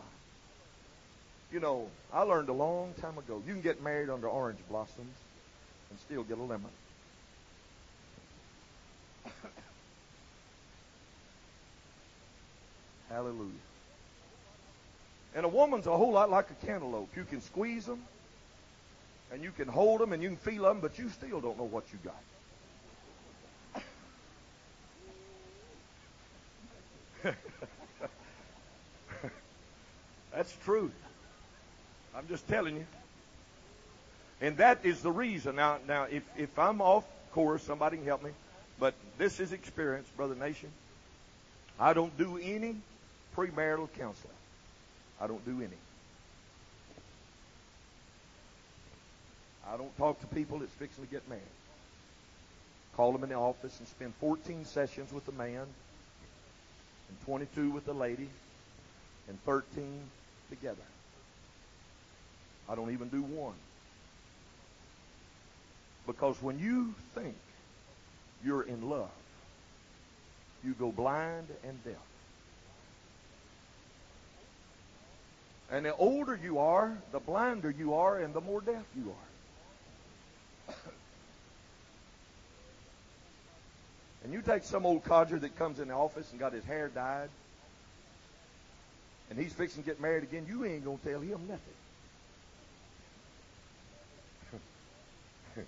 You 1.51 1.59
know, 1.59 1.89
I 2.13 2.23
learned 2.23 2.49
a 2.49 2.53
long 2.53 2.95
time 3.01 3.19
ago 3.19 3.43
you 3.45 3.55
can 3.55 3.61
get 3.61 3.83
married 3.83 4.09
under 4.09 4.29
orange 4.29 4.61
blossoms 4.69 5.17
and 5.91 5.99
still 5.99 6.23
get 6.23 6.39
a 6.39 6.43
lemon. 6.43 6.71
Hallelujah. 13.11 13.51
And 15.35 15.45
a 15.45 15.49
woman's 15.49 15.89
a 15.89 15.97
whole 15.97 16.13
lot 16.13 16.31
like 16.31 16.47
a 16.51 16.67
cantaloupe. 16.67 17.17
You 17.17 17.25
can 17.25 17.41
squeeze 17.41 17.87
them, 17.87 18.01
and 19.33 19.43
you 19.43 19.51
can 19.51 19.69
hold 19.69 20.01
them, 20.01 20.13
and 20.13 20.23
you 20.23 20.29
can 20.31 20.39
feel 20.39 20.63
them, 20.65 20.81
but 20.81 20.99
you 20.99 21.09
still 21.11 21.41
don't 21.41 21.59
know 21.59 21.65
what 21.65 21.85
you 21.93 21.99
got. 22.05 22.15
That's 30.33 30.57
true. 30.65 30.91
I'm 32.15 32.29
just 32.29 32.47
telling 32.49 32.77
you. 32.77 32.87
And 34.41 34.59
that 34.59 34.85
is 34.85 35.03
the 35.03 35.11
reason. 35.11 35.57
Now, 35.57 35.79
now, 35.89 36.05
if, 36.05 36.23
if 36.37 36.59
I'm 36.59 36.81
off 36.81 37.05
course, 37.33 37.63
somebody 37.63 37.97
can 37.97 38.07
help 38.07 38.23
me. 38.23 38.31
But 38.79 38.95
this 39.19 39.41
is 39.41 39.53
experience, 39.53 40.09
Brother 40.17 40.35
Nation. 40.35 40.71
I 41.81 41.93
don't 41.93 42.17
do 42.17 42.39
any 42.39 42.77
premarital 43.37 43.89
counseling. 43.99 44.33
I 45.21 45.27
don't 45.27 45.45
do 45.45 45.59
any. 45.59 45.77
I 49.73 49.77
don't 49.77 49.97
talk 49.99 50.21
to 50.21 50.27
people 50.29 50.61
that's 50.61 50.73
fixing 50.73 51.05
to 51.05 51.11
get 51.11 51.29
married. 51.29 51.43
Call 52.97 53.13
them 53.13 53.23
in 53.25 53.29
the 53.29 53.35
office 53.35 53.79
and 53.79 53.89
spend 53.89 54.15
14 54.21 54.65
sessions 54.65 55.13
with 55.13 55.27
the 55.27 55.33
man 55.33 55.67
and 57.09 57.21
22 57.25 57.71
with 57.71 57.85
the 57.87 57.93
lady, 57.93 58.29
and 59.29 59.43
13 59.45 60.01
together. 60.51 60.77
I 62.69 62.75
don't 62.75 62.93
even 62.93 63.09
do 63.09 63.23
one. 63.23 63.55
Because 66.07 66.41
when 66.41 66.59
you 66.59 66.95
think 67.15 67.35
you're 68.45 68.63
in 68.63 68.89
love, 68.89 69.11
you 70.65 70.73
go 70.73 70.91
blind 70.91 71.49
and 71.65 71.85
deaf. 71.85 71.95
And 75.71 75.85
the 75.85 75.95
older 75.97 76.39
you 76.41 76.59
are, 76.61 76.97
the 77.11 77.19
blinder 77.19 77.71
you 77.71 77.95
are, 77.95 78.19
and 78.19 78.33
the 78.33 78.41
more 78.41 78.61
deaf 78.61 78.85
you 78.97 79.11
are. 79.11 79.26
And 84.27 84.33
you 84.33 84.43
take 84.43 84.65
some 84.65 84.85
old 84.85 85.05
codger 85.05 85.39
that 85.39 85.57
comes 85.57 85.79
in 85.79 85.87
the 85.87 85.95
office 85.95 86.29
and 86.33 86.41
got 86.41 86.53
his 86.53 86.65
hair 86.65 86.89
dyed, 86.89 87.29
and 89.31 89.39
he's 89.39 89.53
fixing 89.53 89.85
to 89.85 89.89
get 89.89 90.01
married 90.01 90.25
again, 90.25 90.47
you 90.49 90.65
ain't 90.65 90.85
going 90.85 90.99
to 90.99 91.05
tell 91.09 91.21
him 91.21 91.41
nothing. 91.49 91.61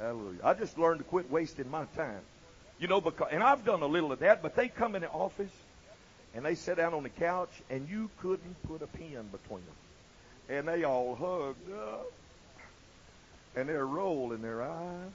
Hallelujah. 0.00 0.40
I 0.42 0.54
just 0.54 0.76
learned 0.76 0.98
to 0.98 1.04
quit 1.04 1.30
wasting 1.30 1.70
my 1.70 1.84
time. 1.96 2.20
You 2.80 2.88
know, 2.88 3.00
because, 3.00 3.28
and 3.30 3.44
I've 3.44 3.64
done 3.64 3.82
a 3.82 3.86
little 3.86 4.10
of 4.10 4.18
that, 4.18 4.42
but 4.42 4.56
they 4.56 4.66
come 4.66 4.96
in 4.96 5.02
the 5.02 5.10
office 5.10 5.52
and 6.34 6.44
they 6.44 6.56
sit 6.56 6.78
down 6.78 6.94
on 6.94 7.04
the 7.04 7.10
couch 7.10 7.52
and 7.70 7.88
you 7.88 8.10
couldn't 8.18 8.56
put 8.66 8.82
a 8.82 8.88
pin 8.88 9.28
between 9.30 9.62
them. 9.64 9.76
And 10.48 10.66
they 10.66 10.82
all 10.82 11.14
hugged 11.14 11.72
up 11.72 12.10
and 13.56 13.68
they're 13.68 13.86
rolling 13.86 14.42
their 14.42 14.62
eyes. 14.62 15.10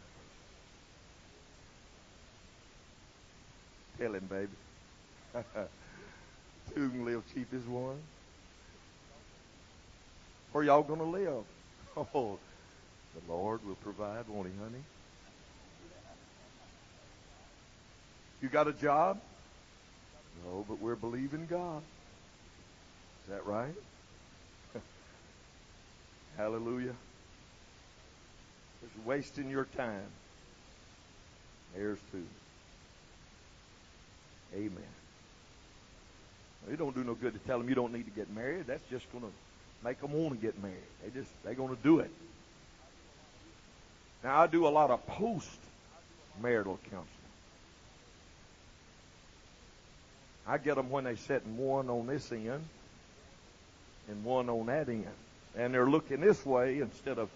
Tell 3.97 4.13
him, 4.13 4.27
baby. 4.29 5.43
Two 6.75 6.89
can 6.89 7.05
live 7.05 7.23
cheap 7.33 7.47
as 7.53 7.65
one. 7.65 7.97
Where 10.51 10.63
y'all 10.63 10.83
to 10.83 11.03
live? 11.03 11.43
Oh, 12.13 12.37
the 13.15 13.33
Lord 13.33 13.65
will 13.65 13.73
provide, 13.75 14.27
won't 14.29 14.47
he, 14.47 14.53
honey? 14.61 14.83
You 18.39 18.49
got 18.49 18.67
a 18.67 18.73
job? 18.73 19.19
No, 20.45 20.63
but 20.67 20.79
we're 20.79 20.95
believing 20.95 21.47
God. 21.49 21.81
Is 23.23 23.31
that 23.31 23.45
right? 23.47 23.73
Hallelujah. 26.37 26.93
Just 28.93 29.05
wasting 29.05 29.49
your 29.49 29.65
time. 29.77 30.07
There's 31.75 31.99
two. 32.11 32.23
Amen. 34.55 34.71
It 36.71 36.77
don't 36.77 36.95
do 36.95 37.03
no 37.03 37.13
good 37.13 37.33
to 37.33 37.39
tell 37.39 37.59
them 37.59 37.69
you 37.69 37.75
don't 37.75 37.93
need 37.93 38.05
to 38.05 38.11
get 38.11 38.29
married. 38.33 38.65
That's 38.67 38.83
just 38.89 39.09
going 39.11 39.23
to 39.23 39.31
make 39.83 40.01
them 40.01 40.11
want 40.11 40.39
to 40.39 40.45
get 40.45 40.61
married. 40.61 40.75
They 41.03 41.19
just 41.19 41.31
they're 41.43 41.53
going 41.53 41.75
to 41.75 41.81
do 41.81 41.99
it. 41.99 42.11
Now 44.23 44.41
I 44.41 44.47
do 44.47 44.67
a 44.67 44.69
lot 44.69 44.89
of 44.89 45.05
post 45.07 45.59
marital 46.41 46.79
counseling. 46.85 47.07
I 50.45 50.57
get 50.57 50.75
them 50.75 50.89
when 50.89 51.03
they 51.03 51.15
sitting 51.15 51.57
one 51.57 51.89
on 51.89 52.07
this 52.07 52.31
end 52.31 52.63
and 54.09 54.23
one 54.23 54.49
on 54.49 54.65
that 54.67 54.87
end, 54.87 55.05
and 55.57 55.73
they're 55.73 55.89
looking 55.89 56.21
this 56.21 56.45
way 56.45 56.79
instead 56.79 57.17
of 57.17 57.29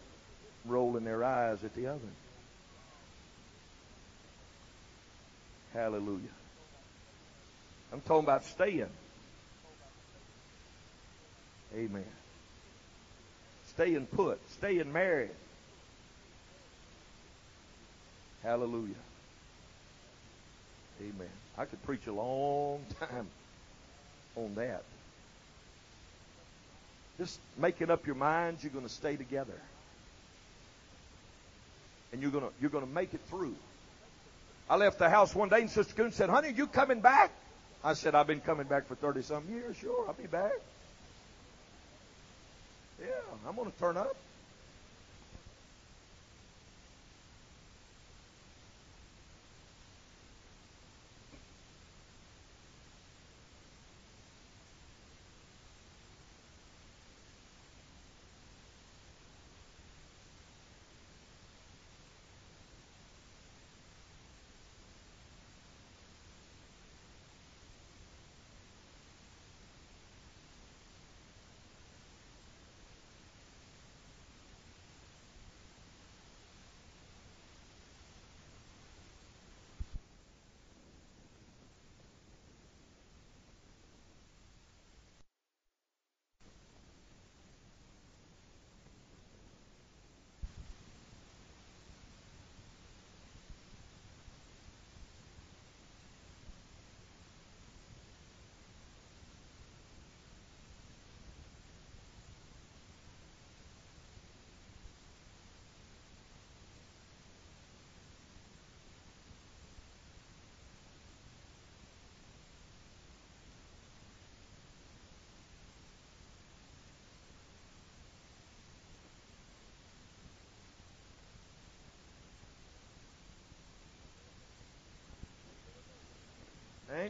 rolling 0.65 1.03
their 1.03 1.23
eyes 1.23 1.63
at 1.63 1.73
the 1.75 1.87
other. 1.87 1.99
Hallelujah. 5.73 6.27
I'm 7.93 8.01
talking 8.01 8.23
about 8.23 8.43
staying. 8.45 8.89
Amen. 11.75 12.05
Staying 13.69 14.05
put, 14.07 14.39
staying 14.51 14.91
married. 14.91 15.31
Hallelujah. 18.43 18.95
Amen. 20.99 21.29
I 21.57 21.65
could 21.65 21.81
preach 21.83 22.05
a 22.07 22.13
long 22.13 22.81
time 22.99 23.27
on 24.35 24.55
that. 24.55 24.83
Just 27.17 27.39
making 27.57 27.91
up 27.91 28.05
your 28.05 28.15
minds 28.15 28.63
you're 28.63 28.73
going 28.73 28.85
to 28.85 28.91
stay 28.91 29.15
together. 29.15 29.53
And 32.11 32.21
you're 32.21 32.31
to 32.43 32.51
you're 32.59 32.71
to 32.85 32.91
make 32.91 33.13
it 33.13 33.21
through. 33.29 33.55
I 34.69 34.75
left 34.75 34.99
the 34.99 35.09
house 35.09 35.35
one 35.35 35.49
day 35.49 35.61
and 35.61 35.69
Sister 35.69 35.93
Coon 35.93 36.11
said, 36.11 36.29
"Honey, 36.29 36.51
you 36.51 36.67
coming 36.67 37.01
back?" 37.01 37.31
I 37.83 37.93
said, 37.93 38.15
"I've 38.15 38.27
been 38.27 38.41
coming 38.41 38.67
back 38.67 38.87
for 38.87 38.95
30 38.95 39.21
some 39.23 39.43
years. 39.49 39.75
Sure, 39.77 40.07
I'll 40.07 40.13
be 40.13 40.27
back." 40.27 40.53
Yeah, 43.01 43.07
I'm 43.47 43.55
going 43.55 43.71
to 43.71 43.77
turn 43.79 43.97
up. 43.97 44.15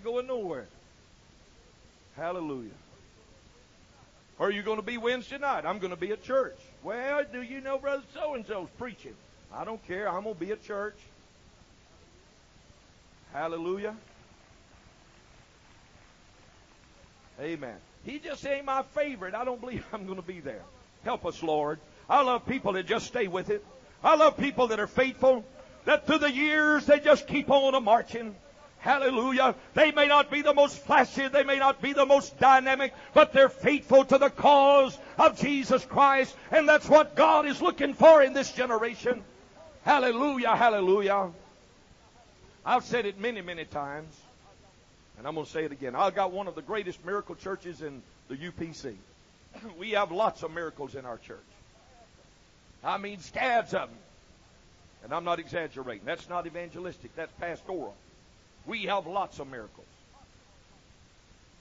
Ain't 0.02 0.06
going 0.06 0.28
nowhere. 0.28 0.68
Hallelujah. 2.16 2.72
Or 4.40 4.48
are 4.48 4.52
you 4.52 4.64
going 4.64 4.78
to 4.78 4.84
be 4.84 4.98
Wednesday 4.98 5.38
night? 5.38 5.66
I'm 5.66 5.78
going 5.80 5.92
to 5.92 6.00
be 6.00 6.12
at 6.12 6.24
church. 6.24 6.58
Well, 6.84 7.24
do 7.32 7.42
you 7.42 7.62
know 7.62 7.78
Brother 7.78 8.04
So 8.14 8.34
and 8.34 8.46
so's 8.46 8.68
preaching? 8.78 9.14
I 9.54 9.64
don't 9.64 9.86
care. 9.88 10.10
I'm 10.10 10.24
going 10.24 10.36
to 10.36 10.40
be 10.40 10.52
at 10.52 10.64
church. 10.64 10.98
Hallelujah. 13.34 13.96
Amen. 17.40 17.76
He 18.04 18.18
just 18.20 18.46
ain't 18.46 18.66
my 18.66 18.84
favorite. 18.96 19.36
I 19.36 19.46
don't 19.46 19.62
believe 19.62 19.86
I'm 19.94 20.06
going 20.06 20.18
to 20.18 20.28
be 20.28 20.40
there. 20.40 20.64
Help 21.04 21.26
us, 21.26 21.44
Lord. 21.44 21.80
I 22.10 22.24
love 22.24 22.46
people 22.48 22.74
that 22.74 22.88
just 22.88 23.06
stay 23.06 23.28
with 23.28 23.50
it. 23.52 23.64
I 24.04 24.16
love 24.16 24.38
people 24.38 24.68
that 24.70 24.80
are 24.80 24.88
faithful, 24.88 25.46
that 25.86 26.08
through 26.08 26.20
the 26.20 26.32
years 26.32 26.88
they 26.88 27.00
just 27.00 27.28
keep 27.28 27.52
on 27.52 27.76
a 27.76 27.80
marching. 27.80 28.36
Hallelujah. 28.82 29.54
They 29.76 29.92
may 29.92 30.08
not 30.08 30.32
be 30.32 30.42
the 30.42 30.56
most 30.56 30.80
flashy, 30.80 31.28
they 31.28 31.44
may 31.44 31.60
not 31.60 31.84
be 31.84 31.94
the 31.94 32.06
most 32.06 32.40
dynamic, 32.40 32.94
but 33.14 33.32
they're 33.32 33.48
faithful 33.48 34.04
to 34.06 34.18
the 34.18 34.32
cause 34.32 34.98
of 35.20 35.40
Jesus 35.40 35.86
Christ. 35.86 36.36
And 36.50 36.68
that's 36.68 36.90
what 36.90 37.16
God 37.16 37.46
is 37.46 37.62
looking 37.62 37.94
for 37.94 38.24
in 38.24 38.34
this 38.34 38.52
generation. 38.52 39.24
Hallelujah, 39.84 40.56
hallelujah. 40.56 41.30
I've 42.66 42.84
said 42.84 43.06
it 43.06 43.20
many, 43.20 43.42
many 43.42 43.66
times, 43.66 44.16
and 45.20 45.28
I'm 45.28 45.36
going 45.36 45.46
to 45.46 45.52
say 45.52 45.64
it 45.64 45.72
again. 45.72 45.96
I've 45.96 46.16
got 46.16 46.32
one 46.32 46.48
of 46.48 46.56
the 46.56 46.64
greatest 46.64 47.06
miracle 47.06 47.36
churches 47.36 47.84
in 47.84 48.02
the 48.30 48.36
UPC. 48.36 48.96
We 49.78 49.92
have 49.92 50.12
lots 50.12 50.42
of 50.42 50.52
miracles 50.52 50.96
in 50.96 51.06
our 51.06 51.20
church. 51.20 51.38
I 52.84 52.98
mean, 52.98 53.20
scads 53.20 53.76
of 53.76 53.90
them. 53.90 53.98
And 55.04 55.14
I'm 55.14 55.24
not 55.24 55.40
exaggerating. 55.40 56.06
That's 56.06 56.28
not 56.30 56.48
evangelistic, 56.48 57.16
that's 57.16 57.32
pastoral. 57.34 57.96
We 58.66 58.84
have 58.84 59.08
lots 59.08 59.40
of 59.40 59.50
miracles. 59.50 59.88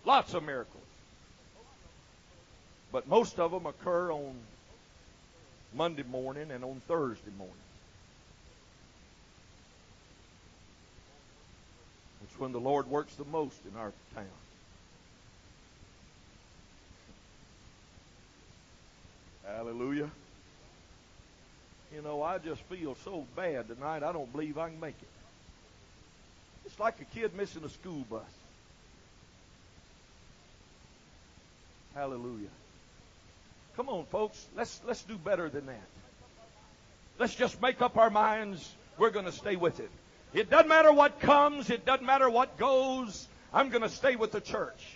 Lots 0.05 0.35
of 0.35 0.43
miracles. 0.43 0.83
But 2.93 3.09
most 3.09 3.39
of 3.39 3.51
them 3.53 3.67
occur 3.67 4.13
on 4.13 4.35
Monday 5.75 6.03
morning 6.03 6.51
and 6.51 6.65
on 6.65 6.83
Thursday 6.89 7.31
morning. 7.39 7.55
It's 12.25 12.39
when 12.39 12.53
the 12.53 12.61
Lord 12.61 12.89
works 12.89 13.15
the 13.15 13.25
most 13.25 13.57
in 13.71 13.79
our 13.79 13.93
town. 14.15 14.25
Hallelujah. 19.47 20.11
You 21.95 22.03
know, 22.03 22.23
I 22.23 22.39
just 22.39 22.63
feel 22.63 22.97
so 23.05 23.27
bad 23.35 23.69
tonight, 23.69 24.03
I 24.03 24.13
don't 24.13 24.31
believe 24.31 24.59
I 24.59 24.69
can 24.69 24.79
make 24.79 24.95
it. 25.01 25.20
Like 26.81 26.99
a 26.99 27.05
kid 27.05 27.37
missing 27.37 27.63
a 27.63 27.69
school 27.69 28.07
bus. 28.09 28.23
Hallelujah. 31.95 32.49
Come 33.77 33.91
on, 33.91 34.07
folks. 34.07 34.47
Let's 34.57 34.81
let's 34.87 35.03
do 35.03 35.19
better 35.19 35.51
than 35.51 35.67
that. 35.67 35.89
Let's 37.19 37.35
just 37.35 37.61
make 37.61 37.83
up 37.83 37.99
our 37.99 38.09
minds 38.09 38.67
we're 38.97 39.11
going 39.11 39.27
to 39.27 39.33
stay 39.33 39.57
with 39.57 39.79
it. 39.79 39.91
It 40.33 40.49
doesn't 40.49 40.69
matter 40.69 40.91
what 40.91 41.21
comes, 41.21 41.69
it 41.69 41.85
doesn't 41.85 42.07
matter 42.07 42.31
what 42.31 42.57
goes. 42.57 43.29
I'm 43.53 43.69
going 43.69 43.83
to 43.83 43.91
stay 43.91 44.17
with 44.17 44.33
the 44.33 44.41
church. 44.41 44.87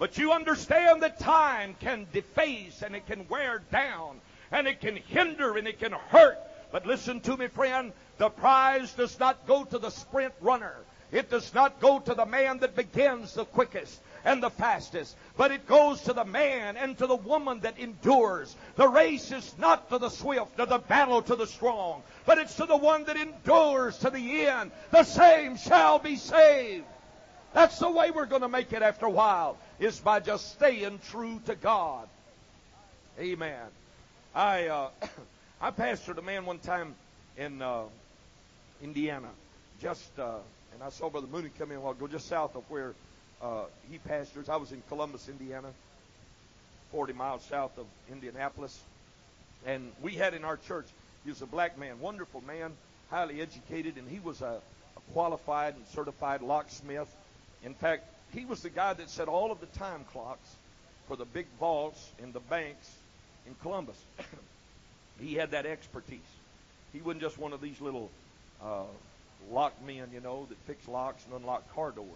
But 0.00 0.18
you 0.18 0.32
understand 0.32 1.04
that 1.04 1.20
time 1.20 1.76
can 1.78 2.08
deface 2.12 2.82
and 2.82 2.96
it 2.96 3.06
can 3.06 3.28
wear 3.28 3.62
down 3.70 4.20
and 4.50 4.66
it 4.66 4.80
can 4.80 4.96
hinder 4.96 5.56
and 5.56 5.68
it 5.68 5.78
can 5.78 5.92
hurt. 5.92 6.38
But 6.72 6.84
listen 6.84 7.20
to 7.20 7.36
me, 7.36 7.46
friend. 7.46 7.92
The 8.16 8.28
prize 8.28 8.92
does 8.94 9.20
not 9.20 9.46
go 9.46 9.64
to 9.66 9.78
the 9.78 9.90
sprint 9.90 10.34
runner. 10.40 10.74
It 11.10 11.30
does 11.30 11.54
not 11.54 11.80
go 11.80 12.00
to 12.00 12.14
the 12.14 12.26
man 12.26 12.58
that 12.58 12.76
begins 12.76 13.34
the 13.34 13.44
quickest 13.44 14.00
and 14.24 14.42
the 14.42 14.50
fastest, 14.50 15.16
but 15.36 15.50
it 15.50 15.66
goes 15.66 16.02
to 16.02 16.12
the 16.12 16.24
man 16.24 16.76
and 16.76 16.98
to 16.98 17.06
the 17.06 17.16
woman 17.16 17.60
that 17.60 17.78
endures. 17.78 18.54
The 18.76 18.88
race 18.88 19.32
is 19.32 19.54
not 19.58 19.88
to 19.90 19.98
the 19.98 20.10
swift 20.10 20.58
or 20.58 20.66
the 20.66 20.78
battle 20.78 21.22
to 21.22 21.36
the 21.36 21.46
strong, 21.46 22.02
but 22.26 22.38
it's 22.38 22.56
to 22.56 22.66
the 22.66 22.76
one 22.76 23.04
that 23.04 23.16
endures 23.16 23.96
to 23.98 24.10
the 24.10 24.46
end. 24.46 24.70
The 24.90 25.04
same 25.04 25.56
shall 25.56 25.98
be 25.98 26.16
saved. 26.16 26.84
That's 27.54 27.78
the 27.78 27.90
way 27.90 28.10
we're 28.10 28.26
going 28.26 28.42
to 28.42 28.48
make 28.48 28.72
it 28.72 28.82
after 28.82 29.06
a 29.06 29.10
while, 29.10 29.56
is 29.80 29.98
by 29.98 30.20
just 30.20 30.52
staying 30.52 31.00
true 31.10 31.40
to 31.46 31.54
God. 31.54 32.06
Amen. 33.18 33.66
I 34.34 34.66
uh, 34.66 34.90
I 35.60 35.70
pastored 35.70 36.18
a 36.18 36.22
man 36.22 36.44
one 36.44 36.58
time 36.58 36.94
in 37.36 37.62
uh, 37.62 37.84
Indiana, 38.82 39.30
just 39.80 40.18
uh, 40.18 40.36
and 40.74 40.82
I 40.82 40.90
saw 40.90 41.10
Brother 41.10 41.26
Mooney 41.26 41.50
come 41.58 41.70
in 41.70 41.78
a 41.78 41.80
while 41.80 41.92
ago, 41.92 42.06
just 42.06 42.28
south 42.28 42.54
of 42.56 42.62
where 42.70 42.94
uh, 43.42 43.64
he 43.90 43.98
pastors. 43.98 44.48
I 44.48 44.56
was 44.56 44.72
in 44.72 44.82
Columbus, 44.88 45.28
Indiana, 45.28 45.68
40 46.92 47.12
miles 47.12 47.44
south 47.44 47.76
of 47.78 47.86
Indianapolis, 48.10 48.80
and 49.66 49.92
we 50.02 50.12
had 50.12 50.34
in 50.34 50.44
our 50.44 50.56
church. 50.56 50.86
He 51.24 51.30
was 51.30 51.42
a 51.42 51.46
black 51.46 51.78
man, 51.78 52.00
wonderful 52.00 52.42
man, 52.46 52.72
highly 53.10 53.40
educated, 53.40 53.96
and 53.96 54.08
he 54.08 54.20
was 54.20 54.40
a, 54.40 54.60
a 54.96 55.12
qualified 55.12 55.74
and 55.74 55.86
certified 55.88 56.42
locksmith. 56.42 57.08
In 57.64 57.74
fact, 57.74 58.04
he 58.32 58.44
was 58.44 58.62
the 58.62 58.70
guy 58.70 58.92
that 58.92 59.10
set 59.10 59.28
all 59.28 59.50
of 59.50 59.60
the 59.60 59.66
time 59.78 60.04
clocks 60.12 60.48
for 61.06 61.16
the 61.16 61.24
big 61.24 61.46
vaults 61.58 62.10
in 62.22 62.32
the 62.32 62.40
banks 62.40 62.90
in 63.46 63.54
Columbus. 63.62 63.96
he 65.20 65.34
had 65.34 65.50
that 65.52 65.66
expertise. 65.66 66.20
He 66.92 67.00
wasn't 67.00 67.22
just 67.22 67.38
one 67.38 67.52
of 67.52 67.60
these 67.60 67.80
little 67.80 68.10
uh, 68.62 68.84
lock 69.50 69.74
men, 69.84 70.08
you 70.12 70.20
know, 70.20 70.46
that 70.48 70.58
fix 70.66 70.86
locks 70.88 71.24
and 71.24 71.34
unlock 71.34 71.74
car 71.74 71.90
doors. 71.90 72.08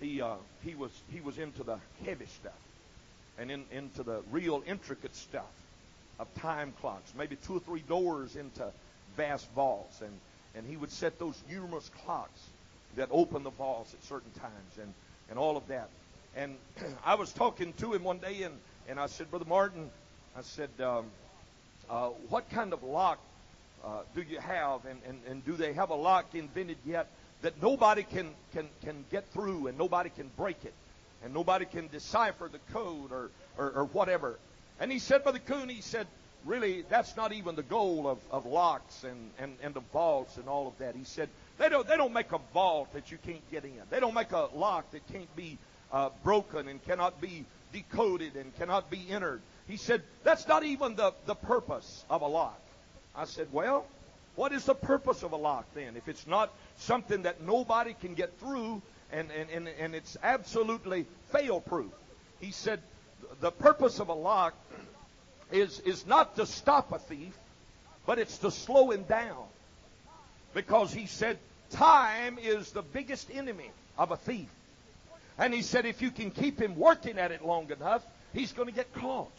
He 0.00 0.20
uh, 0.20 0.36
he 0.62 0.74
was 0.74 0.90
he 1.10 1.20
was 1.20 1.38
into 1.38 1.62
the 1.62 1.78
heavy 2.04 2.26
stuff 2.26 2.52
and 3.38 3.50
in, 3.50 3.64
into 3.70 4.02
the 4.02 4.22
real 4.30 4.62
intricate 4.66 5.14
stuff 5.14 5.44
of 6.18 6.32
time 6.34 6.72
clocks, 6.80 7.12
maybe 7.16 7.36
two 7.36 7.54
or 7.54 7.60
three 7.60 7.80
doors 7.80 8.36
into 8.36 8.66
vast 9.16 9.50
vaults, 9.52 10.00
and 10.00 10.12
and 10.54 10.66
he 10.66 10.76
would 10.76 10.90
set 10.90 11.18
those 11.18 11.40
numerous 11.50 11.90
clocks 12.04 12.40
that 12.96 13.08
open 13.10 13.42
the 13.42 13.50
vaults 13.50 13.92
at 13.94 14.02
certain 14.04 14.30
times, 14.32 14.78
and 14.80 14.92
and 15.30 15.38
all 15.38 15.56
of 15.56 15.66
that. 15.68 15.88
And 16.34 16.56
I 17.04 17.14
was 17.14 17.32
talking 17.32 17.72
to 17.74 17.92
him 17.94 18.04
one 18.04 18.18
day, 18.18 18.42
and 18.42 18.54
and 18.88 19.00
I 19.00 19.06
said, 19.06 19.30
Brother 19.30 19.46
Martin, 19.46 19.90
I 20.36 20.42
said, 20.42 20.70
um, 20.80 21.06
uh, 21.90 22.08
what 22.28 22.48
kind 22.50 22.72
of 22.72 22.82
lock 22.82 23.18
uh, 23.84 24.00
do 24.14 24.22
you 24.22 24.38
have, 24.40 24.84
and, 24.86 25.00
and, 25.06 25.20
and 25.28 25.44
do 25.44 25.52
they 25.52 25.72
have 25.72 25.90
a 25.90 25.94
lock 25.94 26.34
invented 26.34 26.78
yet 26.84 27.08
that 27.42 27.60
nobody 27.62 28.02
can, 28.02 28.30
can, 28.52 28.68
can 28.84 29.04
get 29.10 29.26
through 29.28 29.66
and 29.66 29.78
nobody 29.78 30.10
can 30.10 30.30
break 30.36 30.64
it 30.64 30.74
and 31.24 31.32
nobody 31.32 31.64
can 31.64 31.88
decipher 31.88 32.48
the 32.48 32.58
code 32.72 33.12
or, 33.12 33.30
or, 33.58 33.70
or 33.70 33.84
whatever? 33.86 34.38
And 34.80 34.90
he 34.90 34.98
said, 34.98 35.22
Brother 35.22 35.38
Coon, 35.38 35.68
he 35.68 35.80
said, 35.80 36.06
really, 36.44 36.82
that's 36.88 37.16
not 37.16 37.32
even 37.32 37.56
the 37.56 37.62
goal 37.62 38.06
of, 38.08 38.18
of 38.30 38.46
locks 38.46 39.04
and, 39.04 39.30
and, 39.38 39.56
and 39.62 39.74
the 39.74 39.80
vaults 39.92 40.36
and 40.36 40.48
all 40.48 40.68
of 40.68 40.78
that. 40.78 40.94
He 40.94 41.04
said, 41.04 41.28
they 41.58 41.68
don't, 41.68 41.86
they 41.86 41.96
don't 41.96 42.12
make 42.12 42.32
a 42.32 42.40
vault 42.52 42.92
that 42.92 43.10
you 43.10 43.18
can't 43.24 43.50
get 43.50 43.64
in. 43.64 43.72
They 43.90 44.00
don't 44.00 44.14
make 44.14 44.32
a 44.32 44.48
lock 44.54 44.90
that 44.92 45.06
can't 45.12 45.34
be 45.36 45.58
uh, 45.92 46.10
broken 46.22 46.68
and 46.68 46.84
cannot 46.84 47.20
be 47.20 47.44
decoded 47.72 48.36
and 48.36 48.56
cannot 48.58 48.90
be 48.90 49.06
entered. 49.10 49.40
He 49.68 49.76
said, 49.76 50.02
that's 50.22 50.46
not 50.46 50.64
even 50.64 50.96
the, 50.96 51.12
the 51.26 51.34
purpose 51.34 52.04
of 52.08 52.22
a 52.22 52.26
lock. 52.26 52.60
I 53.16 53.24
said, 53.24 53.48
well, 53.52 53.86
what 54.34 54.52
is 54.52 54.64
the 54.64 54.74
purpose 54.74 55.22
of 55.22 55.32
a 55.32 55.36
lock 55.36 55.66
then? 55.74 55.96
If 55.96 56.08
it's 56.08 56.26
not 56.26 56.52
something 56.78 57.22
that 57.22 57.40
nobody 57.40 57.94
can 57.94 58.14
get 58.14 58.38
through 58.38 58.82
and, 59.10 59.30
and, 59.30 59.48
and, 59.50 59.68
and 59.68 59.94
it's 59.94 60.16
absolutely 60.22 61.06
fail 61.32 61.60
proof. 61.60 61.90
He 62.40 62.50
said, 62.50 62.80
the 63.40 63.50
purpose 63.50 63.98
of 63.98 64.08
a 64.08 64.14
lock 64.14 64.54
is, 65.50 65.80
is 65.80 66.06
not 66.06 66.36
to 66.36 66.46
stop 66.46 66.92
a 66.92 66.98
thief, 66.98 67.32
but 68.04 68.18
it's 68.18 68.38
to 68.38 68.50
slow 68.50 68.90
him 68.90 69.04
down. 69.04 69.44
Because 70.54 70.92
he 70.92 71.06
said, 71.06 71.38
time 71.70 72.38
is 72.40 72.72
the 72.72 72.82
biggest 72.82 73.30
enemy 73.32 73.70
of 73.96 74.10
a 74.10 74.16
thief. 74.16 74.48
And 75.38 75.54
he 75.54 75.62
said, 75.62 75.86
if 75.86 76.02
you 76.02 76.10
can 76.10 76.30
keep 76.30 76.60
him 76.60 76.76
working 76.76 77.18
at 77.18 77.30
it 77.30 77.44
long 77.44 77.70
enough, 77.70 78.02
he's 78.32 78.52
going 78.52 78.68
to 78.68 78.74
get 78.74 78.92
caught. 78.94 79.30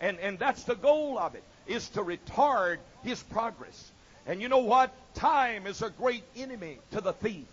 And, 0.00 0.18
and 0.20 0.38
that's 0.38 0.64
the 0.64 0.74
goal 0.74 1.18
of 1.18 1.34
it, 1.34 1.44
is 1.66 1.88
to 1.90 2.02
retard 2.02 2.78
his 3.02 3.22
progress. 3.22 3.90
And 4.26 4.40
you 4.40 4.48
know 4.48 4.58
what? 4.58 4.92
Time 5.14 5.66
is 5.66 5.82
a 5.82 5.90
great 5.90 6.24
enemy 6.36 6.78
to 6.92 7.00
the 7.00 7.12
thief. 7.12 7.46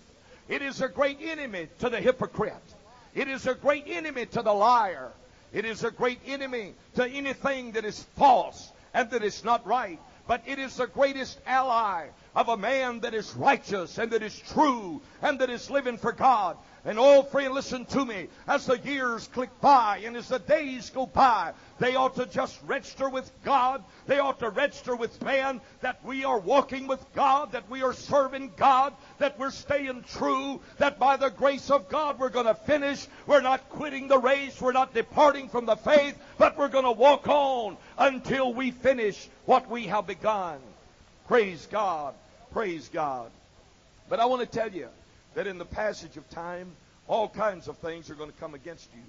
It 0.50 0.62
is 0.62 0.82
a 0.82 0.88
great 0.88 1.20
enemy 1.22 1.68
to 1.80 1.90
the 1.90 2.02
hypocrite. 2.02 2.54
It 3.14 3.28
is 3.28 3.46
a 3.46 3.54
great 3.54 3.86
enemy 3.88 4.26
to 4.28 4.42
the 4.42 4.54
liar. 4.54 5.12
It 5.54 5.66
is 5.66 5.84
a 5.84 5.92
great 5.92 6.20
enemy 6.26 6.74
to 6.96 7.06
anything 7.06 7.74
that 7.74 7.86
is 7.86 8.02
false 8.16 8.72
and 8.94 9.10
that 9.12 9.24
is 9.24 9.44
not 9.44 9.66
right. 9.66 10.00
But 10.28 10.44
it 10.46 10.60
is 10.60 10.78
the 10.78 10.88
greatest 10.88 11.40
ally 11.46 12.08
of 12.36 12.48
a 12.48 12.58
man 12.58 13.02
that 13.02 13.14
is 13.14 13.36
righteous 13.36 13.98
and 13.98 14.12
that 14.12 14.24
is 14.24 14.38
true 14.54 15.02
and 15.22 15.40
that 15.40 15.50
is 15.50 15.70
living 15.70 15.98
for 15.98 16.14
God. 16.14 16.58
And 16.84 16.98
oh, 16.98 17.22
friend, 17.22 17.54
listen 17.54 17.86
to 17.86 18.04
me. 18.04 18.28
As 18.48 18.66
the 18.66 18.80
years 18.80 19.28
click 19.28 19.50
by 19.62 20.02
and 20.04 20.18
as 20.18 20.30
the 20.30 20.40
days 20.40 20.90
go 20.90 21.06
by, 21.06 21.54
they 21.78 21.96
ought 21.96 22.16
to 22.16 22.26
just 22.26 22.60
register 22.66 23.08
with 23.08 23.32
God. 23.44 23.84
They 24.08 24.18
ought 24.18 24.40
to 24.40 24.50
register 24.50 24.96
with 24.96 25.24
man 25.24 25.62
that 25.82 26.04
we 26.04 26.24
are 26.26 26.40
walking 26.40 26.88
with 26.88 27.04
God, 27.14 27.52
that 27.52 27.70
we 27.70 27.84
are 27.84 27.94
serving 27.94 28.54
God, 28.58 28.94
that 29.20 29.38
we're 29.38 29.52
staying 29.52 30.06
true, 30.14 30.60
that 30.80 30.98
by 30.98 31.18
the 31.18 31.30
grace 31.30 31.70
of 31.70 31.88
God 31.88 32.18
we're 32.18 32.30
going 32.30 32.48
to 32.48 32.56
finish. 32.56 33.08
We're 33.28 33.42
not 33.42 33.70
quitting 33.70 34.08
the 34.08 34.18
race. 34.18 34.60
We're 34.60 34.72
not 34.72 34.96
departing 34.96 35.50
from 35.50 35.68
the 35.68 35.76
faith, 35.76 36.18
but 36.40 36.58
we're 36.58 36.70
going 36.70 36.86
to 36.86 36.92
walk 36.92 37.28
on 37.28 37.78
until 38.00 38.56
we 38.56 38.72
finish 38.72 39.30
what 39.46 39.70
we 39.70 39.86
have 39.86 40.08
begun. 40.08 40.58
Praise 41.28 41.68
God. 41.72 42.16
Praise 42.54 42.90
God. 42.90 43.30
But 44.10 44.20
I 44.20 44.26
want 44.26 44.42
to 44.42 44.60
tell 44.60 44.72
you, 44.72 44.90
that 45.36 45.48
in 45.48 45.58
the 45.58 45.66
passage 45.66 46.18
of 46.18 46.30
time, 46.30 46.72
all 47.08 47.28
kinds 47.28 47.68
of 47.68 47.78
things 47.78 48.10
are 48.10 48.16
going 48.16 48.32
to 48.32 48.38
come 48.38 48.54
against 48.54 48.90
you. 48.94 49.02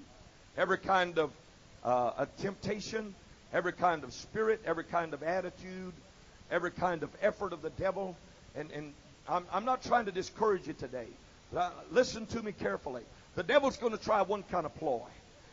Every 0.57 0.77
kind 0.77 1.17
of 1.17 1.31
uh, 1.83 2.11
a 2.19 2.27
temptation, 2.41 3.13
every 3.53 3.73
kind 3.73 4.03
of 4.03 4.13
spirit, 4.13 4.61
every 4.65 4.83
kind 4.83 5.13
of 5.13 5.23
attitude, 5.23 5.93
every 6.51 6.71
kind 6.71 7.03
of 7.03 7.09
effort 7.21 7.53
of 7.53 7.61
the 7.61 7.69
devil. 7.71 8.15
And, 8.55 8.71
and 8.71 8.93
I'm, 9.27 9.45
I'm 9.51 9.65
not 9.65 9.83
trying 9.83 10.05
to 10.05 10.11
discourage 10.11 10.67
you 10.67 10.73
today. 10.73 11.07
Uh, 11.55 11.69
listen 11.91 12.25
to 12.27 12.41
me 12.41 12.51
carefully. 12.51 13.03
The 13.35 13.43
devil's 13.43 13.77
going 13.77 13.95
to 13.95 14.03
try 14.03 14.21
one 14.21 14.43
kind 14.43 14.65
of 14.65 14.75
ploy, 14.75 15.01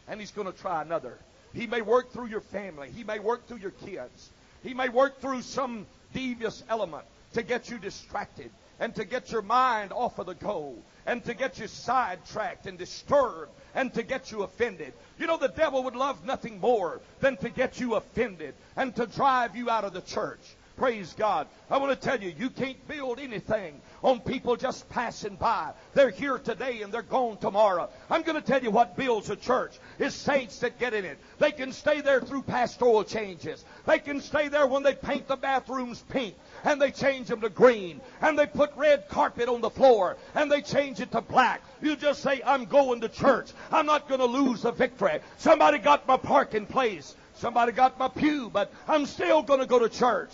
and 0.09 0.21
he's 0.21 0.31
going 0.31 0.51
to 0.51 0.59
try 0.59 0.83
another. 0.83 1.17
He 1.55 1.67
may 1.67 1.81
work 1.81 2.13
through 2.13 2.27
your 2.27 2.41
family. 2.41 2.91
He 2.95 3.05
may 3.05 3.19
work 3.19 3.47
through 3.47 3.59
your 3.59 3.71
kids. 3.73 4.31
He 4.63 4.75
may 4.75 4.89
work 4.89 5.21
through 5.21 5.43
some 5.43 5.87
devious 6.13 6.63
element 6.69 7.05
to 7.35 7.43
get 7.43 7.71
you 7.71 7.79
distracted 7.79 8.51
and 8.81 8.95
to 8.95 9.05
get 9.05 9.31
your 9.31 9.43
mind 9.43 9.93
off 9.93 10.19
of 10.19 10.27
the 10.27 10.35
goal 10.35 10.83
and 11.07 11.23
to 11.25 11.35
get 11.35 11.59
you 11.59 11.69
sidetracked 11.69 12.67
and 12.67 12.79
disturbed 12.79 13.53
and 13.75 13.93
to 13.95 14.03
get 14.03 14.33
you 14.33 14.43
offended. 14.43 14.93
You 15.19 15.27
know, 15.27 15.37
the 15.37 15.49
devil 15.49 15.85
would 15.85 15.95
love 15.95 16.25
nothing 16.25 16.59
more 16.59 17.01
than 17.21 17.37
to 17.39 17.51
get 17.51 17.79
you 17.79 17.95
offended 17.95 18.55
and 18.77 18.97
to 18.97 19.07
drive 19.07 19.55
you 19.55 19.71
out 19.71 19.85
of 19.85 19.93
the 19.93 20.01
church. 20.01 20.41
Praise 20.81 21.13
God. 21.13 21.47
I 21.71 21.77
want 21.77 21.93
to 21.93 22.09
tell 22.09 22.23
you, 22.23 22.33
you 22.39 22.49
can't 22.49 22.89
build 22.89 23.21
anything 23.21 23.83
on 24.03 24.19
people 24.21 24.57
just 24.57 24.89
passing 24.89 25.37
by. 25.37 25.73
They're 25.93 26.09
here 26.09 26.39
today 26.39 26.81
and 26.81 26.91
they're 26.91 27.03
gone 27.03 27.37
tomorrow. 27.37 27.91
I'm 28.09 28.23
going 28.23 28.41
to 28.41 28.47
tell 28.47 28.63
you 28.63 28.71
what 28.71 28.97
builds 28.97 29.29
a 29.29 29.37
church 29.37 29.79
is 29.99 30.15
saints 30.15 30.61
that 30.61 30.79
get 30.79 30.95
in 30.95 31.05
it. 31.05 31.19
They 31.39 31.53
can 31.53 31.73
stay 31.73 32.01
there 32.01 32.23
through 32.23 32.45
pastoral 32.45 33.05
changes. 33.05 33.63
They 33.85 33.99
can 33.99 34.23
stay 34.23 34.49
there 34.49 34.67
when 34.67 34.83
they 34.83 34.95
paint 34.95 35.29
the 35.29 35.37
bathrooms 35.37 36.03
pink 36.09 36.35
and 36.65 36.81
they 36.81 36.91
change 36.91 37.29
them 37.29 37.41
to 37.41 37.49
green 37.49 38.01
and 38.21 38.39
they 38.39 38.47
put 38.47 38.71
red 38.77 39.09
carpet 39.09 39.49
on 39.49 39.61
the 39.61 39.71
floor 39.71 40.17
and 40.35 40.51
they 40.51 40.63
change 40.63 41.01
it 41.01 41.13
to 41.13 41.21
black. 41.21 41.63
You 41.83 41.97
just 41.97 42.23
say, 42.23 42.41
I'm 42.45 42.65
going 42.65 43.01
to 43.03 43.09
church. 43.09 43.51
I'm 43.71 43.87
not 43.87 44.09
going 44.09 44.21
to 44.21 44.27
lose 44.27 44.63
the 44.63 44.73
victory. 44.73 45.21
Somebody 45.39 45.79
got 45.79 46.07
my 46.07 46.17
parking 46.17 46.67
place. 46.67 47.15
Somebody 47.35 47.73
got 47.73 47.99
my 47.99 48.09
pew, 48.09 48.51
but 48.51 48.73
I'm 48.87 49.07
still 49.07 49.43
going 49.43 49.61
to 49.61 49.67
go 49.67 49.79
to 49.79 49.89
church. 49.89 50.33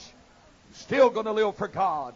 Still 0.73 1.11
going 1.11 1.27
to 1.27 1.33
live 1.33 1.57
for 1.57 1.69
God. 1.69 2.15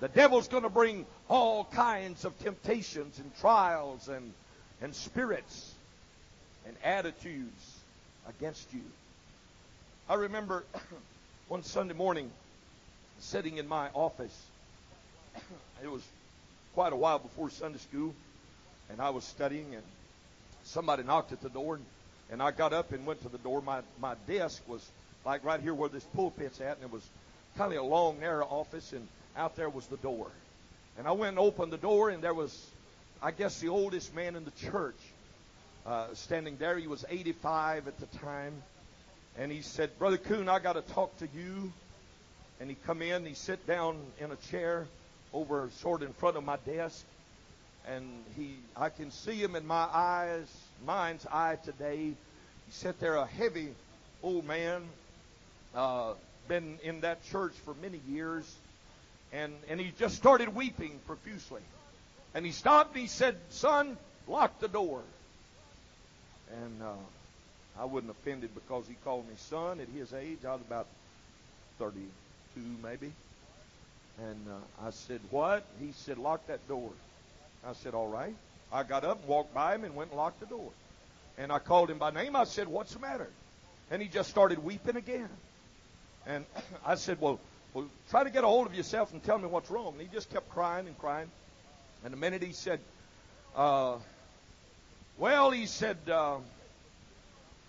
The 0.00 0.08
devil's 0.08 0.48
going 0.48 0.62
to 0.62 0.70
bring 0.70 1.04
all 1.28 1.64
kinds 1.64 2.24
of 2.24 2.38
temptations 2.38 3.18
and 3.18 3.30
trials 3.38 4.08
and, 4.08 4.32
and 4.80 4.94
spirits 4.94 5.74
and 6.66 6.74
attitudes 6.82 7.80
against 8.28 8.72
you. 8.72 8.80
I 10.08 10.14
remember 10.14 10.64
one 11.48 11.62
Sunday 11.62 11.94
morning 11.94 12.30
sitting 13.20 13.58
in 13.58 13.68
my 13.68 13.88
office. 13.94 14.36
It 15.82 15.90
was 15.90 16.02
quite 16.74 16.92
a 16.92 16.96
while 16.96 17.18
before 17.18 17.50
Sunday 17.50 17.78
school, 17.78 18.14
and 18.90 19.00
I 19.00 19.10
was 19.10 19.24
studying, 19.24 19.74
and 19.74 19.84
somebody 20.64 21.02
knocked 21.02 21.32
at 21.32 21.40
the 21.40 21.48
door, 21.48 21.76
and, 21.76 21.84
and 22.30 22.42
I 22.42 22.50
got 22.50 22.72
up 22.72 22.92
and 22.92 23.06
went 23.06 23.22
to 23.22 23.28
the 23.28 23.38
door. 23.38 23.62
My 23.62 23.80
my 24.00 24.14
desk 24.26 24.62
was 24.68 24.86
like 25.24 25.44
right 25.44 25.60
here 25.60 25.74
where 25.74 25.88
this 25.88 26.04
pulpit's 26.14 26.60
at, 26.60 26.76
and 26.76 26.84
it 26.84 26.92
was 26.92 27.06
kind 27.56 27.72
of 27.72 27.78
a 27.78 27.82
long, 27.82 28.20
narrow 28.20 28.44
office, 28.44 28.92
and 28.92 29.06
out 29.36 29.56
there 29.56 29.68
was 29.68 29.86
the 29.86 29.96
door. 29.98 30.26
And 30.98 31.06
I 31.06 31.12
went 31.12 31.30
and 31.30 31.38
opened 31.38 31.72
the 31.72 31.78
door, 31.78 32.10
and 32.10 32.22
there 32.22 32.34
was, 32.34 32.54
I 33.22 33.30
guess, 33.30 33.60
the 33.60 33.68
oldest 33.68 34.14
man 34.14 34.36
in 34.36 34.44
the 34.44 34.70
church 34.70 34.98
uh, 35.86 36.06
standing 36.14 36.56
there. 36.58 36.76
He 36.76 36.86
was 36.86 37.04
85 37.08 37.88
at 37.88 37.98
the 37.98 38.06
time. 38.18 38.62
And 39.38 39.50
he 39.50 39.62
said, 39.62 39.96
Brother 39.98 40.18
Coon, 40.18 40.48
I 40.48 40.58
got 40.58 40.74
to 40.74 40.82
talk 40.82 41.16
to 41.18 41.28
you. 41.34 41.72
And 42.60 42.68
he 42.68 42.76
come 42.86 43.02
in, 43.02 43.24
he 43.24 43.34
sit 43.34 43.66
down 43.66 43.98
in 44.20 44.30
a 44.30 44.36
chair 44.36 44.86
over 45.32 45.70
sort 45.78 46.02
of 46.02 46.08
in 46.08 46.14
front 46.14 46.36
of 46.36 46.44
my 46.44 46.58
desk. 46.66 47.04
And 47.88 48.04
he, 48.36 48.56
I 48.76 48.90
can 48.90 49.10
see 49.10 49.34
him 49.34 49.56
in 49.56 49.66
my 49.66 49.88
eyes, 49.92 50.46
mind's 50.86 51.26
eye 51.26 51.56
today. 51.64 51.96
He 51.96 52.14
sat 52.70 53.00
there, 53.00 53.16
a 53.16 53.26
heavy 53.26 53.68
old 54.22 54.46
man, 54.46 54.82
uh, 55.74 56.12
been 56.46 56.78
in 56.82 57.00
that 57.00 57.24
church 57.30 57.54
for 57.64 57.74
many 57.80 58.00
years 58.08 58.44
and, 59.32 59.54
and 59.68 59.80
he 59.80 59.92
just 59.98 60.16
started 60.16 60.54
weeping 60.54 60.98
profusely. 61.06 61.62
And 62.34 62.44
he 62.44 62.52
stopped 62.52 62.94
and 62.94 63.02
he 63.02 63.06
said, 63.06 63.36
Son, 63.50 63.96
lock 64.26 64.58
the 64.60 64.68
door. 64.68 65.02
And 66.62 66.82
uh, 66.82 67.80
I 67.80 67.84
wasn't 67.84 68.10
offended 68.10 68.50
because 68.54 68.84
he 68.88 68.94
called 69.04 69.28
me 69.28 69.34
son 69.36 69.80
at 69.80 69.88
his 69.88 70.12
age. 70.12 70.38
I 70.44 70.52
was 70.52 70.60
about 70.62 70.86
32, 72.54 72.82
maybe. 72.82 73.12
And 74.18 74.46
uh, 74.48 74.86
I 74.86 74.90
said, 74.90 75.20
What? 75.30 75.64
He 75.80 75.92
said, 75.92 76.18
Lock 76.18 76.46
that 76.46 76.66
door. 76.68 76.90
I 77.66 77.72
said, 77.74 77.94
All 77.94 78.08
right. 78.08 78.34
I 78.72 78.82
got 78.82 79.04
up 79.04 79.20
and 79.20 79.28
walked 79.28 79.54
by 79.54 79.74
him 79.74 79.84
and 79.84 79.96
went 79.96 80.10
and 80.10 80.18
locked 80.18 80.40
the 80.40 80.46
door. 80.46 80.70
And 81.38 81.50
I 81.50 81.58
called 81.58 81.90
him 81.90 81.98
by 81.98 82.10
name. 82.10 82.36
I 82.36 82.44
said, 82.44 82.68
What's 82.68 82.94
the 82.94 83.00
matter? 83.00 83.28
And 83.90 84.00
he 84.00 84.08
just 84.08 84.30
started 84.30 84.62
weeping 84.62 84.96
again. 84.96 85.28
And 86.26 86.44
I 86.86 86.94
said, 86.96 87.20
Well, 87.20 87.40
well, 87.72 87.86
try 88.10 88.24
to 88.24 88.30
get 88.30 88.44
a 88.44 88.46
hold 88.46 88.66
of 88.66 88.74
yourself 88.74 89.12
and 89.12 89.22
tell 89.22 89.38
me 89.38 89.46
what's 89.46 89.70
wrong. 89.70 89.92
And 89.92 90.00
he 90.00 90.08
just 90.12 90.30
kept 90.30 90.50
crying 90.50 90.86
and 90.86 90.98
crying. 90.98 91.30
And 92.04 92.12
the 92.12 92.16
minute 92.16 92.42
he 92.42 92.52
said, 92.52 92.80
uh, 93.54 93.96
well, 95.18 95.50
he 95.50 95.66
said, 95.66 95.98
uh, 96.08 96.38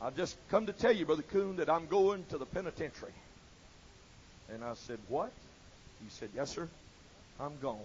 I've 0.01 0.15
just 0.15 0.36
come 0.49 0.65
to 0.67 0.73
tell 0.73 0.91
you, 0.91 1.05
Brother 1.05 1.23
Coon, 1.23 1.57
that 1.57 1.69
I'm 1.69 1.86
going 1.88 2.25
to 2.29 2.38
the 2.38 2.45
penitentiary. 2.45 3.11
And 4.54 4.64
I 4.64 4.74
said, 4.74 4.99
what? 5.08 5.32
He 6.04 6.10
said, 6.10 6.30
yes, 6.36 6.52
sir, 6.52 6.68
I'm 7.39 7.54
gone. 7.62 7.80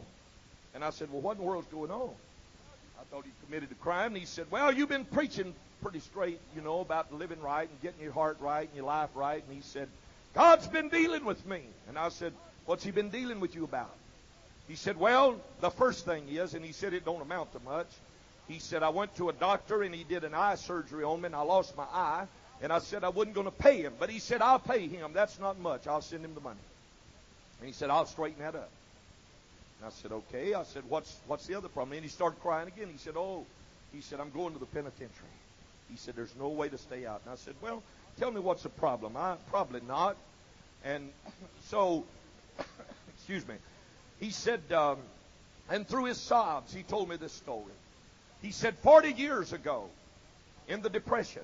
And 0.74 0.84
I 0.84 0.90
said, 0.90 1.10
well, 1.10 1.22
what 1.22 1.32
in 1.32 1.38
the 1.38 1.44
world's 1.44 1.68
going 1.68 1.90
on? 1.90 2.10
I 2.98 3.04
thought 3.10 3.24
he 3.24 3.30
committed 3.44 3.70
a 3.70 3.74
crime. 3.74 4.08
And 4.08 4.16
he 4.16 4.26
said, 4.26 4.46
well, 4.50 4.72
you've 4.72 4.88
been 4.88 5.04
preaching 5.04 5.54
pretty 5.82 6.00
straight, 6.00 6.40
you 6.54 6.62
know, 6.62 6.80
about 6.80 7.12
living 7.12 7.40
right 7.40 7.68
and 7.68 7.80
getting 7.82 8.02
your 8.02 8.12
heart 8.12 8.38
right 8.40 8.66
and 8.66 8.76
your 8.76 8.86
life 8.86 9.10
right. 9.14 9.42
And 9.46 9.54
he 9.54 9.62
said, 9.62 9.88
God's 10.34 10.66
been 10.66 10.88
dealing 10.88 11.24
with 11.24 11.46
me. 11.46 11.62
And 11.88 11.98
I 11.98 12.08
said, 12.10 12.32
What's 12.66 12.82
He 12.82 12.90
been 12.90 13.10
dealing 13.10 13.40
with 13.40 13.54
you 13.54 13.64
about? 13.64 13.94
He 14.68 14.74
said, 14.74 14.98
Well, 14.98 15.40
the 15.60 15.70
first 15.70 16.04
thing 16.04 16.28
is, 16.28 16.54
and 16.54 16.64
he 16.64 16.72
said 16.72 16.92
it 16.92 17.04
don't 17.04 17.22
amount 17.22 17.52
to 17.52 17.60
much. 17.60 17.86
He 18.48 18.58
said, 18.58 18.82
I 18.82 18.90
went 18.90 19.16
to 19.16 19.28
a 19.28 19.32
doctor 19.32 19.82
and 19.82 19.94
he 19.94 20.04
did 20.04 20.24
an 20.24 20.34
eye 20.34 20.56
surgery 20.56 21.04
on 21.04 21.20
me 21.20 21.26
and 21.26 21.34
I 21.34 21.42
lost 21.42 21.76
my 21.76 21.84
eye. 21.84 22.26
And 22.62 22.72
I 22.72 22.78
said 22.78 23.04
I 23.04 23.10
wasn't 23.10 23.34
going 23.34 23.46
to 23.46 23.50
pay 23.50 23.82
him. 23.82 23.94
But 23.98 24.10
he 24.10 24.18
said, 24.18 24.40
I'll 24.40 24.58
pay 24.58 24.86
him. 24.88 25.12
That's 25.12 25.38
not 25.38 25.58
much. 25.58 25.86
I'll 25.86 26.00
send 26.00 26.24
him 26.24 26.34
the 26.34 26.40
money. 26.40 26.60
And 27.60 27.66
he 27.66 27.72
said, 27.72 27.90
I'll 27.90 28.06
straighten 28.06 28.40
that 28.42 28.54
up. 28.54 28.70
And 29.80 29.86
I 29.86 29.90
said, 29.90 30.12
okay. 30.12 30.54
I 30.54 30.62
said, 30.64 30.84
what's, 30.88 31.14
what's 31.26 31.46
the 31.46 31.54
other 31.54 31.68
problem? 31.68 31.96
And 31.96 32.04
he 32.04 32.10
started 32.10 32.40
crying 32.40 32.68
again. 32.68 32.88
He 32.90 32.98
said, 32.98 33.14
oh, 33.16 33.44
he 33.92 34.00
said, 34.00 34.20
I'm 34.20 34.30
going 34.30 34.52
to 34.54 34.58
the 34.58 34.66
penitentiary. 34.66 35.10
He 35.90 35.96
said, 35.96 36.16
there's 36.16 36.34
no 36.38 36.48
way 36.48 36.68
to 36.68 36.78
stay 36.78 37.06
out. 37.06 37.20
And 37.24 37.32
I 37.32 37.36
said, 37.36 37.54
well, 37.60 37.82
tell 38.18 38.30
me 38.30 38.40
what's 38.40 38.62
the 38.62 38.68
problem. 38.68 39.16
I 39.16 39.36
probably 39.50 39.80
not. 39.86 40.16
And 40.84 41.10
so, 41.68 42.04
excuse 43.16 43.46
me, 43.46 43.54
he 44.18 44.30
said, 44.30 44.60
um, 44.72 44.98
and 45.68 45.86
through 45.86 46.04
his 46.06 46.18
sobs, 46.18 46.72
he 46.72 46.82
told 46.82 47.08
me 47.08 47.16
this 47.16 47.32
story. 47.32 47.64
He 48.42 48.50
said, 48.50 48.76
40 48.78 49.12
years 49.12 49.52
ago, 49.52 49.88
in 50.68 50.82
the 50.82 50.90
Depression, 50.90 51.42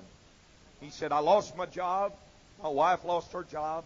he 0.83 0.91
said, 0.91 1.11
I 1.11 1.19
lost 1.19 1.55
my 1.55 1.65
job. 1.65 2.13
My 2.61 2.69
wife 2.69 3.03
lost 3.05 3.31
her 3.33 3.43
job. 3.43 3.83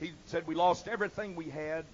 He 0.00 0.12
said, 0.26 0.46
we 0.46 0.54
lost 0.54 0.88
everything 0.88 1.36
we 1.36 1.46
had, 1.46 1.84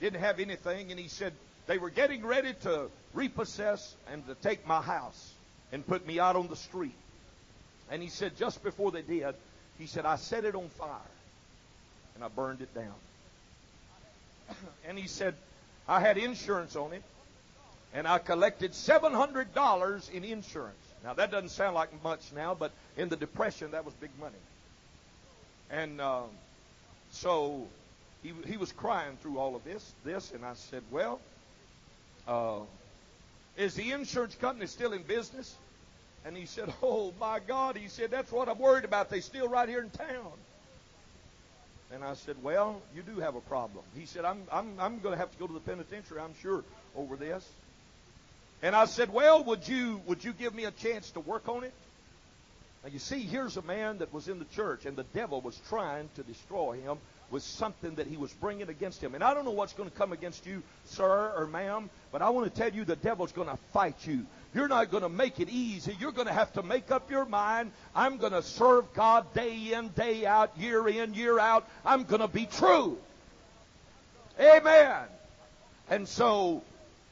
didn't 0.00 0.20
have 0.20 0.40
anything. 0.40 0.90
And 0.90 0.98
he 0.98 1.08
said, 1.08 1.32
they 1.66 1.78
were 1.78 1.90
getting 1.90 2.24
ready 2.24 2.54
to 2.62 2.88
repossess 3.12 3.94
and 4.10 4.26
to 4.26 4.34
take 4.36 4.66
my 4.66 4.80
house 4.80 5.32
and 5.72 5.86
put 5.86 6.06
me 6.06 6.18
out 6.18 6.36
on 6.36 6.48
the 6.48 6.56
street. 6.56 6.94
And 7.90 8.02
he 8.02 8.08
said, 8.08 8.36
just 8.36 8.62
before 8.62 8.90
they 8.90 9.02
did, 9.02 9.34
he 9.78 9.86
said, 9.86 10.06
I 10.06 10.16
set 10.16 10.44
it 10.44 10.54
on 10.54 10.68
fire 10.70 10.90
and 12.14 12.24
I 12.24 12.28
burned 12.28 12.60
it 12.60 12.74
down. 12.74 12.94
and 14.88 14.98
he 14.98 15.06
said, 15.06 15.34
I 15.86 16.00
had 16.00 16.16
insurance 16.16 16.76
on 16.76 16.92
it, 16.92 17.02
and 17.92 18.08
I 18.08 18.18
collected 18.18 18.72
$700 18.72 20.10
in 20.10 20.24
insurance. 20.24 20.76
Now, 21.04 21.12
that 21.12 21.30
doesn't 21.30 21.50
sound 21.50 21.74
like 21.74 22.02
much 22.02 22.32
now, 22.34 22.54
but 22.54 22.72
in 22.96 23.10
the 23.10 23.16
Depression, 23.16 23.72
that 23.72 23.84
was 23.84 23.92
big 23.94 24.10
money. 24.18 24.34
And 25.70 26.00
um, 26.00 26.30
so 27.10 27.66
he, 28.22 28.32
he 28.46 28.56
was 28.56 28.72
crying 28.72 29.18
through 29.20 29.38
all 29.38 29.54
of 29.54 29.64
this, 29.64 29.92
this, 30.02 30.32
and 30.32 30.44
I 30.44 30.54
said, 30.54 30.82
Well, 30.90 31.20
uh, 32.26 32.60
is 33.58 33.74
the 33.74 33.92
insurance 33.92 34.34
company 34.36 34.66
still 34.66 34.94
in 34.94 35.02
business? 35.02 35.54
And 36.24 36.34
he 36.34 36.46
said, 36.46 36.72
Oh, 36.82 37.12
my 37.20 37.38
God. 37.38 37.76
He 37.76 37.88
said, 37.88 38.10
That's 38.10 38.32
what 38.32 38.48
I'm 38.48 38.58
worried 38.58 38.84
about. 38.84 39.10
They 39.10 39.20
still 39.20 39.46
right 39.46 39.68
here 39.68 39.82
in 39.82 39.90
town. 39.90 40.32
And 41.92 42.02
I 42.02 42.14
said, 42.14 42.36
Well, 42.42 42.80
you 42.96 43.02
do 43.02 43.20
have 43.20 43.34
a 43.34 43.42
problem. 43.42 43.84
He 43.94 44.06
said, 44.06 44.24
I'm, 44.24 44.42
I'm, 44.50 44.80
I'm 44.80 45.00
going 45.00 45.12
to 45.12 45.18
have 45.18 45.30
to 45.30 45.38
go 45.38 45.46
to 45.46 45.52
the 45.52 45.60
penitentiary, 45.60 46.20
I'm 46.20 46.34
sure, 46.40 46.64
over 46.96 47.16
this. 47.16 47.46
And 48.64 48.74
I 48.74 48.86
said, 48.86 49.12
Well, 49.12 49.44
would 49.44 49.68
you, 49.68 50.00
would 50.06 50.24
you 50.24 50.32
give 50.32 50.54
me 50.54 50.64
a 50.64 50.70
chance 50.70 51.10
to 51.10 51.20
work 51.20 51.50
on 51.50 51.64
it? 51.64 51.74
Now, 52.82 52.88
you 52.90 52.98
see, 52.98 53.18
here's 53.20 53.58
a 53.58 53.62
man 53.62 53.98
that 53.98 54.10
was 54.10 54.26
in 54.26 54.38
the 54.38 54.46
church, 54.56 54.86
and 54.86 54.96
the 54.96 55.04
devil 55.14 55.42
was 55.42 55.60
trying 55.68 56.08
to 56.16 56.22
destroy 56.22 56.80
him 56.80 56.96
with 57.30 57.42
something 57.42 57.94
that 57.96 58.06
he 58.06 58.16
was 58.16 58.32
bringing 58.32 58.70
against 58.70 59.02
him. 59.04 59.14
And 59.14 59.22
I 59.22 59.34
don't 59.34 59.44
know 59.44 59.50
what's 59.50 59.74
going 59.74 59.90
to 59.90 59.94
come 59.94 60.12
against 60.12 60.46
you, 60.46 60.62
sir 60.86 61.34
or 61.36 61.46
ma'am, 61.46 61.90
but 62.10 62.22
I 62.22 62.30
want 62.30 62.50
to 62.50 62.58
tell 62.58 62.72
you 62.72 62.86
the 62.86 62.96
devil's 62.96 63.32
going 63.32 63.48
to 63.48 63.58
fight 63.74 64.06
you. 64.06 64.24
You're 64.54 64.68
not 64.68 64.90
going 64.90 65.02
to 65.02 65.10
make 65.10 65.40
it 65.40 65.50
easy. 65.50 65.94
You're 66.00 66.12
going 66.12 66.28
to 66.28 66.32
have 66.32 66.54
to 66.54 66.62
make 66.62 66.90
up 66.90 67.10
your 67.10 67.26
mind. 67.26 67.70
I'm 67.94 68.16
going 68.16 68.32
to 68.32 68.42
serve 68.42 68.94
God 68.94 69.34
day 69.34 69.74
in, 69.74 69.88
day 69.88 70.24
out, 70.24 70.52
year 70.58 70.88
in, 70.88 71.12
year 71.12 71.38
out. 71.38 71.68
I'm 71.84 72.04
going 72.04 72.22
to 72.22 72.28
be 72.28 72.46
true. 72.46 72.96
Amen. 74.40 75.02
And 75.90 76.08
so 76.08 76.62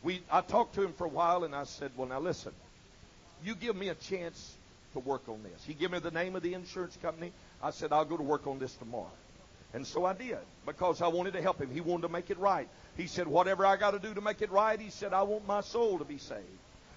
we, 0.02 0.22
I 0.30 0.40
talked 0.40 0.74
to 0.76 0.82
him 0.82 0.92
for 0.92 1.04
a 1.04 1.10
while, 1.10 1.44
and 1.44 1.54
I 1.54 1.64
said, 1.64 1.92
"Well, 1.96 2.08
now 2.08 2.20
listen. 2.20 2.52
You 3.44 3.54
give 3.54 3.76
me 3.76 3.88
a 3.88 3.94
chance 3.94 4.56
to 4.92 4.98
work 4.98 5.28
on 5.28 5.42
this." 5.42 5.64
He 5.64 5.74
gave 5.74 5.90
me 5.90 5.98
the 5.98 6.10
name 6.10 6.36
of 6.36 6.42
the 6.42 6.54
insurance 6.54 6.96
company. 7.00 7.32
I 7.62 7.70
said, 7.70 7.92
"I'll 7.92 8.04
go 8.04 8.16
to 8.16 8.22
work 8.22 8.46
on 8.46 8.58
this 8.58 8.74
tomorrow." 8.74 9.10
And 9.74 9.86
so 9.86 10.04
I 10.04 10.12
did 10.12 10.38
because 10.66 11.00
I 11.00 11.08
wanted 11.08 11.32
to 11.32 11.42
help 11.42 11.60
him. 11.60 11.70
He 11.70 11.80
wanted 11.80 12.02
to 12.02 12.08
make 12.08 12.30
it 12.30 12.38
right. 12.38 12.68
He 12.96 13.06
said, 13.06 13.26
Whatever 13.26 13.64
I 13.64 13.76
got 13.76 13.92
to 13.92 13.98
do 13.98 14.12
to 14.14 14.20
make 14.20 14.42
it 14.42 14.50
right, 14.50 14.78
he 14.78 14.90
said, 14.90 15.12
I 15.12 15.22
want 15.22 15.46
my 15.46 15.62
soul 15.62 15.98
to 15.98 16.04
be 16.04 16.18
saved. 16.18 16.42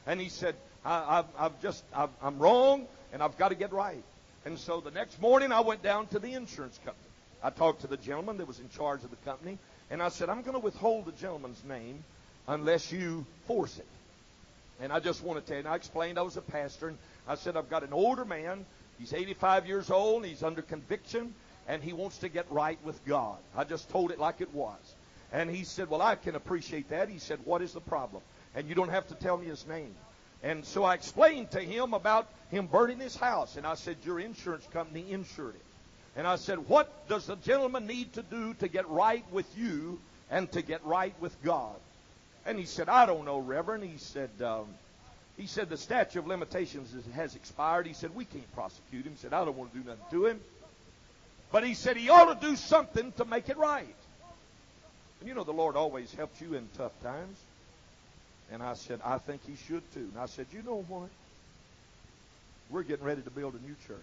And 0.06 0.20
he 0.20 0.30
said, 0.30 0.56
I, 0.84 1.16
have 1.16 1.26
I've 1.38 1.62
just, 1.62 1.84
i 1.95 2.08
I'm 2.22 2.38
wrong 2.38 2.86
and 3.14 3.24
I've 3.24 3.38
got 3.38 3.49
to 3.49 3.56
get 3.56 3.72
right. 3.72 4.03
And 4.45 4.60
so 4.60 4.82
the 4.82 4.91
next 4.91 5.20
morning 5.22 5.51
I 5.51 5.62
went 5.62 5.82
down 5.82 6.08
to 6.08 6.20
the 6.20 6.34
insurance 6.34 6.78
company. 6.84 7.08
I 7.41 7.49
talked 7.49 7.82
to 7.82 7.88
the 7.88 7.97
gentleman 7.97 8.38
that 8.38 8.47
was 8.47 8.60
in 8.60 8.70
charge 8.70 9.03
of 9.03 9.10
the 9.10 9.16
company 9.18 9.58
and 9.89 10.01
I 10.01 10.10
said, 10.10 10.30
I'm 10.30 10.41
going 10.41 10.53
to 10.53 10.60
withhold 10.60 11.06
the 11.06 11.12
gentleman's 11.14 11.64
name 11.64 12.03
unless 12.47 12.91
you 12.91 13.25
force 13.47 13.77
it. 13.77 13.87
And 14.81 14.91
I 14.91 14.99
just 14.99 15.23
want 15.23 15.43
to 15.43 15.51
tell 15.51 15.61
you, 15.61 15.69
I 15.69 15.75
explained 15.75 16.19
I 16.19 16.23
was 16.23 16.37
a 16.37 16.41
pastor, 16.41 16.89
and 16.89 16.97
I 17.27 17.35
said, 17.35 17.55
I've 17.55 17.69
got 17.69 17.83
an 17.83 17.93
older 17.93 18.25
man. 18.25 18.65
He's 18.99 19.13
85 19.13 19.67
years 19.67 19.89
old, 19.89 20.23
and 20.23 20.31
he's 20.31 20.43
under 20.43 20.61
conviction, 20.61 21.33
and 21.67 21.81
he 21.81 21.93
wants 21.93 22.19
to 22.19 22.29
get 22.29 22.45
right 22.49 22.77
with 22.83 23.03
God. 23.05 23.37
I 23.55 23.63
just 23.63 23.89
told 23.89 24.11
it 24.11 24.19
like 24.19 24.41
it 24.41 24.53
was. 24.53 24.95
And 25.31 25.49
he 25.49 25.63
said, 25.63 25.89
Well, 25.89 26.01
I 26.01 26.15
can 26.15 26.35
appreciate 26.35 26.89
that. 26.89 27.09
He 27.09 27.19
said, 27.19 27.39
What 27.45 27.61
is 27.61 27.73
the 27.73 27.81
problem? 27.81 28.21
And 28.53 28.67
you 28.69 28.75
don't 28.75 28.89
have 28.89 29.07
to 29.07 29.15
tell 29.15 29.37
me 29.37 29.47
his 29.47 29.65
name. 29.67 29.93
And 30.43 30.63
so 30.63 30.83
I 30.83 30.93
explained 30.93 31.51
to 31.51 31.59
him 31.59 31.93
about 31.93 32.29
him 32.51 32.67
burning 32.67 32.99
his 32.99 33.15
house. 33.15 33.57
And 33.57 33.65
I 33.65 33.75
said, 33.75 33.97
Your 34.03 34.19
insurance 34.19 34.65
company 34.71 35.11
insured 35.11 35.55
it. 35.55 35.65
And 36.15 36.27
I 36.27 36.35
said, 36.35 36.69
What 36.69 37.09
does 37.09 37.25
the 37.25 37.35
gentleman 37.37 37.87
need 37.87 38.13
to 38.13 38.23
do 38.23 38.53
to 38.55 38.67
get 38.67 38.87
right 38.89 39.25
with 39.31 39.47
you 39.57 39.99
and 40.29 40.51
to 40.51 40.61
get 40.61 40.85
right 40.85 41.13
with 41.19 41.35
God? 41.43 41.75
And 42.45 42.59
he 42.59 42.65
said, 42.65 42.89
I 42.89 43.05
don't 43.05 43.25
know, 43.25 43.39
Reverend. 43.39 43.83
He 43.83 43.97
said, 43.97 44.29
um, 44.41 44.67
he 45.37 45.47
said 45.47 45.69
the 45.69 45.77
statute 45.77 46.19
of 46.19 46.27
limitations 46.27 46.93
has 47.13 47.35
expired. 47.35 47.87
He 47.87 47.93
said, 47.93 48.15
we 48.15 48.25
can't 48.25 48.53
prosecute 48.53 49.05
him. 49.05 49.13
He 49.13 49.17
said, 49.17 49.33
I 49.33 49.43
don't 49.43 49.57
want 49.57 49.73
to 49.73 49.79
do 49.79 49.85
nothing 49.85 50.05
to 50.11 50.25
him. 50.27 50.39
But 51.51 51.65
he 51.65 51.73
said 51.73 51.97
he 51.97 52.09
ought 52.09 52.39
to 52.39 52.47
do 52.47 52.55
something 52.55 53.11
to 53.13 53.25
make 53.25 53.49
it 53.49 53.57
right. 53.57 53.95
And 55.19 55.29
you 55.29 55.35
know 55.35 55.43
the 55.43 55.53
Lord 55.53 55.75
always 55.75 56.13
helps 56.13 56.39
you 56.41 56.53
in 56.53 56.67
tough 56.77 56.91
times. 57.01 57.37
And 58.51 58.61
I 58.61 58.75
said, 58.75 58.99
I 59.03 59.17
think 59.17 59.41
he 59.45 59.55
should 59.67 59.81
too. 59.93 60.07
And 60.11 60.19
I 60.19 60.27
said, 60.27 60.45
you 60.51 60.61
know 60.61 60.85
what? 60.87 61.09
We're 62.69 62.83
getting 62.83 63.05
ready 63.05 63.21
to 63.21 63.29
build 63.29 63.55
a 63.55 63.67
new 63.67 63.75
church. 63.87 63.97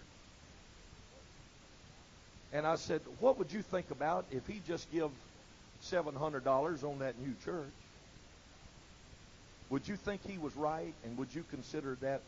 And 2.51 2.67
I 2.67 2.75
said, 2.75 3.01
what 3.19 3.39
would 3.39 3.51
you 3.51 3.61
think 3.61 3.89
about 3.89 4.25
if 4.31 4.45
he 4.47 4.61
just 4.67 4.91
give 4.91 5.09
$700 5.85 6.83
on 6.83 6.99
that 6.99 7.19
new 7.19 7.33
church? 7.43 7.65
Would 9.73 9.87
you 9.87 9.95
think 9.95 10.21
he 10.29 10.37
was 10.37 10.55
right? 10.55 10.93
And 11.03 11.17
would 11.17 11.33
you 11.33 11.43
consider 11.49 11.97
that 12.01 12.21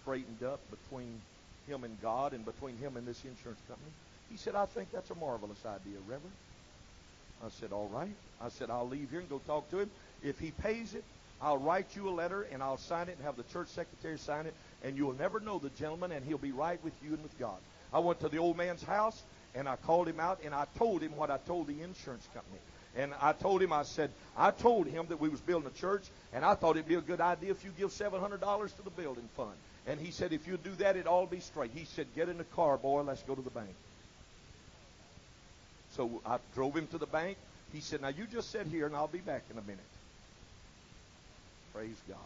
straightened 0.00 0.42
up 0.42 0.60
between 0.70 1.20
him 1.68 1.84
and 1.84 1.94
God 2.00 2.32
and 2.32 2.42
between 2.42 2.78
him 2.78 2.96
and 2.96 3.06
this 3.06 3.22
insurance 3.22 3.60
company? 3.68 3.90
He 4.30 4.38
said, 4.38 4.54
I 4.54 4.64
think 4.64 4.90
that's 4.90 5.10
a 5.10 5.14
marvelous 5.14 5.58
idea, 5.66 5.98
Reverend. 6.08 6.32
I 7.44 7.50
said, 7.50 7.72
all 7.72 7.90
right. 7.92 8.14
I 8.40 8.48
said, 8.48 8.70
I'll 8.70 8.88
leave 8.88 9.10
here 9.10 9.20
and 9.20 9.28
go 9.28 9.42
talk 9.46 9.70
to 9.72 9.80
him. 9.80 9.90
If 10.24 10.38
he 10.38 10.52
pays 10.52 10.94
it, 10.94 11.04
I'll 11.42 11.58
write 11.58 11.94
you 11.96 12.08
a 12.08 12.14
letter 12.14 12.46
and 12.50 12.62
I'll 12.62 12.78
sign 12.78 13.10
it 13.10 13.16
and 13.18 13.26
have 13.26 13.36
the 13.36 13.52
church 13.52 13.68
secretary 13.68 14.16
sign 14.16 14.46
it, 14.46 14.54
and 14.82 14.96
you'll 14.96 15.12
never 15.12 15.38
know 15.38 15.58
the 15.58 15.68
gentleman, 15.78 16.12
and 16.12 16.24
he'll 16.24 16.38
be 16.38 16.52
right 16.52 16.82
with 16.82 16.94
you 17.04 17.10
and 17.12 17.22
with 17.22 17.38
God. 17.38 17.58
I 17.92 17.98
went 17.98 18.20
to 18.20 18.30
the 18.30 18.38
old 18.38 18.56
man's 18.56 18.82
house 18.82 19.22
and 19.54 19.68
I 19.68 19.76
called 19.76 20.08
him 20.08 20.18
out 20.18 20.38
and 20.44 20.54
I 20.54 20.64
told 20.78 21.02
him 21.02 21.14
what 21.14 21.30
I 21.30 21.36
told 21.38 21.66
the 21.66 21.82
insurance 21.82 22.26
company. 22.32 22.60
And 22.96 23.12
I 23.20 23.32
told 23.32 23.62
him, 23.62 23.72
I 23.72 23.84
said, 23.84 24.10
I 24.36 24.50
told 24.50 24.86
him 24.86 25.06
that 25.08 25.20
we 25.20 25.28
was 25.28 25.40
building 25.40 25.70
a 25.72 25.78
church, 25.78 26.02
and 26.32 26.44
I 26.44 26.54
thought 26.54 26.76
it'd 26.76 26.88
be 26.88 26.96
a 26.96 27.00
good 27.00 27.20
idea 27.20 27.50
if 27.50 27.64
you 27.64 27.70
give 27.78 27.90
$700 27.90 28.76
to 28.76 28.82
the 28.82 28.90
building 28.90 29.28
fund. 29.36 29.54
And 29.86 30.00
he 30.00 30.10
said, 30.10 30.32
if 30.32 30.46
you 30.46 30.56
do 30.56 30.72
that, 30.78 30.96
it'd 30.96 31.06
all 31.06 31.26
be 31.26 31.40
straight. 31.40 31.70
He 31.74 31.84
said, 31.84 32.06
get 32.14 32.28
in 32.28 32.38
the 32.38 32.44
car, 32.44 32.76
boy, 32.76 33.02
let's 33.02 33.22
go 33.22 33.34
to 33.34 33.42
the 33.42 33.50
bank. 33.50 33.74
So 35.96 36.20
I 36.26 36.38
drove 36.54 36.76
him 36.76 36.86
to 36.88 36.98
the 36.98 37.06
bank. 37.06 37.38
He 37.72 37.80
said, 37.80 38.02
now 38.02 38.08
you 38.08 38.26
just 38.26 38.50
sit 38.50 38.66
here, 38.66 38.86
and 38.86 38.96
I'll 38.96 39.06
be 39.06 39.18
back 39.18 39.42
in 39.50 39.58
a 39.58 39.62
minute. 39.62 39.78
Praise 41.72 41.96
God. 42.08 42.18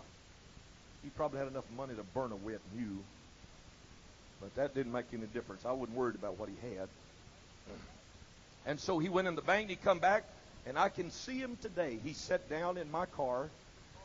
He 1.03 1.11
probably 1.11 1.39
had 1.39 1.49
enough 1.49 1.65
money 1.77 1.95
to 1.95 2.03
burn 2.15 2.33
a 2.33 2.37
wet 2.37 2.61
mule. 2.75 3.03
But 4.41 4.55
that 4.57 4.75
didn't 4.75 4.93
make 4.93 5.07
any 5.13 5.27
difference. 5.27 5.65
I 5.67 5.73
wasn't 5.73 5.97
worried 5.97 6.17
about 6.17 6.39
what 6.39 6.49
he 6.49 6.75
had. 6.75 6.89
And 8.67 8.81
so 8.81 8.99
he 8.99 9.11
went 9.11 9.29
in 9.29 9.35
the 9.35 9.43
bank, 9.43 9.69
he 9.69 9.77
come 9.77 9.99
back, 9.99 10.25
and 10.67 10.79
I 10.79 10.89
can 10.89 11.11
see 11.11 11.39
him 11.39 11.57
today. 11.61 11.99
He 12.03 12.13
sat 12.13 12.49
down 12.49 12.77
in 12.77 12.91
my 12.91 13.07
car 13.07 13.49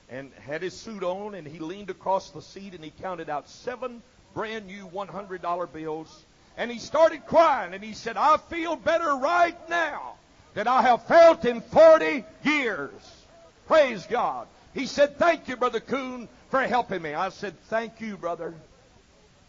and 0.10 0.32
had 0.45 0.62
his 0.62 0.74
suit 0.74 1.03
on, 1.03 1.36
and 1.36 1.47
he 1.47 1.60
leaned 1.60 1.89
across 1.89 2.32
the 2.32 2.41
seat 2.41 2.74
and 2.74 2.84
he 2.84 2.91
counted 3.01 3.30
out 3.30 3.49
seven 3.49 4.01
brand 4.34 4.68
new 4.68 4.88
$100 4.88 5.74
bills. 5.74 6.26
And 6.57 6.70
he 6.70 6.80
started 6.80 7.26
crying, 7.26 7.74
and 7.74 7.84
he 7.84 7.93
said, 7.93 8.18
I 8.18 8.38
feel 8.38 8.76
better 8.76 9.16
right 9.16 9.57
now 9.70 10.16
than 10.55 10.68
I 10.68 10.82
have 10.82 11.03
felt 11.03 11.45
in 11.45 11.62
40 11.62 12.26
years. 12.43 12.91
Praise 13.68 14.05
God. 14.07 14.47
He 14.74 14.86
said, 14.86 15.18
Thank 15.18 15.47
you, 15.47 15.55
Brother 15.55 15.80
Coon, 15.80 16.28
for 16.49 16.62
helping 16.62 17.01
me. 17.01 17.14
I 17.14 17.30
said, 17.30 17.57
Thank 17.70 18.01
you, 18.01 18.18
brother. 18.18 18.53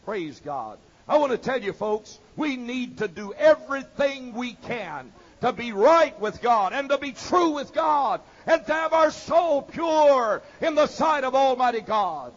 Praise 0.04 0.40
God. 0.44 0.78
I 1.08 1.18
want 1.18 1.32
to 1.32 1.38
tell 1.38 1.60
you, 1.60 1.72
folks, 1.72 2.18
we 2.36 2.56
need 2.56 2.98
to 2.98 3.08
do 3.08 3.32
everything 3.32 4.34
we 4.34 4.52
can 4.52 5.10
to 5.40 5.52
be 5.52 5.72
right 5.72 6.18
with 6.20 6.42
God 6.42 6.72
and 6.72 6.88
to 6.90 6.98
be 6.98 7.12
true 7.12 7.50
with 7.50 7.72
God 7.72 8.20
and 8.46 8.64
to 8.66 8.72
have 8.72 8.92
our 8.92 9.10
soul 9.10 9.62
pure 9.62 10.42
in 10.60 10.74
the 10.74 10.86
sight 10.86 11.24
of 11.24 11.34
Almighty 11.34 11.80
God. 11.80 12.32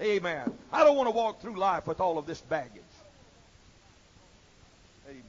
Amen. 0.00 0.52
I 0.72 0.84
don't 0.84 0.96
want 0.96 1.08
to 1.08 1.12
walk 1.12 1.40
through 1.40 1.56
life 1.56 1.86
with 1.86 2.00
all 2.00 2.18
of 2.18 2.26
this 2.26 2.40
baggage. 2.42 2.82
Amen. 5.08 5.22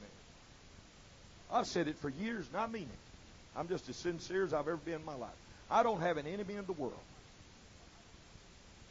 I've 1.52 1.66
said 1.66 1.88
it 1.88 1.96
for 1.96 2.10
years 2.10 2.46
and 2.52 2.60
I 2.60 2.66
mean 2.66 2.82
it. 2.82 3.58
I'm 3.58 3.68
just 3.68 3.88
as 3.88 3.96
sincere 3.96 4.44
as 4.44 4.54
I've 4.54 4.68
ever 4.68 4.76
been 4.76 4.94
in 4.94 5.04
my 5.04 5.16
life. 5.16 5.30
I 5.70 5.82
don't 5.82 6.00
have 6.00 6.16
an 6.16 6.26
enemy 6.26 6.54
in 6.54 6.66
the 6.66 6.72
world. 6.72 6.94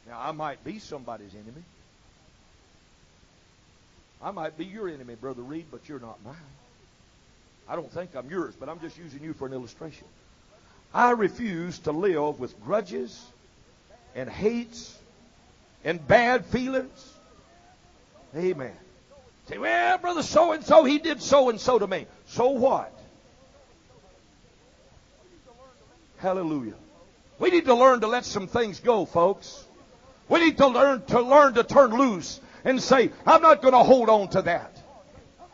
Now, 0.07 0.19
I 0.21 0.31
might 0.31 0.63
be 0.63 0.79
somebody's 0.79 1.33
enemy. 1.33 1.63
I 4.21 4.31
might 4.31 4.57
be 4.57 4.65
your 4.65 4.89
enemy, 4.89 5.15
Brother 5.15 5.41
Reed, 5.41 5.65
but 5.69 5.87
you're 5.87 5.99
not 5.99 6.17
mine. 6.23 6.35
I 7.69 7.75
don't 7.75 7.91
think 7.91 8.15
I'm 8.15 8.29
yours, 8.29 8.55
but 8.59 8.69
I'm 8.69 8.79
just 8.79 8.97
using 8.97 9.23
you 9.23 9.33
for 9.33 9.45
an 9.45 9.53
illustration. 9.53 10.07
I 10.93 11.11
refuse 11.11 11.79
to 11.79 11.91
live 11.91 12.39
with 12.39 12.59
grudges 12.63 13.21
and 14.15 14.29
hates 14.29 14.97
and 15.83 16.05
bad 16.07 16.45
feelings. 16.45 17.13
Amen. 18.35 18.75
Say, 19.47 19.57
well, 19.57 19.97
brother 19.97 20.23
so 20.23 20.51
and 20.51 20.63
so, 20.63 20.83
he 20.83 20.99
did 20.99 21.21
so 21.21 21.49
and 21.49 21.59
so 21.59 21.79
to 21.79 21.87
me. 21.87 22.05
So 22.27 22.49
what? 22.49 22.93
Hallelujah. 26.17 26.73
We 27.39 27.51
need 27.51 27.65
to 27.65 27.75
learn 27.75 28.01
to 28.01 28.07
let 28.07 28.25
some 28.25 28.47
things 28.47 28.79
go, 28.79 29.05
folks. 29.05 29.63
We 30.29 30.39
need 30.39 30.57
to 30.57 30.67
learn 30.67 31.05
to 31.05 31.21
learn 31.21 31.53
to 31.53 31.63
turn 31.63 31.91
loose 31.91 32.41
and 32.65 32.81
say, 32.81 33.11
I'm 33.25 33.41
not 33.41 33.61
going 33.61 33.73
to 33.73 33.83
hold 33.83 34.09
on 34.09 34.29
to 34.29 34.41
that. 34.43 34.76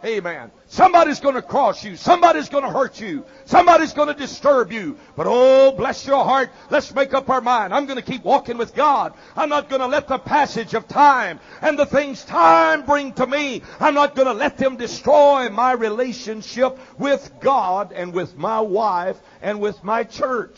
Amen. 0.06 0.52
Somebody's 0.68 1.22
going 1.22 1.36
to 1.36 1.42
cross 1.42 1.82
you. 1.86 1.96
Somebody's 1.96 2.50
going 2.50 2.66
to 2.66 2.70
hurt 2.70 3.00
you. 3.00 3.24
Somebody's 3.46 3.94
going 3.94 4.10
to 4.10 4.14
disturb 4.14 4.70
you. 4.70 4.98
But 5.16 5.28
oh, 5.30 5.72
bless 5.72 6.06
your 6.06 6.26
heart. 6.26 6.50
Let's 6.70 6.94
make 6.94 7.14
up 7.14 7.30
our 7.30 7.40
mind. 7.40 7.74
I'm 7.74 7.86
going 7.86 8.00
to 8.00 8.04
keep 8.04 8.26
walking 8.26 8.58
with 8.58 8.76
God. 8.76 9.14
I'm 9.38 9.48
not 9.48 9.70
going 9.70 9.80
to 9.80 9.88
let 9.88 10.10
the 10.10 10.18
passage 10.18 10.74
of 10.74 10.90
time 10.90 11.40
and 11.62 11.80
the 11.80 11.86
things 11.86 12.26
time 12.26 12.86
bring 12.86 13.14
to 13.14 13.26
me, 13.26 13.62
I'm 13.80 13.94
not 13.94 14.14
going 14.14 14.28
to 14.28 14.34
let 14.34 14.58
them 14.58 14.76
destroy 14.76 15.48
my 15.50 15.72
relationship 15.72 16.78
with 17.00 17.32
God 17.40 17.94
and 17.94 18.12
with 18.12 18.38
my 18.38 18.60
wife 18.60 19.18
and 19.42 19.62
with 19.62 19.82
my 19.86 20.04
church. 20.04 20.58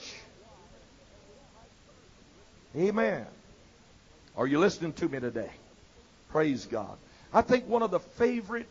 Amen. 2.76 3.28
Are 4.36 4.48
you 4.48 4.58
listening 4.58 4.94
to 4.94 5.08
me 5.08 5.20
today? 5.20 5.52
Praise 6.32 6.66
God. 6.66 6.98
I 7.32 7.42
think 7.42 7.68
one 7.68 7.84
of 7.84 7.92
the 7.92 8.00
favorite 8.00 8.68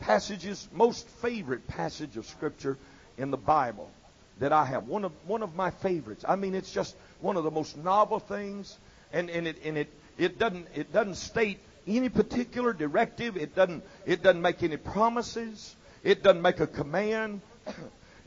passages, 0.00 0.68
most 0.72 1.08
favorite 1.08 1.66
passage 1.66 2.16
of 2.16 2.26
Scripture 2.26 2.76
in 3.16 3.30
the 3.30 3.36
Bible 3.36 3.90
that 4.40 4.52
I 4.52 4.64
have. 4.64 4.88
One 4.88 5.04
of 5.04 5.12
one 5.26 5.42
of 5.42 5.54
my 5.54 5.70
favorites. 5.70 6.24
I 6.26 6.36
mean, 6.36 6.54
it's 6.54 6.72
just 6.72 6.96
one 7.20 7.36
of 7.36 7.44
the 7.44 7.50
most 7.50 7.76
novel 7.76 8.18
things, 8.18 8.76
and, 9.12 9.30
and 9.30 9.46
it 9.46 9.56
and 9.64 9.78
it 9.78 9.88
it 10.18 10.38
doesn't 10.38 10.66
it 10.74 10.92
doesn't 10.92 11.16
state 11.16 11.58
any 11.86 12.08
particular 12.08 12.72
directive. 12.72 13.36
It 13.36 13.54
doesn't 13.54 13.84
it 14.06 14.22
doesn't 14.22 14.42
make 14.42 14.62
any 14.62 14.76
promises. 14.76 15.76
It 16.02 16.22
doesn't 16.22 16.42
make 16.42 16.60
a 16.60 16.66
command. 16.66 17.40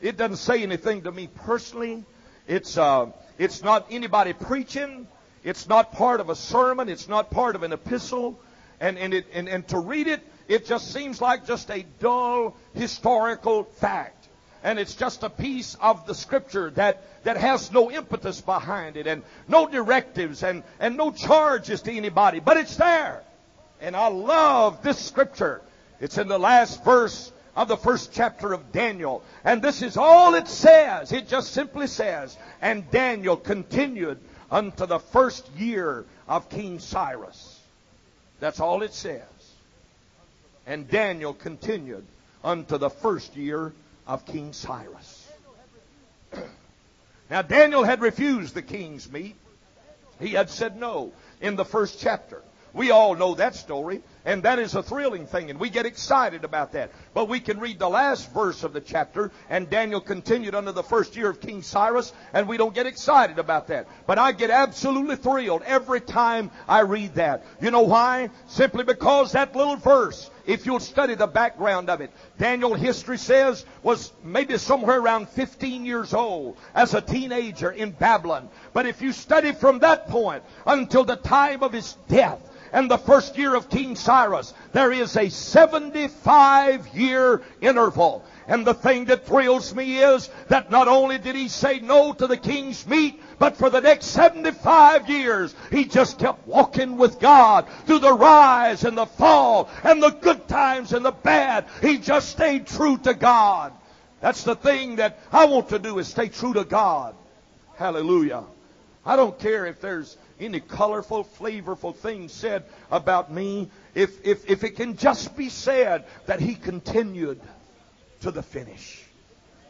It 0.00 0.16
doesn't 0.16 0.36
say 0.36 0.62
anything 0.62 1.02
to 1.02 1.10
me 1.10 1.26
personally. 1.26 2.04
It's 2.46 2.78
uh, 2.78 3.06
it's 3.36 3.64
not 3.64 3.88
anybody 3.90 4.32
preaching. 4.32 5.08
It's 5.42 5.68
not 5.68 5.92
part 5.92 6.20
of 6.20 6.30
a 6.30 6.36
sermon. 6.36 6.88
It's 6.88 7.08
not 7.08 7.32
part 7.32 7.56
of 7.56 7.64
an 7.64 7.72
epistle. 7.72 8.38
And 8.78 8.96
and 8.96 9.12
it 9.12 9.26
and, 9.32 9.48
and 9.48 9.66
to 9.68 9.78
read 9.80 10.06
it 10.06 10.20
it 10.48 10.66
just 10.66 10.92
seems 10.92 11.20
like 11.20 11.46
just 11.46 11.70
a 11.70 11.84
dull 12.00 12.56
historical 12.74 13.64
fact. 13.64 14.14
And 14.64 14.78
it's 14.78 14.94
just 14.94 15.22
a 15.22 15.30
piece 15.30 15.76
of 15.80 16.06
the 16.06 16.14
scripture 16.14 16.70
that, 16.70 17.04
that 17.24 17.36
has 17.36 17.70
no 17.70 17.90
impetus 17.90 18.40
behind 18.40 18.96
it 18.96 19.06
and 19.06 19.22
no 19.46 19.68
directives 19.68 20.42
and, 20.42 20.64
and 20.80 20.96
no 20.96 21.12
charges 21.12 21.82
to 21.82 21.92
anybody. 21.92 22.40
But 22.40 22.56
it's 22.56 22.76
there. 22.76 23.22
And 23.80 23.94
I 23.94 24.08
love 24.08 24.82
this 24.82 24.98
scripture. 24.98 25.60
It's 26.00 26.18
in 26.18 26.28
the 26.28 26.38
last 26.38 26.82
verse 26.84 27.30
of 27.54 27.68
the 27.68 27.76
first 27.76 28.12
chapter 28.12 28.52
of 28.52 28.72
Daniel. 28.72 29.22
And 29.44 29.62
this 29.62 29.82
is 29.82 29.96
all 29.96 30.34
it 30.34 30.48
says. 30.48 31.12
It 31.12 31.28
just 31.28 31.52
simply 31.52 31.86
says, 31.86 32.36
And 32.60 32.90
Daniel 32.90 33.36
continued 33.36 34.18
unto 34.50 34.86
the 34.86 34.98
first 34.98 35.48
year 35.56 36.04
of 36.26 36.48
King 36.48 36.78
Cyrus. 36.78 37.60
That's 38.40 38.60
all 38.60 38.82
it 38.82 38.94
says. 38.94 39.22
And 40.68 40.86
Daniel 40.86 41.32
continued 41.32 42.04
unto 42.44 42.76
the 42.76 42.90
first 42.90 43.34
year 43.34 43.72
of 44.06 44.26
King 44.26 44.52
Cyrus. 44.52 45.32
now, 47.30 47.40
Daniel 47.40 47.84
had 47.84 48.02
refused 48.02 48.54
the 48.54 48.60
king's 48.60 49.10
meat. 49.10 49.34
He 50.20 50.28
had 50.28 50.50
said 50.50 50.78
no 50.78 51.12
in 51.40 51.56
the 51.56 51.64
first 51.64 52.00
chapter. 52.00 52.42
We 52.74 52.90
all 52.90 53.14
know 53.14 53.34
that 53.36 53.54
story, 53.54 54.02
and 54.26 54.42
that 54.42 54.58
is 54.58 54.74
a 54.74 54.82
thrilling 54.82 55.26
thing, 55.26 55.48
and 55.48 55.58
we 55.58 55.70
get 55.70 55.86
excited 55.86 56.44
about 56.44 56.72
that. 56.72 56.90
But 57.14 57.28
we 57.30 57.40
can 57.40 57.60
read 57.60 57.78
the 57.78 57.88
last 57.88 58.30
verse 58.34 58.62
of 58.62 58.74
the 58.74 58.82
chapter, 58.82 59.32
and 59.48 59.70
Daniel 59.70 60.02
continued 60.02 60.54
under 60.54 60.72
the 60.72 60.82
first 60.82 61.16
year 61.16 61.30
of 61.30 61.40
King 61.40 61.62
Cyrus, 61.62 62.12
and 62.34 62.46
we 62.46 62.58
don't 62.58 62.74
get 62.74 62.86
excited 62.86 63.38
about 63.38 63.68
that. 63.68 63.88
But 64.06 64.18
I 64.18 64.32
get 64.32 64.50
absolutely 64.50 65.16
thrilled 65.16 65.62
every 65.62 66.02
time 66.02 66.50
I 66.68 66.80
read 66.80 67.14
that. 67.14 67.46
You 67.62 67.70
know 67.70 67.82
why? 67.82 68.28
Simply 68.48 68.84
because 68.84 69.32
that 69.32 69.56
little 69.56 69.76
verse 69.76 70.30
if 70.48 70.64
you'll 70.64 70.80
study 70.80 71.14
the 71.14 71.26
background 71.26 71.90
of 71.90 72.00
it. 72.00 72.10
Daniel, 72.38 72.74
history 72.74 73.18
says, 73.18 73.64
was 73.82 74.12
maybe 74.24 74.56
somewhere 74.56 74.98
around 74.98 75.28
15 75.28 75.84
years 75.84 76.14
old 76.14 76.56
as 76.74 76.94
a 76.94 77.02
teenager 77.02 77.70
in 77.70 77.90
Babylon. 77.90 78.48
But 78.72 78.86
if 78.86 79.02
you 79.02 79.12
study 79.12 79.52
from 79.52 79.80
that 79.80 80.08
point 80.08 80.42
until 80.66 81.04
the 81.04 81.16
time 81.16 81.62
of 81.62 81.72
his 81.72 81.92
death, 82.08 82.40
and 82.72 82.90
the 82.90 82.98
first 82.98 83.38
year 83.38 83.54
of 83.54 83.70
King 83.70 83.96
Cyrus, 83.96 84.52
there 84.72 84.92
is 84.92 85.16
a 85.16 85.30
75 85.30 86.88
year 86.88 87.42
interval. 87.60 88.24
And 88.48 88.66
the 88.66 88.72
thing 88.72 89.04
that 89.04 89.26
thrills 89.26 89.74
me 89.74 89.98
is 89.98 90.30
that 90.48 90.70
not 90.70 90.88
only 90.88 91.18
did 91.18 91.36
he 91.36 91.48
say 91.48 91.80
no 91.80 92.14
to 92.14 92.26
the 92.26 92.38
king's 92.38 92.86
meat, 92.86 93.20
but 93.38 93.58
for 93.58 93.68
the 93.68 93.82
next 93.82 94.06
75 94.06 95.10
years, 95.10 95.54
he 95.70 95.84
just 95.84 96.18
kept 96.18 96.48
walking 96.48 96.96
with 96.96 97.20
God 97.20 97.68
through 97.84 97.98
the 97.98 98.14
rise 98.14 98.84
and 98.84 98.96
the 98.96 99.04
fall 99.04 99.68
and 99.84 100.02
the 100.02 100.10
good 100.10 100.48
times 100.48 100.94
and 100.94 101.04
the 101.04 101.12
bad. 101.12 101.66
He 101.82 101.98
just 101.98 102.30
stayed 102.30 102.66
true 102.66 102.96
to 102.98 103.12
God. 103.12 103.74
That's 104.22 104.44
the 104.44 104.56
thing 104.56 104.96
that 104.96 105.18
I 105.30 105.44
want 105.44 105.68
to 105.68 105.78
do 105.78 105.98
is 105.98 106.08
stay 106.08 106.30
true 106.30 106.54
to 106.54 106.64
God. 106.64 107.14
Hallelujah. 107.76 108.44
I 109.04 109.16
don't 109.16 109.38
care 109.38 109.66
if 109.66 109.82
there's 109.82 110.16
any 110.40 110.60
colorful, 110.60 111.24
flavorful 111.38 111.94
things 111.94 112.32
said 112.32 112.64
about 112.90 113.30
me. 113.30 113.68
If, 113.94 114.24
if, 114.24 114.48
if 114.48 114.64
it 114.64 114.76
can 114.76 114.96
just 114.96 115.36
be 115.36 115.50
said 115.50 116.06
that 116.26 116.40
he 116.40 116.54
continued 116.54 117.40
to 118.20 118.30
the 118.30 118.42
finish. 118.42 119.04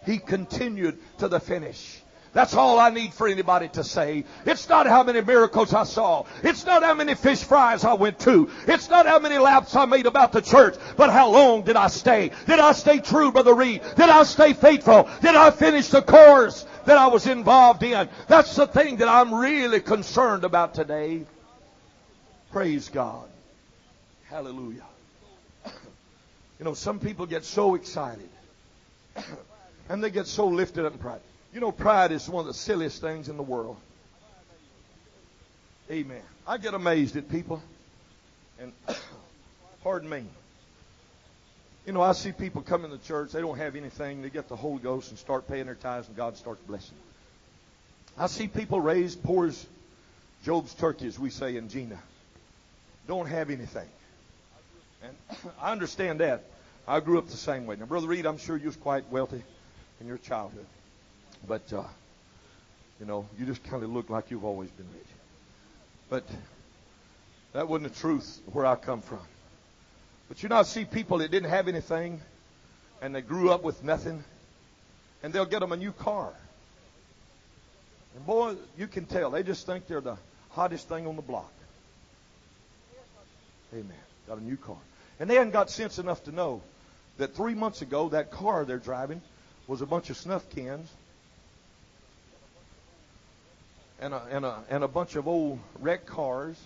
He 0.05 0.19
continued 0.19 0.99
to 1.19 1.29
the 1.29 1.41
finish. 1.41 2.03
That's 2.33 2.55
all 2.55 2.79
I 2.79 2.91
need 2.91 3.15
for 3.15 3.27
anybody 3.27 3.69
to 3.71 3.85
say. 3.85 4.25
It's 4.45 4.69
not 4.69 4.87
how 4.87 5.03
many 5.03 5.23
miracles 5.23 5.73
I 5.73 5.85
saw. 5.85 6.25
It's 6.43 6.65
not 6.67 6.83
how 6.83 6.95
many 6.95 7.15
fish 7.15 7.43
fries 7.43 7.85
I 7.85 7.95
went 7.95 8.19
to. 8.21 8.51
It's 8.67 8.89
not 8.91 9.07
how 9.07 9.19
many 9.19 9.39
laps 9.39 9.75
I 9.75 9.87
made 9.87 10.07
about 10.07 10.33
the 10.33 10.43
church. 10.43 10.77
But 10.97 11.11
how 11.11 11.31
long 11.31 11.63
did 11.63 11.77
I 11.77 11.89
stay? 11.89 12.31
Did 12.47 12.61
I 12.61 12.73
stay 12.73 12.99
true, 12.99 13.33
Brother 13.33 13.55
Reed? 13.55 13.83
Did 13.97 14.09
I 14.11 14.23
stay 14.25 14.53
faithful? 14.53 15.09
Did 15.23 15.37
I 15.37 15.51
finish 15.51 15.89
the 15.89 16.03
course 16.03 16.67
that 16.85 16.99
I 16.99 17.09
was 17.09 17.27
involved 17.27 17.83
in? 17.83 18.09
That's 18.29 18.55
the 18.55 18.67
thing 18.67 18.97
that 18.99 19.09
I'm 19.09 19.35
really 19.35 19.81
concerned 19.81 20.45
about 20.45 20.75
today. 20.75 21.25
Praise 22.53 22.89
God. 22.89 23.29
Hallelujah. 24.29 24.85
You 26.59 26.65
know, 26.65 26.75
some 26.75 26.99
people 26.99 27.27
get 27.27 27.45
so 27.45 27.77
excited 27.77 28.29
and 29.89 30.03
they 30.03 30.11
get 30.11 30.27
so 30.27 30.47
lifted 30.47 30.85
up 30.85 30.93
in 30.93 30.99
pride. 30.99 31.21
You 31.53 31.61
know, 31.61 31.73
pride 31.73 32.13
is 32.13 32.29
one 32.29 32.43
of 32.43 32.47
the 32.47 32.55
silliest 32.55 33.01
things 33.01 33.29
in 33.29 33.37
the 33.37 33.43
world. 33.43 33.77
Amen. 35.91 36.23
I 36.47 36.59
get 36.59 36.75
amazed 36.75 37.17
at 37.17 37.31
people. 37.31 37.63
And 38.61 38.73
pardon 39.83 40.09
me. 40.09 40.25
You 41.87 41.93
know, 41.95 42.03
I 42.03 42.13
see 42.13 42.33
people 42.33 42.61
come 42.61 42.85
in 42.85 42.91
the 42.91 42.99
church, 42.99 43.33
they 43.33 43.41
don't 43.41 43.57
have 43.57 43.75
anything, 43.75 44.21
they 44.21 44.29
get 44.29 44.49
the 44.49 44.57
Holy 44.57 44.79
Ghost 44.79 45.09
and 45.09 45.19
start 45.19 45.49
paying 45.49 45.65
their 45.65 45.75
tithes, 45.75 46.07
and 46.07 46.17
God 46.17 46.37
starts 46.37 46.61
blessing. 46.67 46.95
them. 46.97 48.25
I 48.25 48.27
see 48.27 48.47
people 48.47 48.79
raised 48.79 49.23
poor 49.23 49.47
as 49.47 49.67
Job's 50.45 50.75
turkey, 50.75 51.07
as 51.07 51.19
we 51.19 51.31
say 51.31 51.57
in 51.57 51.71
Jena. 51.71 51.99
Don't 53.07 53.27
have 53.27 53.49
anything. 53.49 53.89
And 55.03 55.17
I 55.63 55.73
understand 55.73 56.21
that. 56.21 56.45
I 56.89 57.01
grew 57.01 57.19
up 57.19 57.29
the 57.29 57.37
same 57.37 57.67
way. 57.67 57.77
Now, 57.77 57.85
Brother 57.85 58.07
Reed, 58.07 58.25
I'm 58.25 58.39
sure 58.39 58.57
you 58.57 58.65
was 58.65 58.77
quite 58.77 59.11
wealthy 59.11 59.43
in 60.01 60.07
your 60.07 60.17
childhood. 60.17 60.65
But, 61.47 61.71
uh, 61.71 61.85
you 62.99 63.05
know, 63.05 63.29
you 63.39 63.45
just 63.45 63.63
kind 63.65 63.83
of 63.83 63.91
look 63.91 64.09
like 64.09 64.31
you've 64.31 64.47
always 64.47 64.71
been 64.71 64.87
rich. 64.95 65.07
But 66.09 66.25
that 67.53 67.69
wasn't 67.69 67.93
the 67.93 68.01
truth 68.01 68.41
where 68.53 68.65
I 68.65 68.75
come 68.75 69.03
from. 69.03 69.21
But 70.31 70.43
you 70.43 70.49
know, 70.49 70.57
I 70.57 70.63
see 70.63 70.87
people 70.87 71.19
that 71.19 71.31
didn't 71.31 71.51
have 71.51 71.69
anything 71.69 72.23
and 73.03 73.15
they 73.15 73.21
grew 73.21 73.51
up 73.51 73.63
with 73.63 73.85
nothing 73.85 74.25
and 75.23 75.33
they'll 75.33 75.45
get 75.45 75.61
them 75.61 75.73
a 75.73 75.77
new 75.77 75.93
car. 75.93 76.33
And 78.17 78.27
boy, 78.27 78.55
you 78.79 78.87
can 78.87 79.05
tell. 79.05 79.31
They 79.31 79.43
just 79.43 79.67
think 79.67 79.87
they're 79.89 80.01
the 80.01 80.17
hottest 80.51 80.89
thing 80.89 81.07
on 81.07 81.17
the 81.17 81.23
block. 81.23 81.53
Amen. 83.75 83.93
Got 84.27 84.39
a 84.39 84.45
new 84.45 84.57
car. 84.57 84.79
And 85.21 85.29
they 85.29 85.35
hadn't 85.35 85.53
got 85.53 85.69
sense 85.69 85.99
enough 85.99 86.25
to 86.25 86.33
know 86.33 86.63
that 87.19 87.35
three 87.35 87.55
months 87.55 87.83
ago, 87.83 88.09
that 88.09 88.31
car 88.31 88.65
they're 88.65 88.79
driving 88.79 89.21
was 89.67 89.83
a 89.83 89.87
bunch 89.87 90.11
of 90.11 90.17
snuff 90.17 90.49
cans 90.51 90.91
and 94.01 94.15
a, 94.15 94.23
and 94.31 94.45
a, 94.45 94.59
and 94.71 94.85
a 94.85 94.89
bunch 94.89 95.17
of 95.17 95.29
old 95.29 95.59
wrecked 95.81 96.07
cars 96.07 96.57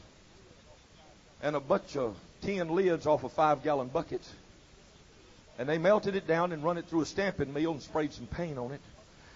and 1.42 1.56
a 1.56 1.60
bunch 1.60 1.96
of 1.96 2.16
tin 2.42 2.68
lids 2.68 3.06
off 3.06 3.24
of 3.24 3.32
five 3.32 3.64
gallon 3.64 3.88
buckets. 3.88 4.30
And 5.58 5.68
they 5.68 5.78
melted 5.78 6.16
it 6.16 6.26
down 6.26 6.52
and 6.52 6.62
run 6.62 6.78
it 6.78 6.86
through 6.86 7.02
a 7.02 7.06
stamping 7.06 7.52
mill 7.52 7.72
and 7.72 7.82
sprayed 7.82 8.12
some 8.12 8.26
paint 8.26 8.58
on 8.58 8.72
it. 8.72 8.80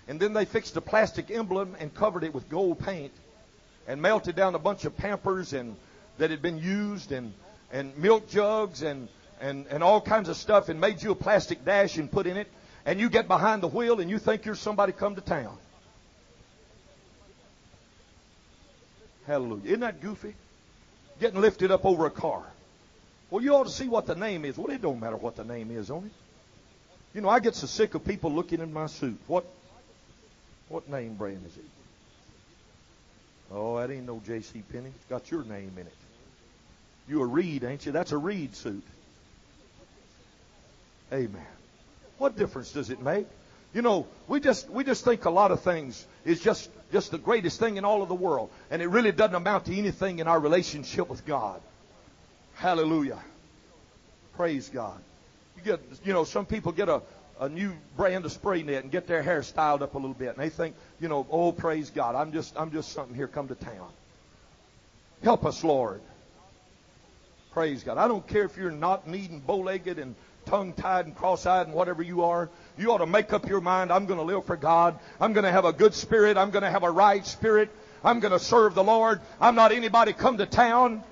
And 0.08 0.20
then 0.20 0.32
they 0.32 0.44
fixed 0.44 0.76
a 0.76 0.80
plastic 0.80 1.30
emblem 1.30 1.76
and 1.80 1.92
covered 1.92 2.24
it 2.24 2.32
with 2.32 2.48
gold 2.48 2.78
paint 2.78 3.12
and 3.88 4.00
melted 4.00 4.36
down 4.36 4.54
a 4.54 4.58
bunch 4.58 4.84
of 4.84 4.96
pampers 4.96 5.52
and 5.52 5.76
that 6.18 6.30
had 6.30 6.42
been 6.42 6.58
used 6.58 7.12
and, 7.12 7.32
and 7.72 7.96
milk 7.98 8.28
jugs 8.28 8.82
and, 8.82 9.08
and, 9.40 9.66
and 9.68 9.82
all 9.82 10.00
kinds 10.00 10.28
of 10.28 10.36
stuff 10.36 10.68
and 10.68 10.80
made 10.80 11.02
you 11.02 11.10
a 11.12 11.14
plastic 11.14 11.64
dash 11.64 11.96
and 11.96 12.10
put 12.10 12.26
in 12.26 12.36
it. 12.36 12.48
And 12.84 13.00
you 13.00 13.10
get 13.10 13.26
behind 13.26 13.62
the 13.62 13.68
wheel 13.68 14.00
and 14.00 14.08
you 14.08 14.18
think 14.18 14.44
you're 14.44 14.54
somebody 14.54 14.92
come 14.92 15.16
to 15.16 15.20
town. 15.20 15.56
Hallelujah. 19.26 19.64
Isn't 19.64 19.80
that 19.80 20.00
goofy? 20.00 20.34
Getting 21.20 21.40
lifted 21.40 21.70
up 21.70 21.84
over 21.84 22.06
a 22.06 22.10
car. 22.10 22.44
Well, 23.30 23.42
you 23.42 23.54
ought 23.54 23.64
to 23.64 23.72
see 23.72 23.88
what 23.88 24.06
the 24.06 24.14
name 24.14 24.44
is. 24.44 24.56
Well, 24.56 24.70
it 24.70 24.80
don't 24.80 25.00
matter 25.00 25.16
what 25.16 25.34
the 25.34 25.44
name 25.44 25.70
is 25.70 25.90
on 25.90 26.04
it. 26.04 26.12
You 27.12 27.22
know, 27.22 27.28
I 27.28 27.40
get 27.40 27.54
so 27.54 27.66
sick 27.66 27.94
of 27.94 28.04
people 28.04 28.30
looking 28.30 28.60
in 28.60 28.72
my 28.72 28.86
suit. 28.86 29.18
What 29.26 29.46
what 30.68 30.88
name 30.88 31.14
brand 31.14 31.44
is 31.46 31.56
it? 31.56 31.64
Oh, 33.52 33.78
that 33.78 33.90
ain't 33.90 34.06
no 34.06 34.20
J.C. 34.26 34.62
Penney. 34.72 34.90
It's 34.94 35.04
got 35.08 35.30
your 35.30 35.44
name 35.44 35.72
in 35.76 35.86
it. 35.86 35.94
You 37.08 37.22
a 37.22 37.26
Reed, 37.26 37.62
ain't 37.62 37.86
you? 37.86 37.92
That's 37.92 38.12
a 38.12 38.18
Reed 38.18 38.56
suit. 38.56 38.82
Amen. 41.12 41.46
What 42.18 42.36
difference 42.36 42.72
does 42.72 42.90
it 42.90 43.00
make? 43.00 43.26
You 43.74 43.82
know, 43.82 44.06
we 44.26 44.40
just 44.40 44.70
we 44.70 44.84
just 44.84 45.04
think 45.04 45.24
a 45.24 45.30
lot 45.30 45.50
of 45.50 45.60
things 45.60 46.06
is 46.24 46.40
just 46.40 46.70
just 46.92 47.10
the 47.10 47.18
greatest 47.18 47.60
thing 47.60 47.76
in 47.76 47.84
all 47.84 48.02
of 48.02 48.08
the 48.08 48.14
world, 48.14 48.50
and 48.70 48.80
it 48.80 48.88
really 48.88 49.12
doesn't 49.12 49.34
amount 49.34 49.66
to 49.66 49.76
anything 49.76 50.18
in 50.18 50.28
our 50.28 50.40
relationship 50.40 51.08
with 51.08 51.26
God. 51.26 51.60
Hallelujah. 52.54 53.18
Praise 54.34 54.68
God. 54.68 54.98
You 55.56 55.62
get 55.62 55.80
you 56.04 56.12
know, 56.12 56.24
some 56.24 56.46
people 56.46 56.72
get 56.72 56.88
a 56.88 57.02
a 57.38 57.48
new 57.48 57.72
brand 57.96 58.24
of 58.24 58.32
spray 58.32 58.62
net 58.62 58.82
and 58.82 58.90
get 58.90 59.06
their 59.06 59.22
hair 59.22 59.42
styled 59.42 59.82
up 59.82 59.94
a 59.94 59.98
little 59.98 60.14
bit, 60.14 60.28
and 60.30 60.38
they 60.38 60.48
think, 60.48 60.74
you 61.00 61.08
know, 61.08 61.26
oh 61.30 61.52
praise 61.52 61.90
God, 61.90 62.14
I'm 62.14 62.32
just 62.32 62.58
I'm 62.58 62.72
just 62.72 62.92
something 62.92 63.14
here 63.14 63.28
come 63.28 63.48
to 63.48 63.54
town. 63.54 63.90
Help 65.22 65.44
us, 65.44 65.62
Lord. 65.62 66.00
Praise 67.52 67.82
God. 67.82 67.98
I 67.98 68.08
don't 68.08 68.26
care 68.26 68.44
if 68.44 68.56
you're 68.56 68.70
not 68.70 69.08
needing 69.08 69.40
bow-legged 69.40 69.98
and 69.98 70.14
tongue 70.46 70.72
tied 70.72 71.06
and 71.06 71.14
cross 71.14 71.44
eyed 71.44 71.66
and 71.66 71.74
whatever 71.74 72.02
you 72.02 72.22
are, 72.24 72.48
you 72.78 72.92
ought 72.92 72.98
to 72.98 73.06
make 73.06 73.32
up 73.32 73.48
your 73.48 73.60
mind 73.60 73.92
I'm 73.92 74.06
going 74.06 74.18
to 74.18 74.24
live 74.24 74.46
for 74.46 74.56
God. 74.56 74.98
I'm 75.20 75.32
going 75.32 75.44
to 75.44 75.52
have 75.52 75.64
a 75.64 75.72
good 75.72 75.94
spirit. 75.94 76.36
I'm 76.36 76.50
going 76.50 76.62
to 76.62 76.70
have 76.70 76.82
a 76.82 76.90
right 76.90 77.26
spirit. 77.26 77.70
I'm 78.02 78.20
going 78.20 78.32
to 78.32 78.38
serve 78.38 78.74
the 78.74 78.84
Lord. 78.84 79.20
I'm 79.40 79.54
not 79.54 79.72
anybody 79.72 80.12
come 80.12 80.38
to 80.38 80.46
town. 80.46 81.02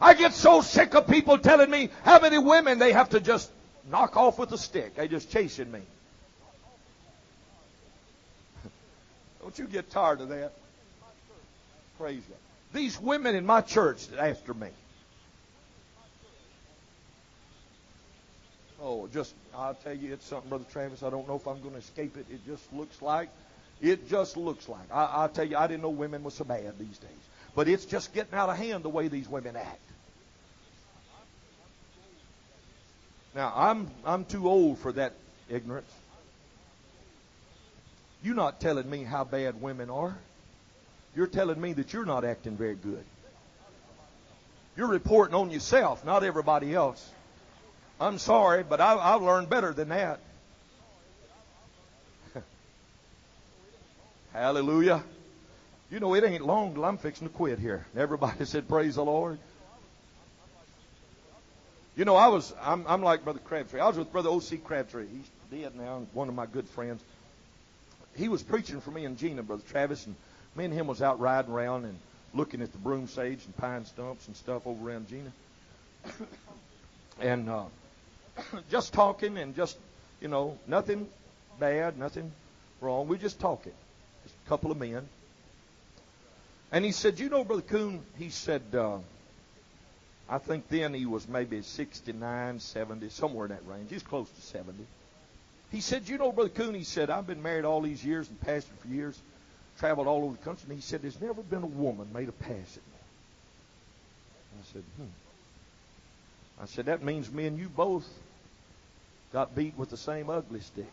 I 0.00 0.14
get 0.14 0.34
so 0.34 0.60
sick 0.60 0.94
of 0.94 1.08
people 1.08 1.38
telling 1.38 1.70
me 1.70 1.88
how 2.02 2.20
many 2.20 2.38
women 2.38 2.78
they 2.78 2.92
have 2.92 3.10
to 3.10 3.20
just 3.20 3.50
knock 3.90 4.16
off 4.16 4.38
with 4.38 4.52
a 4.52 4.58
stick. 4.58 4.94
They 4.96 5.08
just 5.08 5.30
chasing 5.30 5.72
me. 5.72 5.80
Don't 9.40 9.58
you 9.58 9.66
get 9.66 9.90
tired 9.90 10.20
of 10.20 10.28
that? 10.28 10.52
Praise 11.98 12.22
God. 12.28 12.38
These 12.74 13.00
women 13.00 13.34
in 13.34 13.46
my 13.46 13.62
church 13.62 14.06
after 14.18 14.52
me. 14.52 14.68
Oh, 18.80 19.08
just, 19.08 19.34
I'll 19.54 19.74
tell 19.74 19.94
you, 19.94 20.12
it's 20.12 20.26
something, 20.26 20.48
Brother 20.48 20.66
Travis. 20.70 21.02
I 21.02 21.10
don't 21.10 21.26
know 21.26 21.36
if 21.36 21.46
I'm 21.46 21.60
going 21.60 21.72
to 21.72 21.78
escape 21.80 22.16
it. 22.16 22.26
It 22.30 22.44
just 22.46 22.70
looks 22.72 23.00
like, 23.00 23.30
it 23.80 24.08
just 24.08 24.36
looks 24.36 24.68
like. 24.68 24.92
I, 24.92 25.04
I'll 25.04 25.28
tell 25.28 25.46
you, 25.46 25.56
I 25.56 25.66
didn't 25.66 25.82
know 25.82 25.90
women 25.90 26.22
were 26.22 26.30
so 26.30 26.44
bad 26.44 26.78
these 26.78 26.98
days. 26.98 27.10
But 27.54 27.68
it's 27.68 27.86
just 27.86 28.12
getting 28.12 28.34
out 28.34 28.50
of 28.50 28.56
hand 28.56 28.82
the 28.84 28.90
way 28.90 29.08
these 29.08 29.28
women 29.28 29.56
act. 29.56 29.80
Now, 33.34 33.52
I'm, 33.54 33.90
I'm 34.04 34.24
too 34.24 34.48
old 34.48 34.78
for 34.78 34.92
that 34.92 35.14
ignorance. 35.48 35.90
You're 38.22 38.34
not 38.34 38.60
telling 38.60 38.88
me 38.88 39.04
how 39.04 39.24
bad 39.24 39.60
women 39.60 39.90
are. 39.90 40.16
You're 41.14 41.26
telling 41.26 41.60
me 41.60 41.72
that 41.74 41.92
you're 41.92 42.04
not 42.04 42.24
acting 42.24 42.56
very 42.56 42.74
good. 42.74 43.04
You're 44.76 44.88
reporting 44.88 45.34
on 45.34 45.50
yourself, 45.50 46.04
not 46.04 46.24
everybody 46.24 46.74
else. 46.74 47.10
I'm 48.00 48.18
sorry, 48.18 48.62
but 48.62 48.80
I, 48.80 48.96
I've 48.96 49.22
learned 49.22 49.48
better 49.48 49.72
than 49.72 49.88
that. 49.88 50.20
Hallelujah. 54.32 55.02
You 55.90 56.00
know, 56.00 56.14
it 56.14 56.24
ain't 56.24 56.44
long 56.44 56.74
till 56.74 56.84
I'm 56.84 56.98
fixing 56.98 57.28
to 57.28 57.32
quit 57.32 57.58
here. 57.58 57.86
Everybody 57.96 58.44
said, 58.46 58.68
Praise 58.68 58.96
the 58.96 59.04
Lord. 59.04 59.38
You 61.96 62.04
know, 62.04 62.16
I 62.16 62.28
was, 62.28 62.52
I'm, 62.60 62.84
I'm 62.86 63.02
like 63.02 63.24
Brother 63.24 63.38
Crabtree. 63.38 63.80
I 63.80 63.86
was 63.86 63.96
with 63.96 64.12
Brother 64.12 64.28
O.C. 64.28 64.58
Crabtree. 64.58 65.06
He's 65.06 65.30
dead 65.62 65.74
now, 65.74 66.06
one 66.12 66.28
of 66.28 66.34
my 66.34 66.44
good 66.44 66.68
friends. 66.68 67.02
He 68.14 68.28
was 68.28 68.42
preaching 68.42 68.82
for 68.82 68.90
me 68.90 69.06
and 69.06 69.16
Jena, 69.16 69.42
Brother 69.42 69.62
Travis, 69.70 70.04
and 70.04 70.14
me 70.54 70.66
and 70.66 70.74
him 70.74 70.86
was 70.86 71.00
out 71.00 71.18
riding 71.20 71.50
around 71.50 71.84
and 71.84 71.98
looking 72.34 72.60
at 72.60 72.72
the 72.72 72.78
broom 72.78 73.08
sage 73.08 73.44
and 73.46 73.56
pine 73.56 73.86
stumps 73.86 74.26
and 74.26 74.36
stuff 74.36 74.66
over 74.66 74.90
around 74.90 75.08
Jena. 75.08 75.32
and 77.20 77.48
uh, 77.48 77.64
just 78.70 78.92
talking 78.92 79.38
and 79.38 79.54
just, 79.54 79.76
you 80.20 80.28
know, 80.28 80.58
nothing 80.66 81.08
bad, 81.58 81.98
nothing 81.98 82.32
wrong. 82.80 83.08
We're 83.08 83.16
just 83.16 83.40
talking. 83.40 83.72
Just 84.24 84.34
a 84.46 84.48
couple 84.48 84.70
of 84.70 84.78
men. 84.78 85.08
And 86.72 86.84
he 86.84 86.92
said, 86.92 87.18
You 87.18 87.28
know, 87.28 87.44
Brother 87.44 87.62
Coon, 87.62 88.02
he 88.18 88.30
said, 88.30 88.62
uh, 88.74 88.98
I 90.28 90.38
think 90.38 90.68
then 90.68 90.92
he 90.92 91.06
was 91.06 91.28
maybe 91.28 91.62
69, 91.62 92.58
70, 92.58 93.08
somewhere 93.10 93.46
in 93.46 93.52
that 93.52 93.66
range. 93.66 93.90
He's 93.90 94.02
close 94.02 94.28
to 94.28 94.40
70. 94.42 94.84
He 95.70 95.80
said, 95.80 96.08
You 96.08 96.18
know, 96.18 96.32
Brother 96.32 96.50
Coon, 96.50 96.74
he 96.74 96.84
said, 96.84 97.10
I've 97.10 97.26
been 97.26 97.42
married 97.42 97.64
all 97.64 97.80
these 97.80 98.04
years 98.04 98.28
and 98.28 98.40
pastored 98.40 98.76
for 98.80 98.88
years, 98.88 99.18
traveled 99.78 100.06
all 100.06 100.24
over 100.24 100.32
the 100.32 100.42
country, 100.42 100.64
and 100.68 100.74
he 100.74 100.82
said, 100.82 101.02
There's 101.02 101.20
never 101.20 101.42
been 101.42 101.62
a 101.62 101.66
woman 101.66 102.08
made 102.12 102.28
a 102.28 102.32
pass 102.32 102.50
at 102.50 102.54
me. 102.56 102.98
I 104.58 104.72
said, 104.72 104.82
Hmm. 104.96 106.62
I 106.62 106.66
said, 106.66 106.86
That 106.86 107.02
means 107.02 107.30
me 107.30 107.46
and 107.46 107.58
you 107.58 107.68
both 107.68 108.08
got 109.36 109.54
beat 109.54 109.76
with 109.76 109.90
the 109.90 109.98
same 109.98 110.30
ugly 110.30 110.60
stick. 110.60 110.90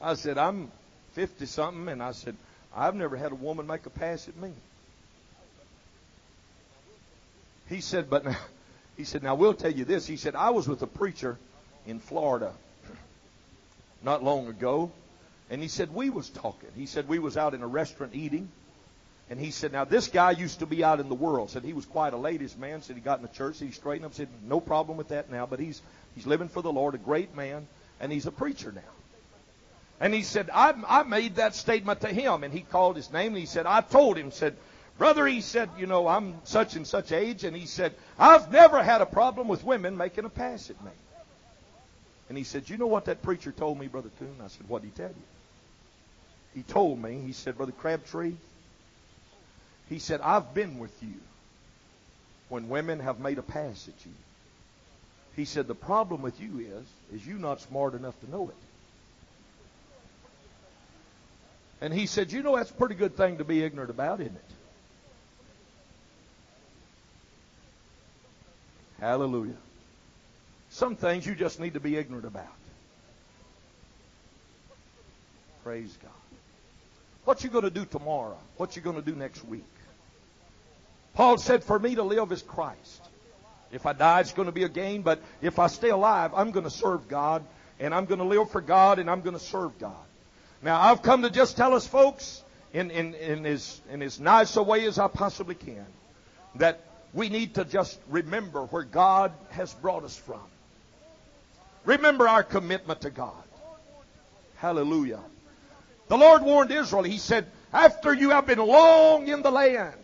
I 0.00 0.14
said, 0.14 0.38
I'm 0.38 0.70
50 1.14 1.46
something, 1.46 1.88
and 1.88 2.00
I 2.00 2.12
said, 2.12 2.36
I've 2.72 2.94
never 2.94 3.16
had 3.16 3.32
a 3.32 3.34
woman 3.34 3.66
make 3.66 3.86
a 3.86 3.90
pass 3.90 4.28
at 4.28 4.36
me. 4.36 4.52
He 7.68 7.80
said, 7.80 8.08
but 8.08 8.24
now, 8.24 8.36
he 8.96 9.02
said, 9.02 9.24
now 9.24 9.34
we'll 9.34 9.52
tell 9.52 9.72
you 9.72 9.84
this. 9.84 10.06
He 10.06 10.16
said, 10.16 10.36
I 10.36 10.50
was 10.50 10.68
with 10.68 10.80
a 10.82 10.86
preacher 10.86 11.36
in 11.88 11.98
Florida 11.98 12.52
not 14.04 14.22
long 14.22 14.46
ago, 14.46 14.92
and 15.50 15.60
he 15.60 15.66
said 15.66 15.92
we 15.92 16.08
was 16.08 16.30
talking. 16.30 16.70
He 16.76 16.86
said 16.86 17.08
we 17.08 17.18
was 17.18 17.36
out 17.36 17.52
in 17.52 17.62
a 17.62 17.66
restaurant 17.66 18.14
eating, 18.14 18.48
and 19.30 19.38
he 19.38 19.50
said, 19.50 19.72
now 19.72 19.84
this 19.84 20.08
guy 20.08 20.30
used 20.30 20.60
to 20.60 20.66
be 20.66 20.82
out 20.82 21.00
in 21.00 21.08
the 21.08 21.14
world. 21.14 21.50
Said 21.50 21.62
he 21.62 21.74
was 21.74 21.84
quite 21.84 22.14
a 22.14 22.16
ladies' 22.16 22.56
man. 22.56 22.82
Said 22.82 22.96
he 22.96 23.02
got 23.02 23.18
in 23.18 23.22
the 23.22 23.32
church. 23.32 23.58
He 23.58 23.70
straightened 23.70 24.06
up. 24.06 24.14
Said 24.14 24.28
no 24.46 24.60
problem 24.60 24.96
with 24.96 25.08
that 25.08 25.30
now, 25.30 25.44
but 25.46 25.60
he's 25.60 25.82
he's 26.14 26.26
living 26.26 26.48
for 26.48 26.62
the 26.62 26.72
Lord, 26.72 26.94
a 26.94 26.98
great 26.98 27.36
man, 27.36 27.66
and 28.00 28.10
he's 28.10 28.26
a 28.26 28.32
preacher 28.32 28.72
now. 28.72 28.80
And 30.00 30.14
he 30.14 30.22
said, 30.22 30.48
I, 30.52 30.74
I 30.86 31.02
made 31.02 31.36
that 31.36 31.54
statement 31.54 32.02
to 32.02 32.08
him, 32.08 32.44
and 32.44 32.54
he 32.54 32.60
called 32.60 32.96
his 32.96 33.12
name, 33.12 33.28
and 33.32 33.38
he 33.38 33.46
said, 33.46 33.66
I 33.66 33.80
told 33.80 34.16
him, 34.16 34.30
said, 34.30 34.56
brother, 34.96 35.26
he 35.26 35.40
said, 35.40 35.68
you 35.76 35.86
know, 35.86 36.06
I'm 36.06 36.36
such 36.44 36.76
and 36.76 36.86
such 36.86 37.10
age, 37.10 37.42
and 37.42 37.56
he 37.56 37.66
said, 37.66 37.94
I've 38.16 38.52
never 38.52 38.80
had 38.82 39.00
a 39.00 39.06
problem 39.06 39.48
with 39.48 39.64
women 39.64 39.96
making 39.96 40.24
a 40.24 40.28
pass 40.28 40.70
at 40.70 40.82
me. 40.84 40.92
And 42.28 42.38
he 42.38 42.44
said, 42.44 42.70
you 42.70 42.76
know 42.76 42.86
what 42.86 43.06
that 43.06 43.22
preacher 43.22 43.50
told 43.50 43.78
me, 43.78 43.88
Brother 43.88 44.10
Coon? 44.20 44.36
I 44.42 44.48
said, 44.48 44.68
what 44.68 44.82
did 44.82 44.92
he 44.92 44.96
tell 44.96 45.08
you? 45.08 45.22
He 46.54 46.62
told 46.62 47.02
me, 47.02 47.20
he 47.26 47.32
said, 47.32 47.56
Brother 47.56 47.72
Crabtree, 47.72 48.34
he 49.88 49.98
said, 49.98 50.20
I've 50.20 50.54
been 50.54 50.78
with 50.78 51.02
you 51.02 51.14
when 52.48 52.68
women 52.68 53.00
have 53.00 53.20
made 53.20 53.38
a 53.38 53.42
pass 53.42 53.88
at 53.88 54.06
you. 54.06 54.12
He 55.36 55.44
said, 55.44 55.66
the 55.66 55.74
problem 55.74 56.22
with 56.22 56.40
you 56.40 56.58
is, 56.60 57.20
is 57.20 57.26
you 57.26 57.34
not 57.34 57.60
smart 57.60 57.94
enough 57.94 58.18
to 58.20 58.30
know 58.30 58.48
it. 58.48 58.56
And 61.80 61.94
he 61.94 62.06
said, 62.06 62.32
You 62.32 62.42
know, 62.42 62.56
that's 62.56 62.70
a 62.70 62.74
pretty 62.74 62.94
good 62.94 63.16
thing 63.16 63.38
to 63.38 63.44
be 63.44 63.62
ignorant 63.62 63.90
about, 63.90 64.20
isn't 64.20 64.34
it? 64.34 64.42
Hallelujah. 69.00 69.54
Some 70.70 70.96
things 70.96 71.24
you 71.24 71.36
just 71.36 71.60
need 71.60 71.74
to 71.74 71.80
be 71.80 71.96
ignorant 71.96 72.26
about. 72.26 72.46
Praise 75.62 75.96
God. 76.02 76.10
What 77.24 77.44
you 77.44 77.50
going 77.50 77.64
to 77.64 77.70
do 77.70 77.84
tomorrow? 77.84 78.36
What 78.56 78.74
you 78.74 78.82
going 78.82 78.96
to 78.96 79.02
do 79.02 79.14
next 79.14 79.44
week? 79.44 79.64
Paul 81.18 81.36
said, 81.36 81.64
For 81.64 81.80
me 81.80 81.96
to 81.96 82.04
live 82.04 82.30
is 82.30 82.42
Christ. 82.42 83.02
If 83.72 83.86
I 83.86 83.92
die, 83.92 84.20
it's 84.20 84.32
going 84.32 84.46
to 84.46 84.52
be 84.52 84.62
a 84.62 84.68
gain, 84.68 85.02
but 85.02 85.20
if 85.42 85.58
I 85.58 85.66
stay 85.66 85.88
alive, 85.88 86.30
I'm 86.32 86.52
going 86.52 86.62
to 86.62 86.70
serve 86.70 87.08
God, 87.08 87.42
and 87.80 87.92
I'm 87.92 88.04
going 88.04 88.20
to 88.20 88.24
live 88.24 88.52
for 88.52 88.60
God, 88.60 89.00
and 89.00 89.10
I'm 89.10 89.22
going 89.22 89.36
to 89.36 89.42
serve 89.44 89.76
God. 89.80 90.06
Now, 90.62 90.80
I've 90.80 91.02
come 91.02 91.22
to 91.22 91.30
just 91.30 91.56
tell 91.56 91.74
us, 91.74 91.84
folks, 91.88 92.44
in, 92.72 92.92
in, 92.92 93.14
in, 93.14 93.46
as, 93.46 93.80
in 93.90 94.00
as 94.00 94.20
nice 94.20 94.54
a 94.54 94.62
way 94.62 94.86
as 94.86 95.00
I 95.00 95.08
possibly 95.08 95.56
can, 95.56 95.86
that 96.54 96.78
we 97.12 97.28
need 97.28 97.56
to 97.56 97.64
just 97.64 97.98
remember 98.08 98.66
where 98.66 98.84
God 98.84 99.32
has 99.50 99.74
brought 99.74 100.04
us 100.04 100.16
from. 100.16 100.46
Remember 101.84 102.28
our 102.28 102.44
commitment 102.44 103.00
to 103.00 103.10
God. 103.10 103.32
Hallelujah. 104.58 105.24
The 106.06 106.16
Lord 106.16 106.42
warned 106.42 106.70
Israel, 106.70 107.02
He 107.02 107.18
said, 107.18 107.48
after 107.72 108.14
you 108.14 108.30
have 108.30 108.46
been 108.46 108.60
long 108.60 109.26
in 109.26 109.42
the 109.42 109.50
land, 109.50 109.96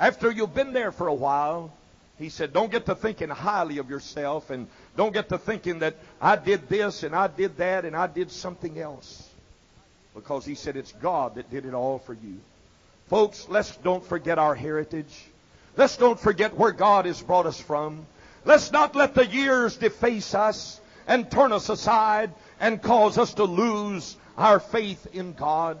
after 0.00 0.30
you've 0.30 0.54
been 0.54 0.72
there 0.72 0.90
for 0.90 1.06
a 1.06 1.14
while, 1.14 1.72
He 2.18 2.30
said, 2.30 2.52
don't 2.52 2.72
get 2.72 2.86
to 2.86 2.94
thinking 2.94 3.28
highly 3.28 3.78
of 3.78 3.88
yourself 3.88 4.50
and 4.50 4.66
don't 4.96 5.12
get 5.12 5.28
to 5.28 5.38
thinking 5.38 5.78
that 5.80 5.94
I 6.20 6.36
did 6.36 6.68
this 6.68 7.02
and 7.02 7.14
I 7.14 7.28
did 7.28 7.58
that 7.58 7.84
and 7.84 7.94
I 7.94 8.06
did 8.06 8.30
something 8.30 8.78
else 8.78 9.28
because 10.14 10.44
he 10.44 10.54
said 10.54 10.76
it's 10.76 10.92
God 10.92 11.36
that 11.36 11.50
did 11.50 11.64
it 11.64 11.74
all 11.74 11.98
for 11.98 12.14
you. 12.14 12.40
Folks, 13.08 13.46
let's 13.48 13.76
don't 13.78 14.04
forget 14.04 14.38
our 14.38 14.54
heritage. 14.54 15.24
Let's 15.76 15.96
don't 15.96 16.18
forget 16.18 16.56
where 16.56 16.72
God 16.72 17.06
has 17.06 17.22
brought 17.22 17.46
us 17.46 17.60
from. 17.60 18.06
Let's 18.44 18.72
not 18.72 18.94
let 18.94 19.14
the 19.14 19.26
years 19.26 19.76
deface 19.76 20.34
us 20.34 20.80
and 21.06 21.30
turn 21.30 21.52
us 21.52 21.68
aside 21.68 22.32
and 22.60 22.82
cause 22.82 23.18
us 23.18 23.34
to 23.34 23.44
lose 23.44 24.16
our 24.36 24.60
faith 24.60 25.06
in 25.12 25.32
God. 25.32 25.78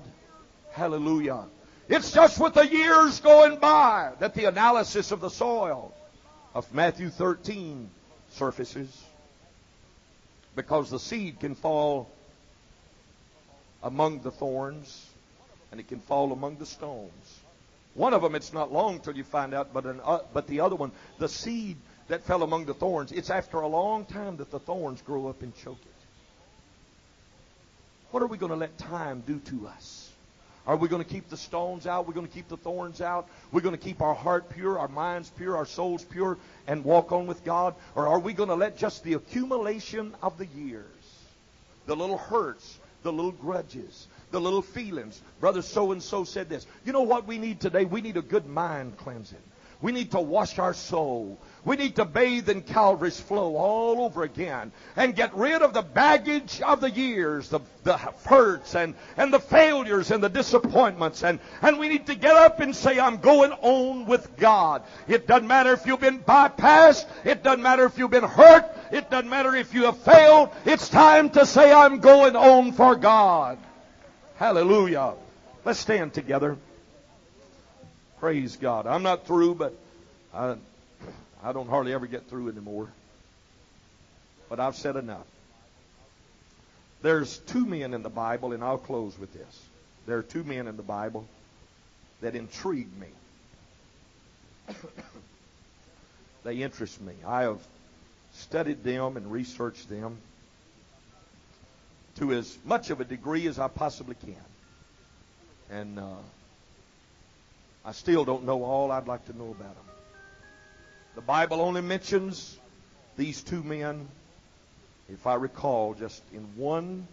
Hallelujah. 0.72 1.44
It's 1.90 2.12
just 2.12 2.38
with 2.38 2.54
the 2.54 2.68
years 2.68 3.18
going 3.18 3.58
by 3.58 4.12
that 4.20 4.34
the 4.34 4.44
analysis 4.44 5.10
of 5.10 5.20
the 5.20 5.28
soil 5.28 5.92
of 6.54 6.72
Matthew 6.72 7.10
13 7.10 7.90
surfaces. 8.30 9.04
Because 10.54 10.88
the 10.88 11.00
seed 11.00 11.40
can 11.40 11.56
fall 11.56 12.08
among 13.82 14.20
the 14.20 14.30
thorns, 14.30 15.04
and 15.72 15.80
it 15.80 15.88
can 15.88 15.98
fall 15.98 16.32
among 16.32 16.58
the 16.58 16.66
stones. 16.66 17.40
One 17.94 18.14
of 18.14 18.22
them, 18.22 18.36
it's 18.36 18.52
not 18.52 18.72
long 18.72 19.00
till 19.00 19.16
you 19.16 19.24
find 19.24 19.52
out, 19.52 19.72
but 19.74 19.84
an, 19.84 20.00
uh, 20.04 20.20
but 20.32 20.46
the 20.46 20.60
other 20.60 20.76
one, 20.76 20.92
the 21.18 21.28
seed 21.28 21.76
that 22.06 22.22
fell 22.22 22.44
among 22.44 22.66
the 22.66 22.74
thorns, 22.74 23.10
it's 23.10 23.30
after 23.30 23.58
a 23.58 23.66
long 23.66 24.04
time 24.04 24.36
that 24.36 24.52
the 24.52 24.60
thorns 24.60 25.02
grow 25.02 25.26
up 25.26 25.42
and 25.42 25.56
choke 25.56 25.80
it. 25.82 26.06
What 28.12 28.22
are 28.22 28.28
we 28.28 28.38
going 28.38 28.50
to 28.52 28.56
let 28.56 28.78
time 28.78 29.24
do 29.26 29.40
to 29.40 29.66
us? 29.66 29.99
Are 30.66 30.76
we 30.76 30.88
going 30.88 31.02
to 31.02 31.08
keep 31.08 31.28
the 31.28 31.36
stones 31.36 31.86
out? 31.86 32.06
We're 32.06 32.14
going 32.14 32.26
to 32.26 32.32
keep 32.32 32.48
the 32.48 32.56
thorns 32.56 33.00
out? 33.00 33.28
We're 33.50 33.62
going 33.62 33.76
to 33.76 33.82
keep 33.82 34.02
our 34.02 34.14
heart 34.14 34.50
pure, 34.50 34.78
our 34.78 34.88
minds 34.88 35.30
pure, 35.36 35.56
our 35.56 35.66
souls 35.66 36.04
pure, 36.04 36.38
and 36.66 36.84
walk 36.84 37.12
on 37.12 37.26
with 37.26 37.44
God? 37.44 37.74
Or 37.94 38.06
are 38.06 38.18
we 38.18 38.32
going 38.32 38.50
to 38.50 38.54
let 38.54 38.76
just 38.76 39.02
the 39.02 39.14
accumulation 39.14 40.14
of 40.22 40.38
the 40.38 40.46
years, 40.46 40.84
the 41.86 41.96
little 41.96 42.18
hurts, 42.18 42.78
the 43.02 43.12
little 43.12 43.32
grudges, 43.32 44.06
the 44.30 44.40
little 44.40 44.62
feelings. 44.62 45.20
Brother 45.40 45.62
so 45.62 45.92
and 45.92 46.02
so 46.02 46.24
said 46.24 46.48
this. 46.48 46.66
You 46.84 46.92
know 46.92 47.02
what 47.02 47.26
we 47.26 47.38
need 47.38 47.60
today? 47.60 47.84
We 47.84 48.00
need 48.00 48.16
a 48.16 48.22
good 48.22 48.46
mind 48.46 48.96
cleansing. 48.98 49.38
We 49.82 49.92
need 49.92 50.10
to 50.10 50.20
wash 50.20 50.58
our 50.58 50.74
soul. 50.74 51.38
We 51.64 51.76
need 51.76 51.96
to 51.96 52.04
bathe 52.04 52.48
in 52.50 52.62
Calvary's 52.62 53.18
flow 53.18 53.56
all 53.56 54.04
over 54.04 54.22
again 54.22 54.72
and 54.96 55.16
get 55.16 55.34
rid 55.34 55.62
of 55.62 55.72
the 55.72 55.82
baggage 55.82 56.60
of 56.60 56.80
the 56.80 56.90
years, 56.90 57.48
the, 57.48 57.60
the 57.84 57.96
hurts 57.96 58.74
and, 58.74 58.94
and 59.16 59.32
the 59.32 59.40
failures 59.40 60.10
and 60.10 60.22
the 60.22 60.28
disappointments. 60.28 61.24
And, 61.24 61.38
and 61.62 61.78
we 61.78 61.88
need 61.88 62.06
to 62.06 62.14
get 62.14 62.36
up 62.36 62.60
and 62.60 62.76
say, 62.76 63.00
I'm 63.00 63.18
going 63.18 63.52
on 63.52 64.04
with 64.06 64.36
God. 64.36 64.82
It 65.08 65.26
doesn't 65.26 65.48
matter 65.48 65.72
if 65.72 65.86
you've 65.86 66.00
been 66.00 66.20
bypassed. 66.20 67.06
It 67.24 67.42
doesn't 67.42 67.62
matter 67.62 67.86
if 67.86 67.98
you've 67.98 68.10
been 68.10 68.24
hurt. 68.24 68.70
It 68.92 69.10
doesn't 69.10 69.30
matter 69.30 69.54
if 69.54 69.72
you 69.72 69.84
have 69.84 69.98
failed. 69.98 70.50
It's 70.66 70.90
time 70.90 71.30
to 71.30 71.46
say, 71.46 71.72
I'm 71.72 72.00
going 72.00 72.36
on 72.36 72.72
for 72.72 72.96
God. 72.96 73.58
Hallelujah. 74.36 75.14
Let's 75.64 75.78
stand 75.78 76.12
together. 76.14 76.58
Praise 78.20 78.56
God. 78.56 78.86
I'm 78.86 79.02
not 79.02 79.26
through, 79.26 79.54
but 79.54 79.74
I, 80.34 80.56
I 81.42 81.52
don't 81.52 81.70
hardly 81.70 81.94
ever 81.94 82.06
get 82.06 82.28
through 82.28 82.50
anymore. 82.50 82.88
But 84.50 84.60
I've 84.60 84.76
said 84.76 84.96
enough. 84.96 85.26
There's 87.00 87.38
two 87.38 87.64
men 87.64 87.94
in 87.94 88.02
the 88.02 88.10
Bible, 88.10 88.52
and 88.52 88.62
I'll 88.62 88.76
close 88.76 89.18
with 89.18 89.32
this. 89.32 89.62
There 90.06 90.18
are 90.18 90.22
two 90.22 90.44
men 90.44 90.68
in 90.68 90.76
the 90.76 90.82
Bible 90.82 91.26
that 92.20 92.34
intrigue 92.34 92.90
me. 93.00 93.06
they 96.44 96.56
interest 96.56 97.00
me. 97.00 97.14
I 97.26 97.42
have 97.42 97.60
studied 98.34 98.84
them 98.84 99.16
and 99.16 99.32
researched 99.32 99.88
them 99.88 100.18
to 102.16 102.34
as 102.34 102.58
much 102.66 102.90
of 102.90 103.00
a 103.00 103.04
degree 103.04 103.46
as 103.46 103.58
I 103.58 103.68
possibly 103.68 104.14
can. 104.14 104.36
And 105.70 105.98
uh, 105.98 106.16
I 107.84 107.92
still 107.92 108.24
don't 108.24 108.44
know 108.44 108.62
all 108.62 108.92
I'd 108.92 109.06
like 109.06 109.26
to 109.26 109.36
know 109.36 109.50
about 109.50 109.74
them. 109.74 109.84
The 111.14 111.22
Bible 111.22 111.60
only 111.60 111.80
mentions 111.80 112.58
these 113.16 113.42
two 113.42 113.62
men, 113.62 114.08
if 115.08 115.26
I 115.26 115.34
recall, 115.34 115.94
just 115.94 116.22
in 116.32 116.42
one 116.56 117.06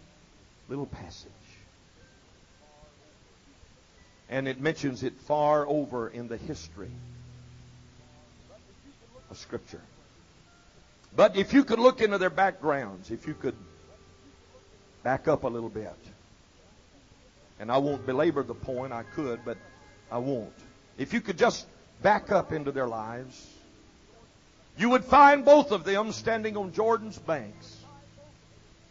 little 0.68 0.86
passage. 0.86 1.30
And 4.28 4.46
it 4.46 4.60
mentions 4.60 5.02
it 5.02 5.14
far 5.14 5.66
over 5.66 6.08
in 6.08 6.28
the 6.28 6.36
history 6.36 6.90
of 9.30 9.38
Scripture. 9.38 9.80
But 11.16 11.36
if 11.36 11.54
you 11.54 11.64
could 11.64 11.78
look 11.78 12.02
into 12.02 12.18
their 12.18 12.30
backgrounds, 12.30 13.10
if 13.10 13.26
you 13.26 13.34
could 13.34 13.56
back 15.02 15.26
up 15.28 15.44
a 15.44 15.48
little 15.48 15.70
bit, 15.70 15.96
and 17.58 17.72
I 17.72 17.78
won't 17.78 18.04
belabor 18.04 18.42
the 18.42 18.54
point, 18.54 18.92
I 18.92 19.02
could, 19.02 19.40
but 19.44 19.56
I 20.10 20.18
won't. 20.18 20.52
If 20.96 21.12
you 21.12 21.20
could 21.20 21.38
just 21.38 21.66
back 22.02 22.30
up 22.30 22.52
into 22.52 22.72
their 22.72 22.86
lives, 22.86 23.46
you 24.76 24.90
would 24.90 25.04
find 25.04 25.44
both 25.44 25.72
of 25.72 25.84
them 25.84 26.12
standing 26.12 26.56
on 26.56 26.72
Jordan's 26.72 27.18
banks, 27.18 27.76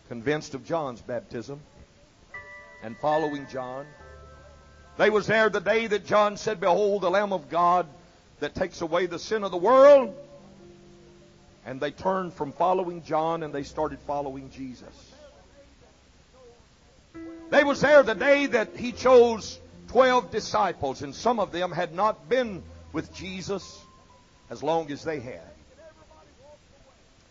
convinced 0.09 0.53
of 0.53 0.65
John's 0.65 1.01
baptism 1.01 1.59
and 2.83 2.97
following 2.97 3.47
John. 3.51 3.85
They 4.97 5.09
was 5.09 5.27
there 5.27 5.49
the 5.49 5.61
day 5.61 5.87
that 5.87 6.05
John 6.05 6.37
said, 6.37 6.59
Behold 6.59 7.01
the 7.01 7.11
Lamb 7.11 7.33
of 7.33 7.49
God 7.49 7.87
that 8.39 8.55
takes 8.55 8.81
away 8.81 9.05
the 9.05 9.19
sin 9.19 9.43
of 9.43 9.51
the 9.51 9.57
world. 9.57 10.15
And 11.65 11.79
they 11.79 11.91
turned 11.91 12.33
from 12.33 12.53
following 12.53 13.03
John 13.03 13.43
and 13.43 13.53
they 13.53 13.63
started 13.63 13.99
following 14.07 14.49
Jesus. 14.51 15.13
They 17.49 17.63
was 17.63 17.81
there 17.81 18.03
the 18.03 18.15
day 18.15 18.45
that 18.47 18.75
he 18.75 18.91
chose 18.91 19.59
12 19.87 20.31
disciples 20.31 21.01
and 21.01 21.13
some 21.15 21.39
of 21.39 21.51
them 21.51 21.71
had 21.71 21.93
not 21.93 22.29
been 22.29 22.63
with 22.93 23.13
Jesus 23.13 23.79
as 24.49 24.63
long 24.63 24.91
as 24.91 25.03
they 25.03 25.19
had. 25.19 25.41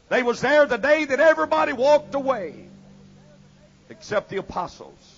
They 0.08 0.22
was 0.22 0.40
there 0.40 0.66
the 0.66 0.76
day 0.76 1.04
that 1.04 1.20
everybody 1.20 1.72
walked 1.72 2.14
away 2.14 2.68
except 3.88 4.30
the 4.30 4.36
apostles. 4.36 5.16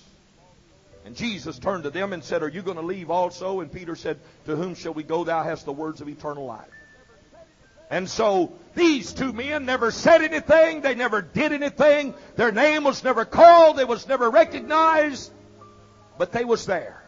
And 1.05 1.15
Jesus 1.15 1.57
turned 1.59 1.83
to 1.83 1.89
them 1.89 2.13
and 2.13 2.23
said, 2.23 2.43
Are 2.43 2.49
you 2.49 2.61
going 2.61 2.77
to 2.77 2.83
leave 2.83 3.09
also? 3.09 3.61
And 3.61 3.71
Peter 3.71 3.95
said, 3.95 4.19
To 4.45 4.55
whom 4.55 4.75
shall 4.75 4.93
we 4.93 5.03
go? 5.03 5.23
Thou 5.23 5.43
hast 5.43 5.65
the 5.65 5.73
words 5.73 6.01
of 6.01 6.09
eternal 6.09 6.45
life. 6.45 6.67
And 7.89 8.07
so 8.07 8.53
these 8.75 9.13
two 9.13 9.33
men 9.33 9.65
never 9.65 9.91
said 9.91 10.21
anything. 10.21 10.81
They 10.81 10.93
never 10.93 11.21
did 11.21 11.51
anything. 11.51 12.13
Their 12.35 12.51
name 12.51 12.83
was 12.83 13.03
never 13.03 13.25
called. 13.25 13.77
They 13.77 13.85
was 13.85 14.07
never 14.07 14.29
recognized. 14.29 15.31
But 16.17 16.31
they 16.31 16.45
was 16.45 16.65
there. 16.65 16.98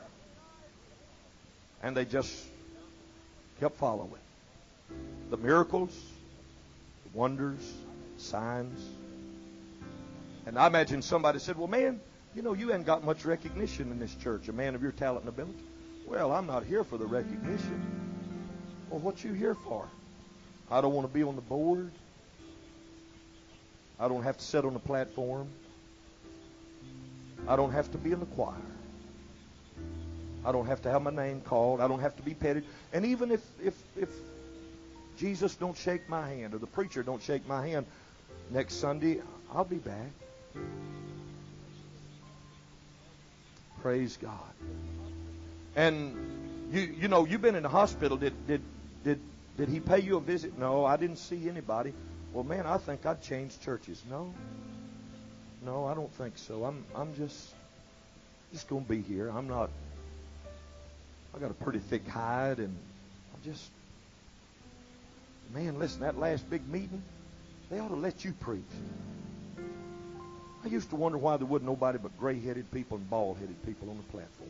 And 1.83 1.95
they 1.95 2.05
just 2.05 2.45
kept 3.59 3.77
following. 3.77 4.11
The 5.29 5.37
miracles, 5.37 5.97
the 7.03 7.17
wonders, 7.17 7.73
signs. 8.17 8.79
And 10.45 10.57
I 10.57 10.67
imagine 10.67 11.01
somebody 11.01 11.39
said, 11.39 11.57
Well, 11.57 11.67
man, 11.67 11.99
you 12.35 12.41
know, 12.41 12.53
you 12.53 12.73
ain't 12.73 12.85
got 12.85 13.03
much 13.03 13.25
recognition 13.25 13.91
in 13.91 13.99
this 13.99 14.15
church, 14.15 14.47
a 14.47 14.53
man 14.53 14.75
of 14.75 14.81
your 14.81 14.91
talent 14.91 15.21
and 15.21 15.29
ability. 15.29 15.63
Well, 16.05 16.31
I'm 16.31 16.47
not 16.47 16.65
here 16.65 16.83
for 16.83 16.97
the 16.97 17.05
recognition. 17.05 17.81
Well, 18.89 18.99
what 18.99 19.23
you 19.23 19.33
here 19.33 19.55
for? 19.55 19.87
I 20.69 20.81
don't 20.81 20.93
want 20.93 21.07
to 21.07 21.13
be 21.13 21.23
on 21.23 21.35
the 21.35 21.41
board. 21.41 21.91
I 23.99 24.07
don't 24.07 24.23
have 24.23 24.37
to 24.37 24.43
sit 24.43 24.65
on 24.65 24.73
the 24.73 24.79
platform. 24.79 25.47
I 27.47 27.55
don't 27.55 27.71
have 27.71 27.91
to 27.91 27.97
be 27.97 28.11
in 28.11 28.19
the 28.19 28.25
choir. 28.27 28.55
I 30.45 30.51
don't 30.51 30.65
have 30.65 30.81
to 30.83 30.89
have 30.89 31.01
my 31.01 31.11
name 31.11 31.41
called. 31.41 31.81
I 31.81 31.87
don't 31.87 31.99
have 31.99 32.15
to 32.17 32.23
be 32.23 32.33
petted. 32.33 32.63
And 32.93 33.05
even 33.05 33.31
if 33.31 33.41
if 33.63 33.75
if 33.95 34.09
Jesus 35.17 35.55
don't 35.55 35.77
shake 35.77 36.09
my 36.09 36.27
hand 36.27 36.53
or 36.53 36.57
the 36.57 36.67
preacher 36.67 37.03
don't 37.03 37.21
shake 37.21 37.47
my 37.47 37.67
hand 37.67 37.85
next 38.49 38.75
Sunday, 38.75 39.21
I'll 39.53 39.65
be 39.65 39.77
back. 39.77 40.11
Praise 43.81 44.17
God. 44.17 44.39
And 45.75 46.69
you 46.71 46.81
you 46.81 47.07
know 47.07 47.25
you've 47.25 47.41
been 47.41 47.55
in 47.55 47.63
the 47.63 47.69
hospital. 47.69 48.17
Did 48.17 48.47
did 48.47 48.61
did 49.03 49.19
did 49.57 49.69
he 49.69 49.79
pay 49.79 49.99
you 49.99 50.17
a 50.17 50.21
visit? 50.21 50.57
No, 50.57 50.85
I 50.85 50.97
didn't 50.97 51.17
see 51.17 51.49
anybody. 51.49 51.93
Well, 52.33 52.43
man, 52.43 52.65
I 52.65 52.77
think 52.77 53.05
I'd 53.05 53.21
change 53.21 53.59
churches. 53.59 54.01
No, 54.09 54.33
no, 55.63 55.85
I 55.85 55.93
don't 55.93 56.11
think 56.13 56.37
so. 56.37 56.63
I'm 56.63 56.83
I'm 56.95 57.15
just 57.15 57.53
just 58.53 58.67
gonna 58.67 58.81
be 58.81 59.01
here. 59.01 59.29
I'm 59.29 59.47
not. 59.47 59.69
I 61.35 61.39
got 61.39 61.51
a 61.51 61.55
pretty 61.55 61.79
thick 61.79 62.07
hide, 62.07 62.59
and 62.59 62.75
I 63.33 63.45
just 63.45 63.69
man, 65.53 65.79
listen. 65.79 66.01
That 66.01 66.17
last 66.17 66.49
big 66.49 66.67
meeting, 66.69 67.01
they 67.69 67.79
ought 67.79 67.89
to 67.89 67.95
let 67.95 68.23
you 68.23 68.33
preach. 68.33 68.63
I 70.63 70.67
used 70.67 70.89
to 70.91 70.95
wonder 70.95 71.17
why 71.17 71.37
there 71.37 71.47
wasn't 71.47 71.69
nobody 71.69 71.97
but 71.97 72.17
gray-headed 72.19 72.71
people 72.71 72.97
and 72.97 73.09
bald-headed 73.09 73.65
people 73.65 73.89
on 73.89 73.97
the 73.97 74.03
platform. 74.03 74.49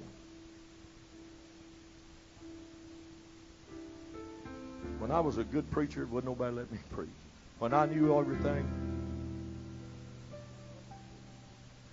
When 5.00 5.10
I 5.10 5.20
was 5.22 5.38
a 5.38 5.44
good 5.44 5.70
preacher, 5.72 6.06
wouldn't 6.06 6.26
nobody 6.26 6.56
let 6.56 6.72
me 6.72 6.78
preach. 6.92 7.10
When 7.60 7.74
I 7.74 7.86
knew 7.86 8.18
everything, 8.18 8.68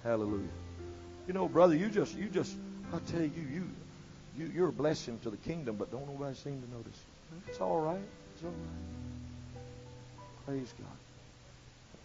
hallelujah. 0.02 0.48
You 1.26 1.34
know, 1.34 1.48
brother, 1.48 1.74
you 1.74 1.88
just, 1.88 2.16
you 2.16 2.28
just, 2.28 2.54
I 2.92 2.98
tell 3.10 3.20
you, 3.20 3.30
you, 3.52 3.70
you, 4.38 4.50
you're 4.54 4.68
a 4.68 4.72
blessing 4.72 5.18
to 5.24 5.30
the 5.30 5.36
kingdom, 5.38 5.76
but 5.76 5.90
don't 5.90 6.06
nobody 6.06 6.34
seem 6.36 6.62
to 6.62 6.70
notice. 6.70 6.98
Mm-hmm. 7.34 7.50
It's 7.50 7.60
all 7.60 7.80
right. 7.80 8.00
It's 8.34 8.44
all 8.44 8.50
right. 8.50 9.64
Praise 10.46 10.72
God. 10.78 10.88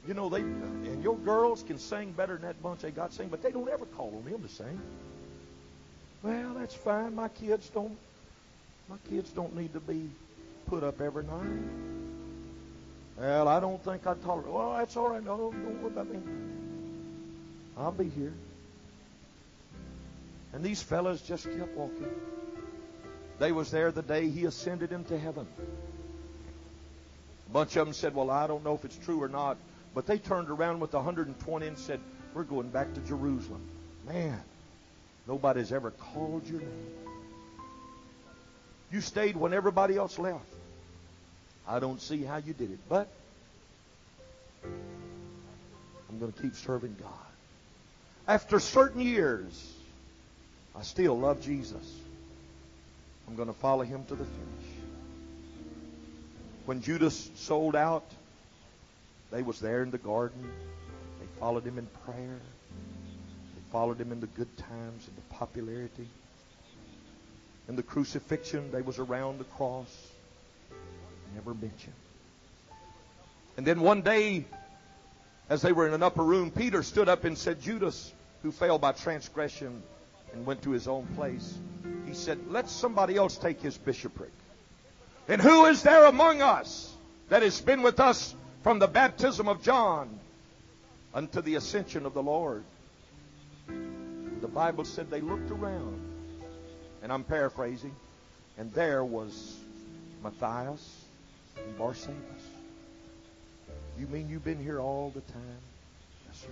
You 0.07 0.13
know, 0.13 0.27
they 0.27 0.41
and 0.41 1.01
your 1.01 1.15
girls 1.17 1.63
can 1.63 1.77
sing 1.77 2.11
better 2.11 2.33
than 2.33 2.41
that 2.43 2.61
bunch 2.61 2.81
they 2.81 2.91
got 2.91 3.13
sing, 3.13 3.29
but 3.29 3.41
they 3.41 3.51
don't 3.51 3.69
ever 3.69 3.85
call 3.85 4.13
on 4.17 4.29
them 4.29 4.41
to 4.41 4.49
sing. 4.49 4.79
Well, 6.23 6.55
that's 6.55 6.75
fine. 6.75 7.15
My 7.15 7.29
kids 7.29 7.69
don't. 7.69 7.97
My 8.89 8.97
kids 9.09 9.29
don't 9.31 9.55
need 9.55 9.73
to 9.73 9.79
be 9.79 10.09
put 10.67 10.83
up 10.83 10.99
every 10.99 11.23
night. 11.23 11.61
Well, 13.17 13.47
I 13.47 13.59
don't 13.59 13.81
think 13.83 14.05
I'd 14.05 14.21
tolerate. 14.23 14.51
Well, 14.51 14.73
that's 14.73 14.97
all 14.97 15.09
right. 15.09 15.23
No, 15.23 15.37
don't 15.37 15.81
worry 15.81 15.91
about 15.91 16.09
me. 16.11 16.19
I'll 17.77 17.91
be 17.91 18.09
here. 18.09 18.33
And 20.53 20.63
these 20.63 20.81
fellas 20.81 21.21
just 21.21 21.45
kept 21.45 21.75
walking. 21.75 22.09
They 23.39 23.51
was 23.51 23.71
there 23.71 23.91
the 23.91 24.01
day 24.03 24.29
he 24.29 24.45
ascended 24.45 24.91
into 24.91 25.17
heaven. 25.17 25.47
A 27.49 27.53
bunch 27.53 27.75
of 27.75 27.85
them 27.87 27.93
said, 27.93 28.15
"Well, 28.15 28.29
I 28.29 28.47
don't 28.47 28.63
know 28.63 28.75
if 28.75 28.85
it's 28.85 28.97
true 28.97 29.21
or 29.21 29.27
not." 29.27 29.57
But 29.93 30.07
they 30.07 30.17
turned 30.17 30.49
around 30.49 30.79
with 30.79 30.93
120 30.93 31.67
and 31.67 31.77
said, 31.77 31.99
We're 32.33 32.43
going 32.43 32.69
back 32.69 32.93
to 32.95 33.01
Jerusalem. 33.01 33.61
Man, 34.07 34.41
nobody's 35.27 35.71
ever 35.71 35.91
called 35.91 36.47
your 36.47 36.61
name. 36.61 36.95
You 38.91 39.01
stayed 39.01 39.35
when 39.35 39.53
everybody 39.53 39.97
else 39.97 40.17
left. 40.17 40.45
I 41.67 41.79
don't 41.79 42.01
see 42.01 42.23
how 42.23 42.37
you 42.37 42.53
did 42.53 42.71
it, 42.71 42.79
but 42.89 43.07
I'm 44.63 46.19
going 46.19 46.31
to 46.31 46.41
keep 46.41 46.55
serving 46.55 46.95
God. 46.99 47.11
After 48.27 48.59
certain 48.59 49.01
years, 49.01 49.73
I 50.75 50.81
still 50.81 51.17
love 51.17 51.41
Jesus. 51.41 51.93
I'm 53.27 53.35
going 53.35 53.47
to 53.47 53.53
follow 53.53 53.83
him 53.83 54.03
to 54.05 54.15
the 54.15 54.25
finish. 54.25 54.73
When 56.65 56.81
Judas 56.81 57.29
sold 57.35 57.75
out, 57.75 58.05
they 59.31 59.41
was 59.41 59.59
there 59.59 59.83
in 59.83 59.91
the 59.91 59.97
garden. 59.97 60.49
They 61.19 61.25
followed 61.39 61.65
him 61.65 61.77
in 61.77 61.87
prayer. 62.05 62.39
They 63.55 63.71
followed 63.71 63.99
him 63.99 64.11
in 64.11 64.19
the 64.19 64.27
good 64.27 64.55
times 64.57 65.07
and 65.07 65.17
the 65.17 65.35
popularity. 65.35 66.07
In 67.67 67.75
the 67.75 67.83
crucifixion, 67.83 68.71
they 68.71 68.81
was 68.81 68.99
around 68.99 69.39
the 69.39 69.45
cross. 69.45 69.93
Never 71.35 71.53
mentioned. 71.53 71.93
And 73.57 73.65
then 73.65 73.81
one 73.81 74.01
day, 74.01 74.45
as 75.49 75.61
they 75.61 75.71
were 75.71 75.87
in 75.87 75.93
an 75.93 76.03
upper 76.03 76.23
room, 76.23 76.51
Peter 76.51 76.83
stood 76.83 77.09
up 77.09 77.23
and 77.23 77.37
said, 77.37 77.61
Judas, 77.61 78.11
who 78.41 78.51
fell 78.51 78.79
by 78.79 78.91
transgression 78.91 79.81
and 80.33 80.45
went 80.45 80.61
to 80.63 80.71
his 80.71 80.87
own 80.87 81.05
place, 81.15 81.57
he 82.05 82.13
said, 82.13 82.39
Let 82.49 82.69
somebody 82.69 83.15
else 83.15 83.37
take 83.37 83.61
his 83.61 83.77
bishopric. 83.77 84.31
And 85.27 85.41
who 85.41 85.65
is 85.65 85.83
there 85.83 86.05
among 86.05 86.41
us 86.41 86.93
that 87.29 87.41
has 87.41 87.61
been 87.61 87.81
with 87.81 87.99
us 87.99 88.35
from 88.61 88.79
the 88.79 88.87
baptism 88.87 89.47
of 89.47 89.61
John 89.61 90.19
unto 91.13 91.41
the 91.41 91.55
ascension 91.55 92.05
of 92.05 92.13
the 92.13 92.23
Lord. 92.23 92.63
The 93.67 94.47
Bible 94.47 94.85
said 94.85 95.09
they 95.09 95.21
looked 95.21 95.51
around, 95.51 96.01
and 97.01 97.11
I'm 97.11 97.23
paraphrasing, 97.23 97.95
and 98.57 98.73
there 98.73 99.03
was 99.03 99.57
Matthias 100.23 101.05
and 101.57 101.77
Barsabbas. 101.77 102.13
You 103.97 104.07
mean 104.07 104.29
you've 104.29 104.43
been 104.43 104.61
here 104.61 104.79
all 104.79 105.11
the 105.13 105.21
time? 105.21 105.61
Yes, 106.27 106.41
sir. 106.41 106.47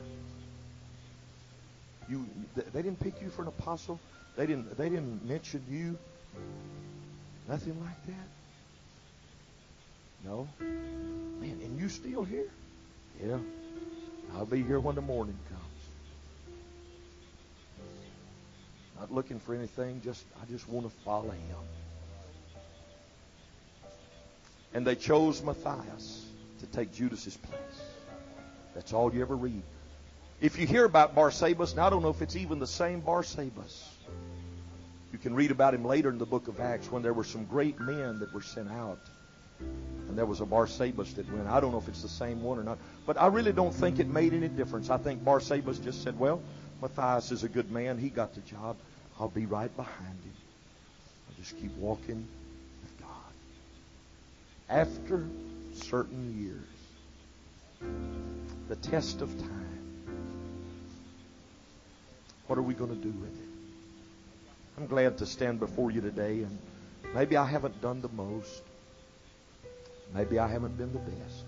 You, 2.10 2.28
they 2.56 2.82
didn't 2.82 3.00
pick 3.00 3.22
you 3.22 3.30
for 3.30 3.44
an 3.44 3.48
apostle. 3.48 4.00
They 4.36 4.46
didn't. 4.46 4.78
They 4.78 4.90
didn't 4.90 5.28
mention 5.28 5.64
you. 5.70 5.98
Nothing 7.48 7.80
like 7.84 8.06
that. 8.08 8.28
No. 10.24 10.48
Man, 10.60 11.60
and 11.64 11.80
you 11.80 11.90
still 11.90 12.24
here? 12.24 12.48
Yeah. 13.24 13.38
I'll 14.36 14.46
be 14.46 14.64
here 14.64 14.80
when 14.80 14.96
the 14.96 15.02
morning 15.02 15.38
comes. 15.50 15.62
Not 19.00 19.12
looking 19.12 19.40
for 19.40 19.56
anything, 19.56 20.02
just 20.04 20.24
I 20.42 20.46
just 20.52 20.70
want 20.70 20.88
to 20.88 20.94
follow 21.04 21.32
him. 21.32 21.58
And 24.74 24.86
they 24.86 24.96
chose 24.96 25.42
Matthias 25.44 26.26
to 26.60 26.66
take 26.68 26.94
Judas's 26.94 27.36
place. 27.36 27.82
That's 28.74 28.94
all 28.94 29.14
you 29.14 29.22
ever 29.22 29.36
read. 29.36 29.64
If 30.42 30.58
you 30.58 30.66
hear 30.66 30.86
about 30.86 31.16
Barsabas, 31.16 31.76
now 31.76 31.86
I 31.86 31.90
don't 31.92 32.02
know 32.02 32.10
if 32.10 32.24
it's 32.24 32.36
even 32.36 32.58
the 32.58 32.66
same 32.66 33.04
Barsabas. 33.04 33.88
You 35.12 35.20
can 35.20 35.36
read 35.36 35.52
about 35.52 35.76
him 35.76 35.86
later 35.86 36.10
in 36.10 36.18
the 36.18 36.26
book 36.26 36.48
of 36.48 36.60
Acts 36.60 36.92
when 36.92 37.04
there 37.04 37.14
were 37.14 37.24
some 37.24 37.46
great 37.46 37.80
men 37.80 38.18
that 38.20 38.34
were 38.34 38.42
sent 38.42 38.72
out. 38.72 39.00
And 39.60 40.18
there 40.18 40.26
was 40.26 40.42
a 40.42 40.46
Barsabas 40.46 41.14
that 41.16 41.32
went. 41.32 41.48
I 41.48 41.60
don't 41.60 41.72
know 41.72 41.78
if 41.78 41.88
it's 41.88 42.02
the 42.02 42.10
same 42.10 42.42
one 42.42 42.58
or 42.58 42.64
not. 42.64 42.80
But 43.06 43.22
I 43.22 43.28
really 43.28 43.54
don't 43.54 43.74
think 43.74 44.00
it 44.00 44.08
made 44.08 44.34
any 44.34 44.48
difference. 44.48 44.90
I 44.90 44.98
think 44.98 45.24
Barsabas 45.24 45.84
just 45.84 46.02
said, 46.02 46.18
well, 46.18 46.42
Matthias 46.82 47.32
is 47.32 47.44
a 47.44 47.50
good 47.50 47.72
man. 47.72 48.00
He 48.00 48.10
got 48.10 48.34
the 48.34 48.42
job. 48.42 48.78
I'll 49.20 49.30
be 49.30 49.46
right 49.46 49.74
behind 49.78 50.24
him. 50.24 50.34
I'll 51.30 51.36
just 51.38 51.56
keep 51.60 51.76
walking 51.78 52.28
with 52.82 53.00
God. 53.00 53.10
After 54.70 55.28
certain 55.74 56.42
years, 56.42 56.66
the 58.70 58.76
test 58.78 59.22
of 59.22 59.30
time, 59.40 59.71
what 62.52 62.58
are 62.58 62.64
we 62.64 62.74
going 62.74 62.90
to 62.90 63.02
do 63.02 63.12
with 63.12 63.30
it? 63.30 63.50
I'm 64.78 64.86
glad 64.86 65.18
to 65.20 65.26
stand 65.26 65.62
before 65.62 65.90
you 65.90 66.02
today, 66.02 66.44
and 66.44 66.60
maybe 67.16 67.38
I 67.38 67.46
haven't 67.46 67.82
done 67.82 68.02
the 68.02 68.10
most. 68.10 68.64
Maybe 70.14 70.38
I 70.38 70.50
haven't 70.50 70.78
been 70.78 70.92
the 70.92 71.00
best. 71.00 71.46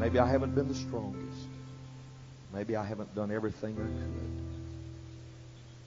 Maybe 0.00 0.18
I 0.18 0.28
haven't 0.28 0.56
been 0.56 0.66
the 0.66 0.74
strongest. 0.74 1.46
Maybe 2.52 2.74
I 2.74 2.84
haven't 2.84 3.14
done 3.14 3.30
everything 3.30 3.74
I 3.74 3.86
could. 3.86 4.42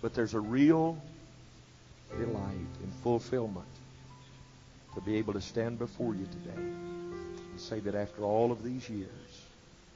But 0.02 0.14
there's 0.14 0.34
a 0.34 0.40
real 0.40 0.98
delight 2.18 2.76
and 2.82 2.94
fulfillment 3.03 3.68
to 4.95 5.02
be 5.02 5.18
able 5.18 5.34
to 5.34 5.41
stand 5.41 5.80
before 5.80 6.16
you 6.16 6.26
today 6.28 6.62
and 6.62 7.60
say 7.60 7.82
that 7.82 7.94
after 7.94 8.24
all 8.24 8.53
of 8.53 8.64
these 8.64 8.90
years, 8.90 9.41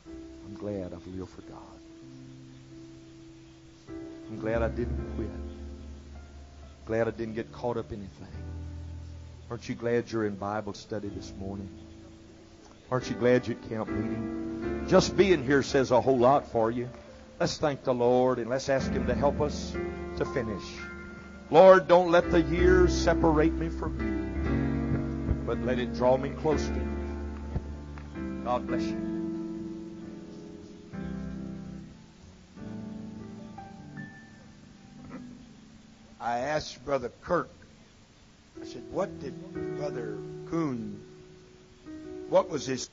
I'm 0.05 0.55
glad 0.55 0.91
I've 0.93 1.07
lived 1.07 1.29
for 1.29 1.43
God. 1.43 1.61
I'm 4.29 4.39
glad 4.39 4.61
I 4.61 4.69
didn't 4.69 5.15
quit. 5.15 5.29
Glad 6.85 7.07
I 7.07 7.11
didn't 7.11 7.35
get 7.35 7.51
caught 7.51 7.77
up 7.77 7.91
in 7.91 7.99
anything. 7.99 8.27
Aren't 9.49 9.69
you 9.69 9.75
glad 9.75 10.11
you're 10.11 10.25
in 10.25 10.35
Bible 10.35 10.73
study 10.73 11.09
this 11.09 11.31
morning? 11.39 11.69
Aren't 12.91 13.09
you 13.09 13.15
glad 13.15 13.47
you're 13.47 13.57
at 13.57 13.69
camp 13.69 13.89
meeting? 13.89 14.85
Just 14.87 15.17
being 15.17 15.43
here 15.43 15.63
says 15.63 15.91
a 15.91 16.01
whole 16.01 16.17
lot 16.17 16.51
for 16.51 16.71
you. 16.71 16.89
Let's 17.39 17.57
thank 17.57 17.83
the 17.83 17.93
Lord 17.93 18.39
and 18.39 18.49
let's 18.49 18.69
ask 18.69 18.91
Him 18.91 19.07
to 19.07 19.13
help 19.13 19.41
us 19.41 19.75
to 20.17 20.25
finish. 20.25 20.63
Lord, 21.51 21.87
don't 21.87 22.11
let 22.11 22.31
the 22.31 22.41
years 22.41 22.95
separate 22.95 23.53
me 23.53 23.69
from 23.69 23.99
you, 23.99 25.45
but 25.45 25.59
let 25.59 25.79
it 25.79 25.93
draw 25.93 26.17
me 26.17 26.29
close 26.29 26.65
to 26.67 26.73
you. 26.73 28.41
God 28.43 28.67
bless 28.67 28.81
you. 28.81 29.14
I 36.25 36.39
asked 36.39 36.83
Brother 36.83 37.11
Kirk, 37.21 37.51
I 38.59 38.65
said, 38.65 38.81
what 38.89 39.19
did 39.19 39.35
Brother 39.77 40.17
Coon, 40.49 40.99
what 42.29 42.49
was 42.49 42.65
his 42.65 42.89